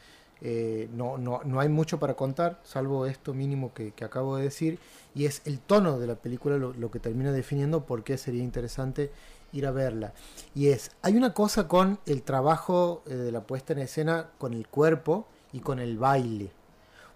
[0.41, 4.79] eh, no, no, no hay mucho para contar, salvo esto mínimo que, acabo de decir.
[5.13, 8.43] Y es el tono de la película lo, lo que termina definiendo por qué sería
[8.43, 9.11] interesante
[9.51, 10.13] ir a verla.
[10.55, 14.53] Y es, hay una cosa con el trabajo eh, de la puesta en escena con
[14.53, 16.51] el cuerpo y con el baile.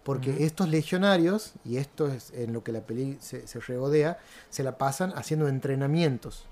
[0.04, 4.18] Porque estos legionarios, y esto es en lo que la peli se, se regodea,
[4.50, 6.46] se la pasan haciendo entrenamientos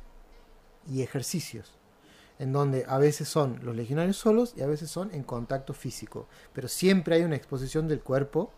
[0.88, 1.73] y ejercicios.
[2.38, 6.27] En donde a veces son los legionarios solos y a veces son en contacto físico.
[6.53, 8.51] Pero siempre hay una exposición del cuerpo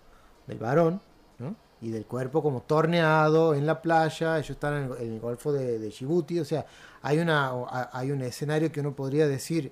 [0.45, 1.01] del varón,
[1.39, 1.55] ¿no?
[1.79, 4.37] Y del cuerpo como torneado en la playa.
[4.37, 6.39] Ellos están en el, en el Golfo de, de Djibouti.
[6.39, 6.65] O sea,
[7.01, 7.51] hay, una,
[7.91, 9.71] hay un escenario que uno podría decir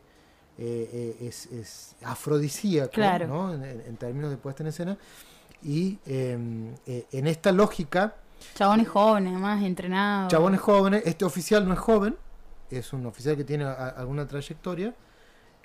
[0.61, 3.27] eh, es, es afrodisíaco, Claro.
[3.27, 3.53] ¿no?
[3.53, 4.97] En, en- términos de puesta en escena.
[5.63, 6.37] Y eh,
[6.87, 8.15] eh, en esta lógica,
[8.55, 10.31] Chabones jóvenes, además, entrenados.
[10.31, 12.15] chabones jóvenes, este oficial no es joven,
[12.69, 14.93] es un oficial que tiene a- alguna trayectoria.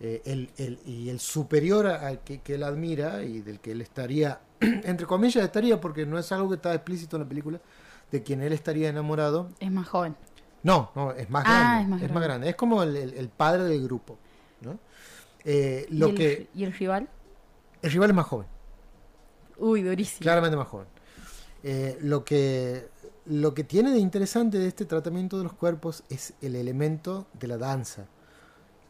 [0.00, 3.80] eh, el, el- y el superior al que, que él admira y del que él
[3.80, 7.60] estaría, entre comillas, estaría, porque no es algo que está explícito en la película,
[8.10, 10.16] de quien él estaría enamorado, Es más joven.
[10.64, 11.96] no, no, es más Ah, grande.
[11.98, 12.26] es Es más más, grande.
[12.26, 12.48] grande.
[12.50, 14.18] Es como el- el padre del grupo.
[14.60, 14.78] ¿No?
[15.44, 16.48] Eh, lo ¿Y, el, que.
[16.54, 17.08] ¿Y el rival?
[17.82, 18.46] El rival es más joven,
[19.58, 20.20] Uy, durísimo.
[20.20, 20.86] claramente más joven.
[21.62, 22.88] Eh, lo, que,
[23.26, 27.48] lo que tiene de interesante de este tratamiento de los cuerpos es el elemento de
[27.48, 28.06] la danza.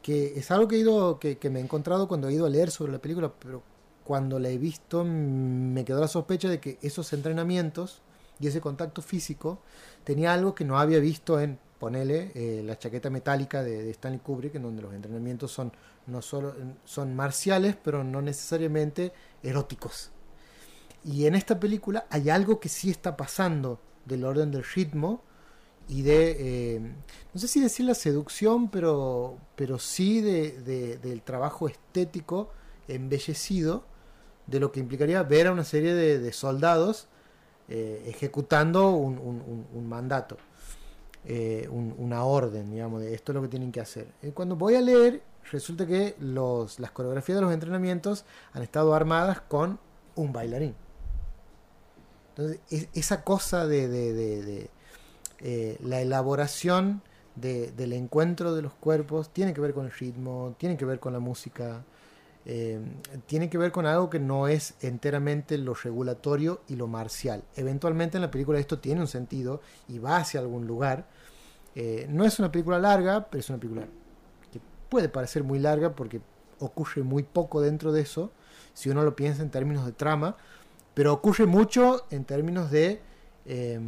[0.02, 2.50] Que es algo que, he ido, que, que me he encontrado cuando he ido a
[2.50, 3.62] leer sobre la película, pero
[4.04, 8.02] cuando la he visto me quedó la sospecha de que esos entrenamientos
[8.38, 9.60] y ese contacto físico
[10.04, 14.54] tenía algo que no había visto en, ponele, eh, la chaqueta metálica de, Stanley Kubrick,
[14.54, 15.70] en donde los entrenamientos son,
[16.06, 16.54] no solo,
[16.86, 19.12] son marciales, pero no necesariamente
[19.42, 20.10] eróticos.
[21.04, 25.20] Y en esta película hay algo que sí está pasando del orden del ritmo
[25.86, 26.36] y de,
[26.76, 26.80] eh,
[27.34, 32.48] no sé si decir la seducción, pero, pero sí de, de- del trabajo estético
[32.88, 33.84] embellecido
[34.46, 37.08] de lo que implicaría ver a una serie de, soldados
[37.68, 40.38] eh, ejecutando un mandato,
[41.26, 44.06] eh, un- una orden, digamos, de esto es lo que tienen que hacer.
[44.22, 48.94] Eh, cuando voy a leer, resulta que los, las coreografías de los entrenamientos han estado
[48.94, 49.78] armadas con
[50.16, 50.74] un bailarín.
[52.30, 54.70] Entonces, es- esa cosa de, de-
[55.40, 57.02] eh, la elaboración
[57.36, 61.00] de- del encuentro de los cuerpos tiene que ver con el ritmo, tiene que ver
[61.00, 61.84] con la música,
[62.46, 62.80] eh,
[63.26, 67.42] tiene que ver con algo que no es enteramente lo regulatorio y lo marcial.
[67.56, 71.06] Eventualmente en la película esto tiene un sentido y va hacia algún lugar.
[71.74, 73.86] Eh, no es una película larga, pero es una película
[74.52, 76.20] que puede parecer muy larga porque
[76.60, 78.30] ocurre muy poco dentro de eso,
[78.74, 80.36] si uno lo piensa en términos de trama,
[80.94, 83.00] pero ocurre mucho en términos de,
[83.46, 83.80] eh,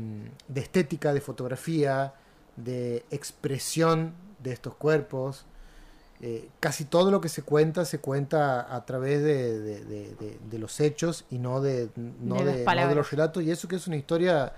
[0.49, 2.15] de estética, de fotografía,
[2.57, 5.47] de expresión de estos cuerpos.
[6.23, 11.39] Eh, casi todo lo que se cuenta se cuenta a través de, los hechos y
[11.39, 13.43] no de, no De no los relatos.
[13.43, 14.55] Y eso que es una historia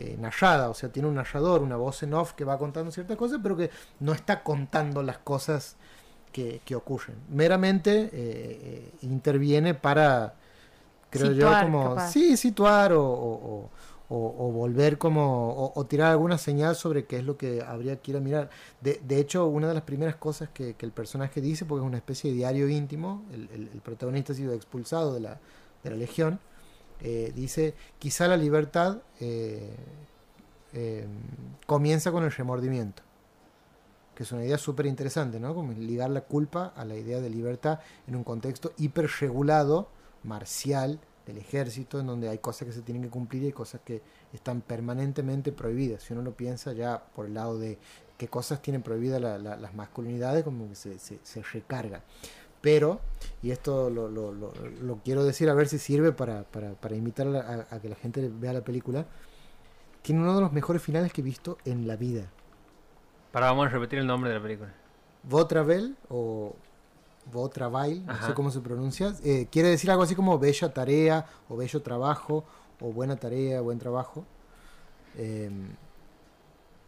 [0.00, 3.16] eh, narrada, o sea, tiene un narrador, una voz en off que va contando ciertas
[3.16, 3.70] cosas, pero que
[4.00, 5.76] no está contando las cosas
[6.32, 7.16] que, que ocurren.
[7.30, 10.34] Meramente eh, eh, interviene para,
[11.10, 12.10] creo Situar, yo, como, capaz.
[12.12, 13.70] sí, situar o, o- o-
[14.12, 17.96] o- o volver como, o, o tirar alguna señal sobre qué es lo que habría
[18.00, 18.50] que ir a mirar.
[18.80, 21.88] De, de hecho, una de las primeras cosas que, que el personaje dice, porque es
[21.88, 25.38] una especie de diario íntimo, el, el- el protagonista ha sido expulsado de la,
[25.84, 26.40] de la legión,
[27.02, 29.74] eh, dice, quizá la libertad eh,
[30.72, 31.06] eh,
[31.66, 33.02] comienza con el remordimiento.
[34.14, 35.54] Que es una idea súper interesante, ¿no?
[35.54, 39.88] Como ligar la culpa a la idea de libertad en un contexto hiperregulado,
[40.24, 43.80] marcial, del ejército, en donde hay cosas que se tienen que cumplir y hay cosas
[43.84, 44.02] que
[44.32, 46.02] están permanentemente prohibidas.
[46.02, 47.78] Si uno lo piensa ya por el lado de
[48.18, 52.02] qué cosas tienen prohibidas la- la- las masculinidades, como que se- se recarga.
[52.60, 53.00] Pero,
[53.42, 56.94] y esto lo, lo- lo- lo quiero decir a ver si sirve para, para, para
[56.96, 59.06] invitar a, la- a- que la gente vea la película,
[60.02, 62.26] tiene uno de los mejores finales que he visto en la vida.
[63.32, 64.74] Para vamos a repetir el nombre de la película.
[65.22, 66.54] Votravel o
[67.32, 71.56] Votravail, no sé cómo se pronuncia, eh, quiere decir algo así como bella tarea o
[71.56, 72.44] bello trabajo
[72.80, 74.24] o buena tarea, buen trabajo.
[75.16, 75.50] Eh,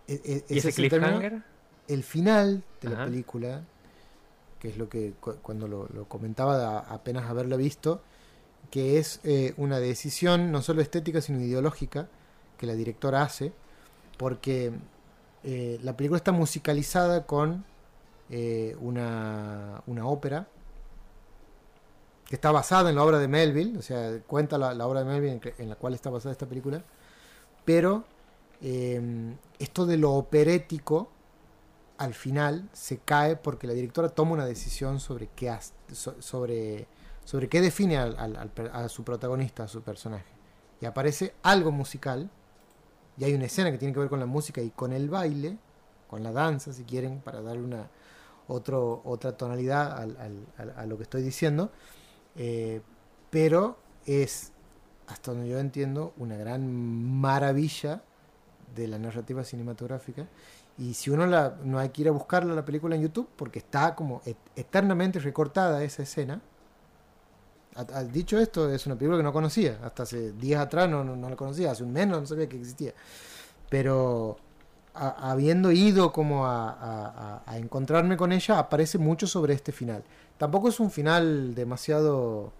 [0.08, 1.18] ¿Y ese es el término.
[1.18, 1.42] cliffhanger?
[1.88, 3.62] El final de la película,
[4.62, 8.00] que es lo que cu- cuando lo, comentaba apenas haberla visto,
[8.70, 12.06] que es eh, una decisión no solo estética sino ideológica
[12.58, 13.52] que la directora hace,
[14.18, 14.70] porque
[15.42, 17.64] eh, la película está musicalizada con
[18.30, 20.46] eh, una, una ópera
[22.26, 25.40] que está basada en la obra de Melville, o sea, cuenta la, obra de Melville
[25.58, 26.84] en, la cual está basada esta película,
[27.64, 28.04] pero
[29.58, 31.08] esto de lo operético
[32.02, 35.56] al final se cae porque la directora toma una decisión sobre qué,
[35.92, 36.86] so- sobre,
[37.24, 40.26] sobre qué define al- al- a su protagonista, a su personaje.
[40.80, 42.28] Y aparece algo musical,
[43.16, 45.58] y hay una escena que tiene que ver con la música y con el baile,
[46.08, 47.88] con la danza, si quieren, para darle una
[48.48, 51.70] otro, otra tonalidad al- al- al- a lo que estoy diciendo.
[52.34, 52.80] Eh,
[53.30, 54.50] pero es,
[55.06, 56.66] hasta donde yo entiendo, una gran
[57.20, 58.02] maravilla
[58.74, 60.26] de la narrativa cinematográfica.
[60.78, 61.26] Y si uno
[61.64, 65.18] no hay que ir a buscarla la película en YouTube, porque está como et- eternamente
[65.18, 66.40] recortada esa escena.
[68.12, 69.78] Dicho esto, es una película que no conocía.
[69.82, 71.70] Hasta hace días atrás no, no, no la conocía.
[71.70, 72.92] Hace un mes no, no sabía que existía.
[73.70, 74.36] Pero
[74.94, 80.04] habiendo ido como a encontrarme con ella, aparece mucho sobre este final.
[80.38, 82.52] Tampoco es un final demasiado...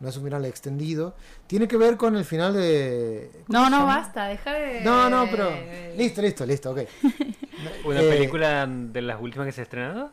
[0.00, 1.14] No es un final extendido.
[1.46, 3.30] Tiene que ver con el final de...
[3.46, 3.96] ¿cómo No, no, llama?
[3.96, 4.80] basta, deja de.
[4.82, 5.50] No, no, pero...
[5.96, 6.80] Listo, listo, listo, ok.
[7.86, 10.10] ¿Una Eh, película de las últimas que se ha estrenado?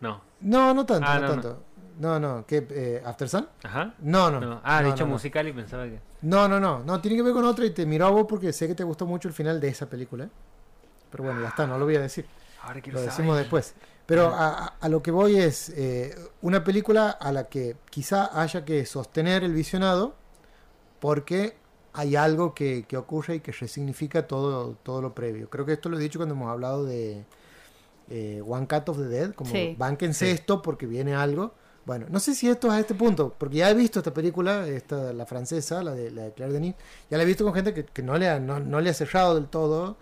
[0.00, 0.20] No.
[0.40, 1.62] No, no tanto, Ah, no, no, tanto.
[1.98, 2.66] No, no, ¿qué?
[2.70, 3.48] Eh, ¿After Sun?
[3.62, 3.94] Ajá.
[4.00, 4.40] No, no.
[4.40, 4.60] No.
[4.64, 5.12] Ah, no, dicho no, no.
[5.14, 5.98] musical y pensaba que.
[6.22, 8.52] No, no, no, no, tiene que ver con otra y te miro a vos porque
[8.52, 10.28] sé que te gustó mucho el final de esa película.
[11.10, 12.26] Pero bueno, ya está, no lo voy a decir,
[12.62, 13.10] Ahora quiero lo saber.
[13.16, 13.74] decimos después.
[14.06, 18.64] Pero a, a- lo que voy es eh, una película a la que quizá haya
[18.64, 20.14] que sostener el visionado
[21.00, 21.56] porque
[21.92, 25.48] hay algo que, que ocurre y que resignifica todo, todo lo previo.
[25.50, 27.24] Creo que esto lo he dicho cuando hemos hablado de
[28.10, 29.74] eh, One Cut of the Dead, como Sí.
[30.26, 30.30] Sí.
[30.32, 31.54] esto porque viene algo.
[31.86, 34.66] Bueno, no sé si esto es a este punto, porque ya he visto esta película,
[34.66, 36.74] esta, la francesa, la de, la de Claire Denis,
[37.08, 38.94] ya la he visto con gente que, que no, le ha, no, no le ha
[38.94, 39.96] cerrado del todo,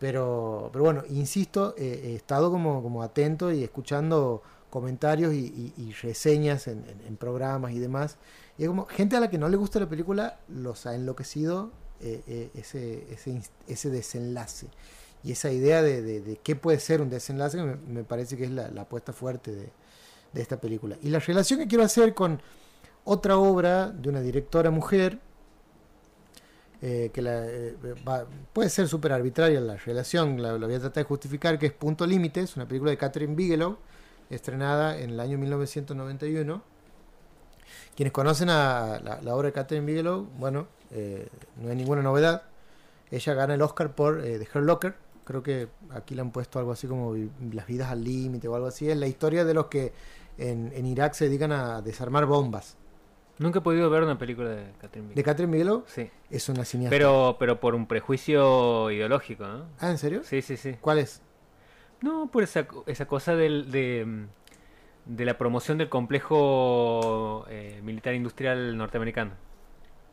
[0.00, 6.66] pero, pero bueno, insisto, eh, he estado como, como atento y escuchando comentarios y, reseñas
[6.68, 8.16] en, en- en programas y demás.
[8.58, 11.70] Y es como gente a la que no le gusta la película los ha enloquecido
[12.00, 14.68] eh, eh, ese, ese, ese desenlace.
[15.22, 18.50] y esa idea de, de- qué puede ser un desenlace me, me parece que es
[18.50, 19.68] la, la apuesta fuerte de,
[20.32, 20.96] de esta película.
[21.02, 22.40] Y la relación que quiero hacer con
[23.04, 25.18] otra obra de una directora mujer,
[26.82, 27.76] eh, que la, eh,
[28.52, 31.72] puede ser súper arbitraria la relación, la, la voy a tratar de justificar, que es
[31.72, 33.78] Punto Límite, es una película de Catherine Bigelow,
[34.30, 36.62] estrenada en el año 1991.
[37.94, 42.44] Quienes conocen a la, obra de Catherine Bigelow, bueno, eh, no hay ninguna novedad.
[43.10, 44.94] Ella gana el Oscar por eh, The Hurt Locker.
[45.24, 47.14] Creo que aquí le han puesto algo así como
[47.52, 48.88] Las vidas al límite o algo así.
[48.88, 49.92] Es la historia de los que
[50.38, 52.76] en, en Irak se dedican a desarmar bombas.
[53.40, 55.24] Nunca he podido ver una película de Catherine De Bigelow.
[55.24, 56.10] Catherine Bigelow Sí.
[56.28, 56.90] es una cineasta.
[56.94, 59.64] Pero, pero por un prejuicio ideológico, ¿no?
[59.78, 60.22] Ah, ¿en serio?
[60.24, 60.76] Sí, sí, sí.
[60.80, 61.22] ¿Cuál es?
[62.02, 64.26] No, por esa, co- esa cosa del, de,
[65.06, 69.32] de la promoción del complejo eh, militar industrial norteamericano.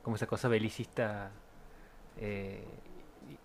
[0.03, 1.31] Como esa cosa belicista.
[2.17, 2.63] eh,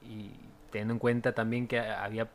[0.00, 0.30] y,
[0.70, 2.28] teniendo en cuenta también que ha- había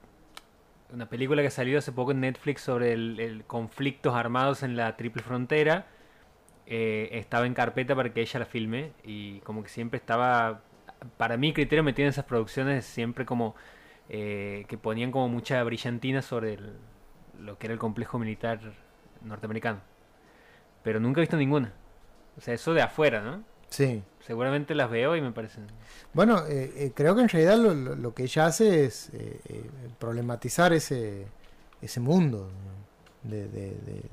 [0.94, 4.98] una película que salió hace poco en Netflix sobre el, el conflictos armados en la
[4.98, 5.88] triple frontera.
[6.68, 10.62] Eh, estaba en carpeta para que ella la filme y como que siempre estaba,
[11.18, 13.56] para mi criterio, metida en esas producciones siempre como
[14.10, 16.78] eh, que ponían como mucha brillantina sobre el-
[17.40, 18.60] lo que era el complejo militar
[19.22, 19.82] norteamericano.
[20.84, 21.74] Pero nunca he visto ninguna.
[22.38, 23.44] O sea, eso de afuera, ¿no?
[23.70, 24.02] Sí.
[24.26, 25.68] Seguramente las veo y me parecen...
[26.14, 29.70] Bueno, eh, eh, creo que en realidad lo, que ella hace es eh, eh,
[30.00, 31.28] problematizar ese,
[31.82, 32.50] ese mundo
[33.24, 34.04] de, de, de-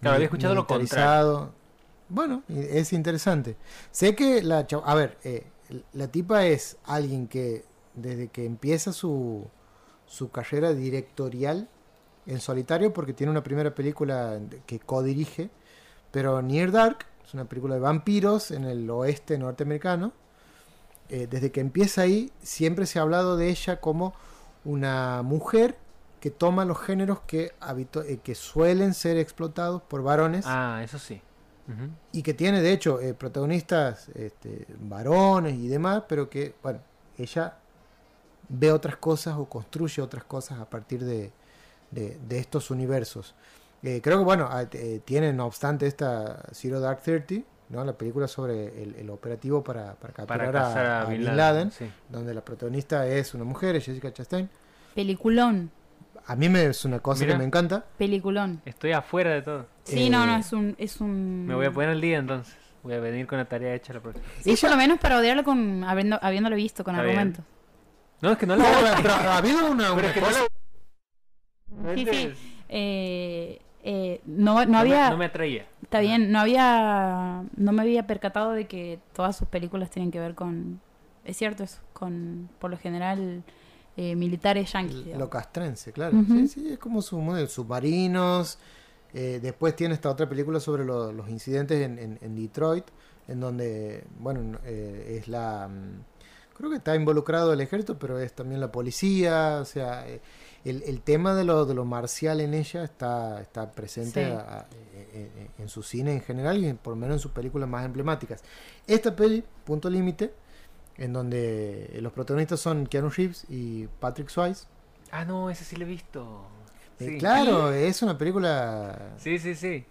[0.00, 1.54] Claro, había escuchado lo militarizado.
[2.12, 3.56] Bueno, es interesante.
[3.90, 5.46] Sé que la chava- a ver, eh,
[5.94, 7.64] la tipa es alguien que
[7.94, 9.46] desde que empieza su,
[10.06, 11.68] su carrera directorial
[12.26, 15.48] en solitario, porque tiene una primera película que codirige,
[16.10, 20.12] pero Near Dark es una película de vampiros en el oeste norteamericano.
[21.08, 24.12] Eh, desde que empieza ahí, siempre se ha hablado de ella como
[24.64, 25.76] una mujer
[26.20, 30.98] que toma los géneros que, habitu- eh, que suelen ser explotados por varones Ah, eso
[30.98, 31.20] sí.
[32.12, 36.80] Y que tiene de hecho eh, protagonistas este, varones y demás, pero que, bueno,
[37.16, 37.54] ella
[38.48, 41.30] ve otras cosas o construye otras cosas a partir de,
[41.90, 43.34] de- de estos universos.
[43.82, 47.84] Eh, creo que, bueno, eh, tiene no obstante esta Zero Dark Thirty, ¿no?
[47.84, 51.24] la película sobre el, el operativo para, para capturar Para a, a, a Bin Bin
[51.24, 51.36] Laden.
[51.38, 51.90] Laden, sí.
[52.08, 54.48] donde la protagonista es una mujer, es Jessica Chastain.
[54.94, 55.70] Peliculón,
[56.26, 57.34] A mí me, es una cosa Mira.
[57.34, 57.84] que me encanta.
[57.98, 58.60] peliculón.
[58.64, 59.66] Estoy afuera de todo.
[59.84, 60.74] Sí, Eh, no, no, es un...
[60.78, 61.46] Es un...
[61.46, 62.56] Me voy a poner al día entonces.
[62.82, 64.24] Voy a venir con la tarea hecha la próxima.
[64.40, 67.18] Sí, por lo menos para odiarlo con habiendo, habiéndolo visto con Está bien.
[67.18, 67.44] argumentos.
[68.20, 68.96] No, es que no No, la...
[69.02, 70.40] pero ha habido una, una es que no cosa-
[71.84, 72.32] la- Sí, sí.
[72.68, 75.10] Eh, eh, no, no No me- había...
[75.10, 75.66] no me atraía.
[75.82, 77.42] Está bien, no había...
[77.56, 80.80] No me había percatado de que todas sus películas tienen que ver con...
[81.24, 83.42] Es cierto eso, con, por lo general,
[83.96, 85.16] eh, militares yanquis.
[85.16, 86.22] Lo castrense, claro.
[86.26, 87.46] Sí, sí, es como su modelo.
[87.48, 88.58] Submarinos.
[89.14, 92.86] eh, después tiene esta otra película sobre lo- los incidentes en, en- en Detroit,
[93.28, 95.68] en donde, bueno, no- eh, es la...
[95.68, 96.04] mm,
[96.56, 99.58] Creo que está involucrado el ejército, pero es también la policía.
[99.60, 100.20] O sea, eh,
[100.64, 104.30] el, el tema de lo, de lo marcial en ella está, está presente Sí.
[104.30, 107.20] a- a- eh, eh, en su cine en general y en- por lo menos en
[107.20, 108.42] sus películas más emblemáticas.
[108.86, 110.32] Esta peli, Punto Límite,
[110.98, 114.66] en donde los protagonistas son Keanu Reeves y Patrick Swayze.
[115.10, 116.46] Ah, no, ese sí lo he visto.
[116.98, 117.18] Eh, Sí.
[117.18, 119.14] claro, es una película.
[119.18, 119.84] Sí, sí, sí.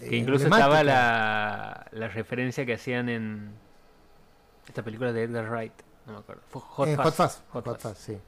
[0.00, 3.52] eh, Que incluso estaba la, la referencia que hacían en
[4.66, 5.72] esta película de Edgar Wright.
[6.06, 6.42] No me acuerdo.
[6.48, 7.04] Fue Hot, Eh, Fuzz.
[7.04, 7.42] Hot Fuzz.
[7.50, 7.92] Hot Hot Fuzz.
[7.92, 8.18] Fuzz, sí.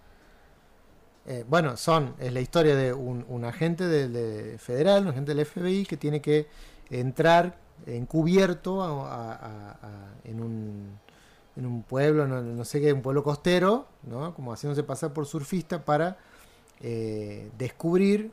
[1.27, 5.35] Eh, bueno, son, es la historia de un, un agente de, de federal, un agente
[5.35, 6.49] del FBI que tiene que
[6.91, 7.57] entrar
[7.87, 10.99] encubierto a- a- a- a- en, un,
[11.57, 14.35] en un pueblo, no, no sé qué, un pueblo costero, ¿no?
[14.35, 16.17] como haciéndose pasar por surfista para
[16.81, 18.31] eh, descubrir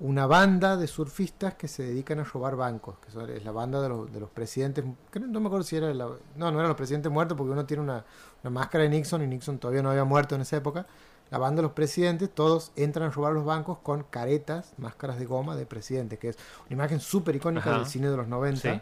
[0.00, 3.80] una banda de surfistas que se dedican a robar bancos, que son- es la banda
[3.80, 6.68] de los, de los presidentes, creo- no me acuerdo si era la, no, no eran
[6.68, 8.04] los presidentes muertos porque uno tiene una,
[8.42, 10.86] una máscara de Nixon y Nixon todavía no había muerto en esa época.
[11.30, 15.24] La banda de los presidentes, todos entran a robar los bancos con caretas, máscaras de
[15.24, 16.36] goma de presidente, que es
[16.66, 17.78] una imagen súper icónica Ajá.
[17.78, 18.80] del cine de los 90 Sí.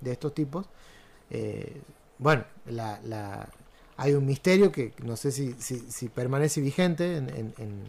[0.00, 0.66] de estos tipos.
[1.30, 1.80] Eh,
[2.22, 3.48] bueno, la, la-
[3.96, 7.28] hay un misterio que no sé si, permanece vigente en,
[7.58, 7.82] en-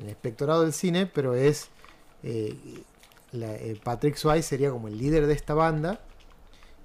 [0.00, 1.68] el espectorado del cine, pero es
[2.22, 2.56] eh,
[3.32, 6.00] la- eh, Patrick Swayze sería como el líder de esta banda.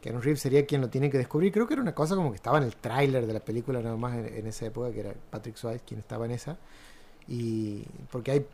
[0.01, 1.51] Keanu Reeves sería quien lo tiene que descubrir.
[1.51, 3.97] Creo que era una cosa como que estaba en el tráiler de la película nada
[3.97, 6.57] más en, esa época, que era Patrick Swayze quien estaba en esa.
[7.27, 8.45] Y porque hay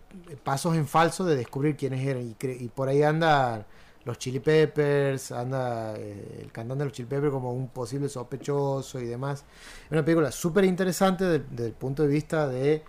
[0.44, 2.24] pasos en falso de descubrir quiénes eran.
[2.24, 3.66] Y, y por ahí anda
[4.06, 9.00] los Chili Peppers, anda eh, el cantante de los Chili Peppers como un posible sospechoso
[9.00, 9.44] y demás.
[9.86, 12.84] Es una película súper interesante desde el punto de vista de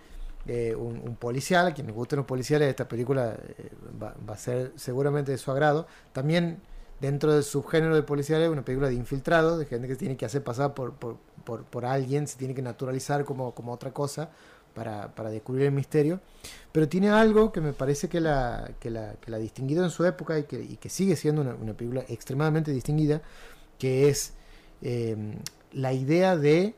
[0.45, 3.71] eh, un, policial, a quien les gusten los policiales, esta película eh,
[4.01, 5.87] va, va a ser seguramente de su agrado.
[6.13, 6.61] También
[7.01, 10.43] dentro del subgénero de policiales, una película de infiltrados, de gente que tiene que hacer
[10.43, 14.29] pasar por, por, por, por alguien, se tiene que naturalizar como, como otra cosa
[14.77, 16.19] para, descubrir el misterio.
[16.71, 20.43] Pero tiene algo que me parece que la, que la, distinguido en su época y
[20.43, 23.21] que, sigue siendo una, película extremadamente distinguida,
[23.79, 24.33] que es
[24.81, 25.15] eh,
[25.71, 26.75] la idea de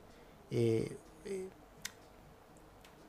[0.51, 1.47] eh, eh,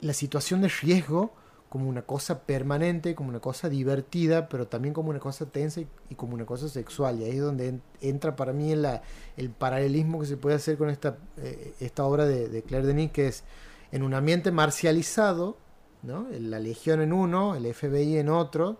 [0.00, 1.32] la situación de riesgo
[1.68, 6.14] como una cosa permanente, como una cosa divertida, pero también como una cosa tensa y,
[6.16, 7.20] como una cosa sexual.
[7.20, 10.90] Y ahí es donde en- entra para mí el paralelismo que se puede hacer con
[10.90, 13.44] esta, eh, esta obra de, de Claire Denis, que es
[13.92, 15.56] en un ambiente marcializado,
[16.02, 16.26] ¿no?
[16.30, 18.78] la Legión en uno, el FBI en otro,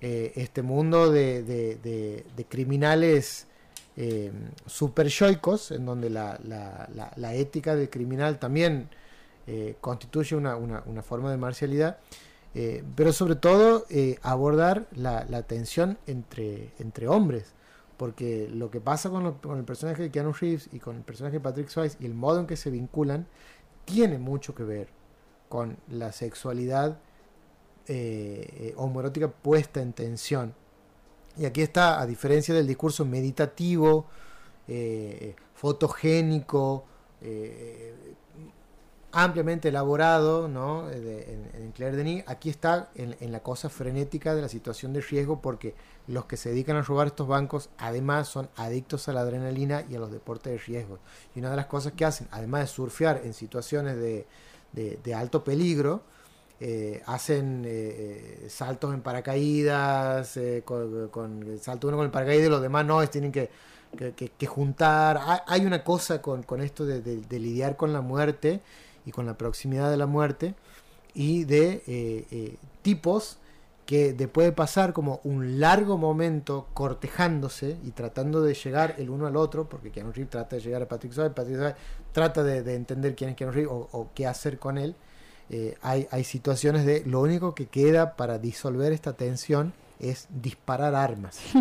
[0.00, 3.46] eh, este mundo de, de- criminales
[3.96, 4.30] eh,
[4.66, 8.88] super yoicos, en donde la, la- ética del criminal también
[9.46, 11.98] eh, constituye una, forma de marcialidad,
[12.94, 13.84] pero sobre todo
[14.22, 16.72] abordar la, tensión entre,
[17.06, 17.52] hombres,
[17.98, 21.34] porque lo que pasa con, con el personaje de Keanu Reeves y con el personaje
[21.34, 23.26] de Patrick Swayze y el modo en que se vinculan
[23.86, 24.88] tiene mucho que ver
[25.48, 26.98] con la sexualidad
[27.88, 30.54] eh, eh, homoerótica puesta en tensión.
[31.38, 34.06] Y aquí está, a diferencia del discurso meditativo,
[34.68, 36.84] eh, fotogénico,
[37.22, 37.94] eh,
[39.16, 40.90] ampliamente elaborado ¿no?
[40.90, 45.40] Eh, en, Claire Denis, aquí está en, la cosa frenética de la situación de riesgo
[45.40, 45.74] porque
[46.06, 49.96] los que se dedican a robar estos bancos además son adictos a la adrenalina y
[49.96, 50.98] a los deportes de riesgo.
[51.34, 56.02] Y una de las cosas que hacen, además de surfear en situaciones de, alto peligro,
[56.60, 62.62] eh, hacen eh, saltos en paracaídas, con, con- salta uno con el paracaídas y los
[62.62, 63.48] demás no, tienen que,
[64.46, 65.42] juntar.
[65.46, 68.60] Hay, una cosa con, con esto de lidiar con la muerte
[69.06, 70.54] y con la proximidad de la muerte
[71.14, 73.38] y de eh, eh, tipos
[73.86, 79.26] que después de pasar como un largo momento cortejándose y tratando de llegar el uno
[79.26, 81.76] al otro, porque Keanu Reeves trata de llegar a Patrick Swayze, Patrick Swayze
[82.12, 84.96] trata de, de entender quién es Keanu Reeves o, o qué hacer con él,
[85.48, 90.94] eh, hay, hay situaciones de lo único que queda para disolver esta tensión es disparar
[90.94, 91.38] armas.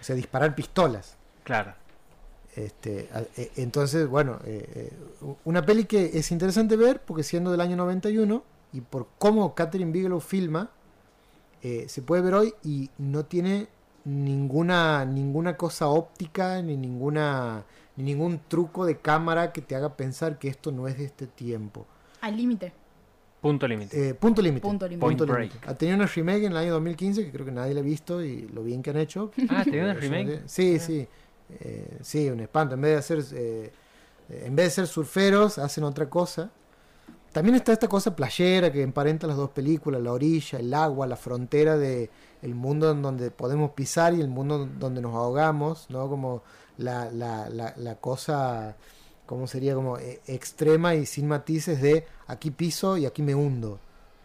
[0.00, 1.16] o sea, disparar pistolas.
[1.42, 1.74] Claro.
[2.54, 4.92] Este, a- e- entonces, bueno, eh, eh,
[5.44, 8.42] una peli que es interesante ver porque siendo del año 91
[8.72, 10.70] y por cómo Catherine Bigelow filma,
[11.62, 13.68] eh, se puede ver hoy y no tiene
[14.04, 17.64] ninguna ninguna cosa óptica ni ninguna
[17.96, 21.26] ni ningún truco de cámara que te haga pensar que esto no es de este
[21.26, 21.86] tiempo.
[22.20, 22.72] Al límite.
[23.40, 24.08] Punto límite.
[24.10, 24.62] Eh, punto límite.
[24.66, 25.00] Punto límite.
[25.00, 25.32] Point límite.
[25.56, 25.68] Break.
[25.68, 28.22] Ha tenido una remake en el año 2015 que creo que nadie la ha visto
[28.24, 29.30] y lo bien que han hecho.
[29.48, 30.42] Ah, ¿te dio una remake?
[30.46, 31.06] Sí, sí.
[31.60, 32.74] Eh, sí, un espanto.
[32.74, 33.72] En vez de hacer, eh,
[34.28, 36.50] en vez de ser surferos, hacen otra cosa.
[37.32, 41.16] También está esta cosa playera que emparenta las dos películas, la orilla, el agua, la
[41.16, 42.10] frontera de
[42.42, 46.08] el mundo en donde podemos pisar y el mundo donde nos ahogamos, ¿no?
[46.08, 46.42] Como
[46.76, 48.76] la, la, la, la cosa,
[49.24, 49.74] ¿cómo sería?
[49.74, 53.78] Como eh, extrema y sin matices de aquí piso y aquí me hundo,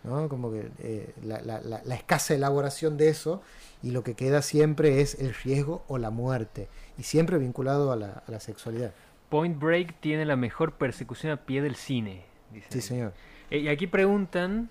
[0.07, 0.27] ¿no?
[0.29, 3.41] Como que eh, la, la, la, la escasa elaboración de eso
[3.83, 6.67] y lo que queda siempre es el riesgo o la muerte
[6.97, 8.91] y siempre vinculado a la, a sexualidad.
[9.29, 12.23] Point Break tiene la mejor persecución a pie del cine.
[12.51, 12.81] dice Sí, ahí.
[12.81, 13.13] señor.
[13.51, 14.69] Eh, y aquí preguntan,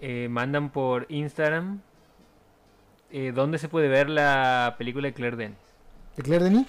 [0.00, 1.80] eh, mandan por Instagram,
[3.34, 5.56] ¿dónde se puede ver la película de Claire Denis?
[6.16, 6.66] de Claire Denis.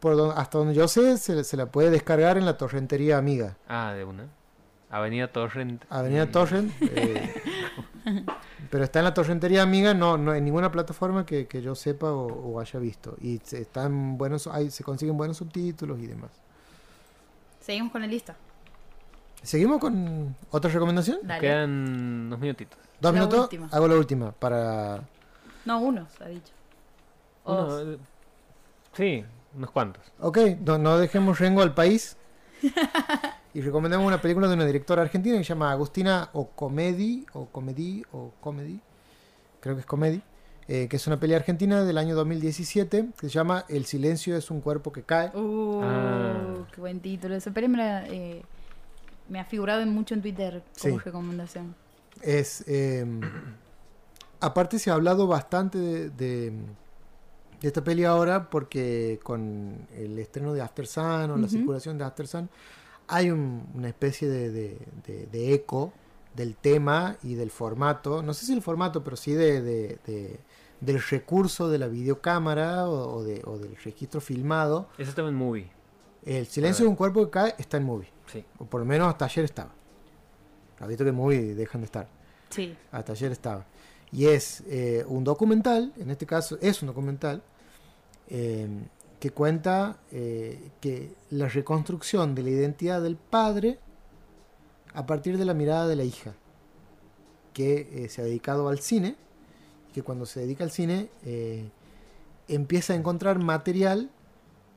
[0.00, 3.56] Por don- hasta donde yo sé, se, se la puede descargar en la torrentería amiga.
[3.68, 4.28] Ah, de una.
[4.90, 5.84] Avenida Torrent.
[5.90, 6.72] Avenida y- Torrent.
[6.80, 7.34] eh,
[8.70, 12.10] pero está en la torrentería amiga, no, no en ninguna plataforma que, que yo sepa
[12.12, 13.16] o, o haya visto.
[13.20, 16.30] Y se, están buenos, hay, se consiguen buenos subtítulos y demás.
[17.60, 18.34] Seguimos con la lista.
[19.42, 21.18] ¿Seguimos con otra recomendación?
[21.22, 21.40] Dale.
[21.40, 21.70] Quedan
[22.26, 22.78] unos minutitos.
[23.00, 23.40] Dos La minutos.
[23.42, 23.68] última.
[23.70, 25.02] Hago la última para.
[25.64, 26.52] No, uno, se ha dicho.
[27.44, 27.94] O Uno, dos.
[27.94, 27.98] eh,
[28.94, 29.24] sí,
[29.54, 30.02] unos cuantos.
[30.18, 32.16] Ok, no, no dejemos rengo al país.
[33.54, 37.46] y recomendamos una película de una directora argentina que se llama Agustina o Comedy, o
[37.46, 38.80] Comedy, o Comedy,
[39.60, 40.22] creo que es Comedy,
[40.68, 44.50] eh, que es una peli argentina del año 2017 que se llama El silencio es
[44.50, 45.28] un cuerpo que cae.
[45.36, 46.66] Uh, Ah.
[46.72, 47.34] qué buen título.
[47.34, 48.42] Esa peli me, la, eh,
[49.28, 51.04] me ha figurado en mucho en Twitter como Sí.
[51.04, 51.74] recomendación.
[52.22, 53.06] Es, eh,
[54.40, 56.52] aparte se ha hablado bastante de, de-
[57.60, 62.04] de esta peli ahora porque con el estreno de After Sun o la circulación de
[62.04, 62.48] After Sun
[63.08, 65.92] hay un- una especie de, de- de- de eco
[66.34, 70.38] del tema y del formato, no sé si el formato, pero sí de, de- de-
[70.80, 75.34] del recurso de la videocámara o, o de- o del registro filmado Eso estaba en
[75.34, 75.70] movie.
[76.24, 78.10] El silencio de un cuerpo que cae está en movie.
[78.26, 78.44] Sí.
[78.58, 79.72] O por lo menos hasta ayer estaba.
[80.78, 82.08] Ha visto que en movie dejan de estar.
[82.50, 82.76] Sí.
[82.92, 83.66] Hasta ayer estaba.
[84.12, 87.42] Y es eh, un documental, en este caso es un documental,
[88.28, 88.68] eh,
[89.20, 93.78] que cuenta eh, que la reconstrucción de la identidad del padre
[94.94, 96.34] a partir de la mirada de la hija,
[97.52, 99.16] que eh, se ha dedicado al cine,
[99.92, 101.68] que cuando se dedica al cine eh,
[102.46, 104.10] empieza a encontrar material,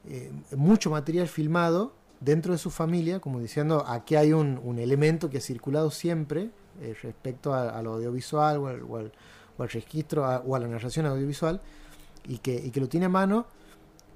[0.07, 5.29] eh, mucho material filmado dentro de su familia, como diciendo, aquí hay un, un elemento
[5.29, 6.49] que ha circulado siempre
[7.03, 9.11] respecto a, audiovisual o al, o al-
[9.57, 11.61] o al registro a- o a la narración audiovisual,
[12.27, 13.45] y que, y que lo tiene a mano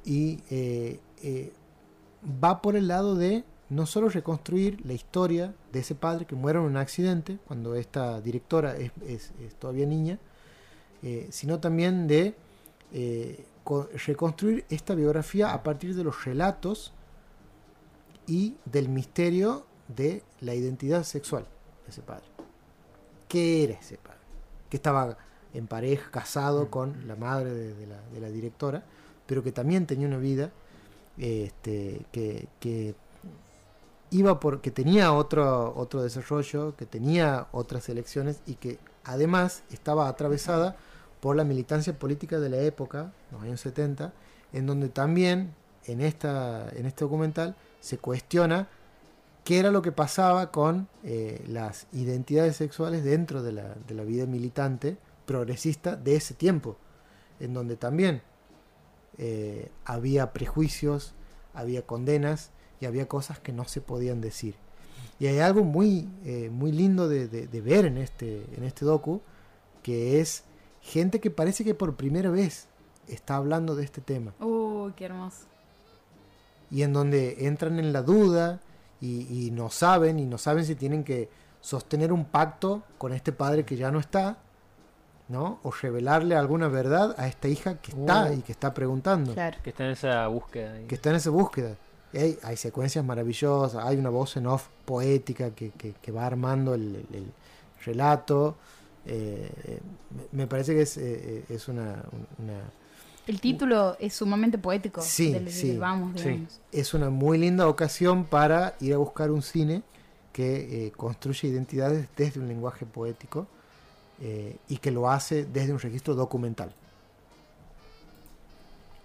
[0.05, 1.51] y eh, eh,
[2.43, 6.59] va por el lado de no solo reconstruir la historia de ese padre que muere
[6.59, 10.19] en un accidente cuando esta directora es, es- es todavía niña,
[11.01, 12.35] eh, sino también de
[13.63, 16.93] co- reconstruir esta biografía a partir de los relatos
[18.27, 21.43] y del misterio de la identidad sexual
[21.83, 22.25] de ese padre.
[23.27, 24.19] ¿Qué era ese padre?
[24.69, 25.17] Que estaba
[25.53, 28.83] en pareja, casado con la madre de, de la, de la directora,
[29.25, 30.51] pero que también tenía una vida
[31.17, 32.95] este, que,
[34.11, 40.07] iba por, que tenía otro, otro desarrollo, que tenía otras elecciones y que además estaba
[40.07, 40.75] atravesada
[41.19, 44.13] por la militancia política de la época, los años 70,
[44.53, 45.53] en donde también
[45.85, 48.67] en, esta, en este documental se cuestiona
[49.43, 54.03] qué era lo que pasaba con eh, las identidades sexuales dentro de la, de la
[54.03, 56.77] vida militante progresista de ese tiempo,
[57.39, 58.21] en donde también
[59.17, 61.13] eh, había prejuicios,
[61.53, 62.51] había condenas
[62.81, 64.55] y había cosas que no se podían decir.
[65.19, 68.83] Y hay algo muy, eh, muy lindo de, de- de ver en este, en este
[68.85, 69.21] docu,
[69.83, 70.43] que es
[70.81, 72.67] gente que parece que por primera vez
[73.07, 75.45] está hablando de este tema Uy, qué hermoso.
[76.71, 78.59] y en donde entran en la duda
[78.99, 81.29] y, y no saben y no saben si tienen que
[81.61, 84.37] sostener un pacto con este padre que ya no está,
[85.27, 85.59] ¿no?
[85.63, 88.33] O revelarle alguna verdad a esta hija que está Uh.
[88.33, 89.57] y que está preguntando, Claro.
[89.63, 90.73] Que está en esa búsqueda.
[90.73, 90.85] ahí.
[90.85, 91.75] que está en esa búsqueda.
[92.13, 96.25] Y Hay, hay secuencias maravillosas, hay una voz en off poética que, que- que va
[96.25, 97.25] armando el, el- el
[97.85, 98.55] relato.
[99.07, 99.79] Eh,
[100.31, 102.03] me- parece que es, eh, eh, es una,
[102.39, 102.59] una
[103.27, 105.01] El título es sumamente poético.
[105.01, 105.69] Sí, del- sí.
[105.69, 106.47] del vamos, Sí.
[106.71, 109.81] es una muy linda ocasión para ir a buscar un cine
[110.31, 113.47] que eh, construye identidades desde un lenguaje poético
[114.21, 116.73] eh, y que lo hace desde un registro documental.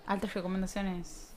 [0.07, 1.29] Altas recomendaciones.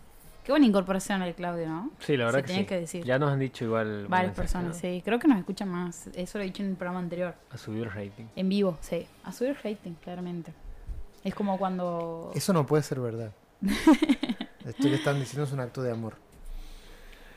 [0.44, 1.92] Qué buena incorporación el Claudio, ¿no?
[2.00, 2.66] Sí, la verdad Se que sí.
[2.66, 3.06] que decir.
[3.06, 4.08] Ya nos han dicho igual.
[4.08, 4.82] Varias personas, ¿no?
[4.82, 5.02] sí.
[5.06, 6.08] Creo que nos escuchan más.
[6.16, 7.34] Eso lo he dicho en el programa anterior.
[7.50, 8.26] A subir el rating.
[8.36, 9.08] En vivo, sí.
[9.24, 10.54] A subir rating, claramente.
[11.24, 12.32] Es como cuando...
[12.36, 13.32] Eso no puede ser verdad.
[14.66, 16.16] Esto que están diciendo es un acto de amor.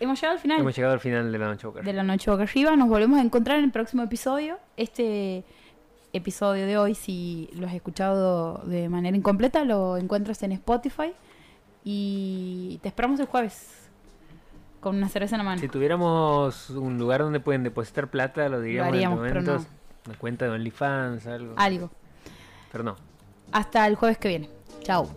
[0.00, 1.80] Hemos llegado al final Hemos llegado al final de la noche Boca.
[1.82, 2.74] de la noche boca arriba.
[2.76, 4.58] Nos volvemos a encontrar en el próximo episodio.
[4.76, 5.44] Este
[6.16, 11.12] episodio de hoy, si lo has escuchado de manera incompleta, lo encuentras en Spotify.
[11.84, 13.88] Y te esperamos el jueves
[14.80, 15.60] con una cerveza en la mano.
[15.60, 19.76] Si tuviéramos un lugar donde pueden depositar plata, lo diríamos haríamos, en pero estos momentos.
[20.06, 21.54] Una cuenta de OnlyFans, algo.
[21.56, 21.90] Algo.
[22.72, 22.96] Pero no.
[23.52, 24.50] Hasta el jueves que viene.
[24.82, 25.08] Chao.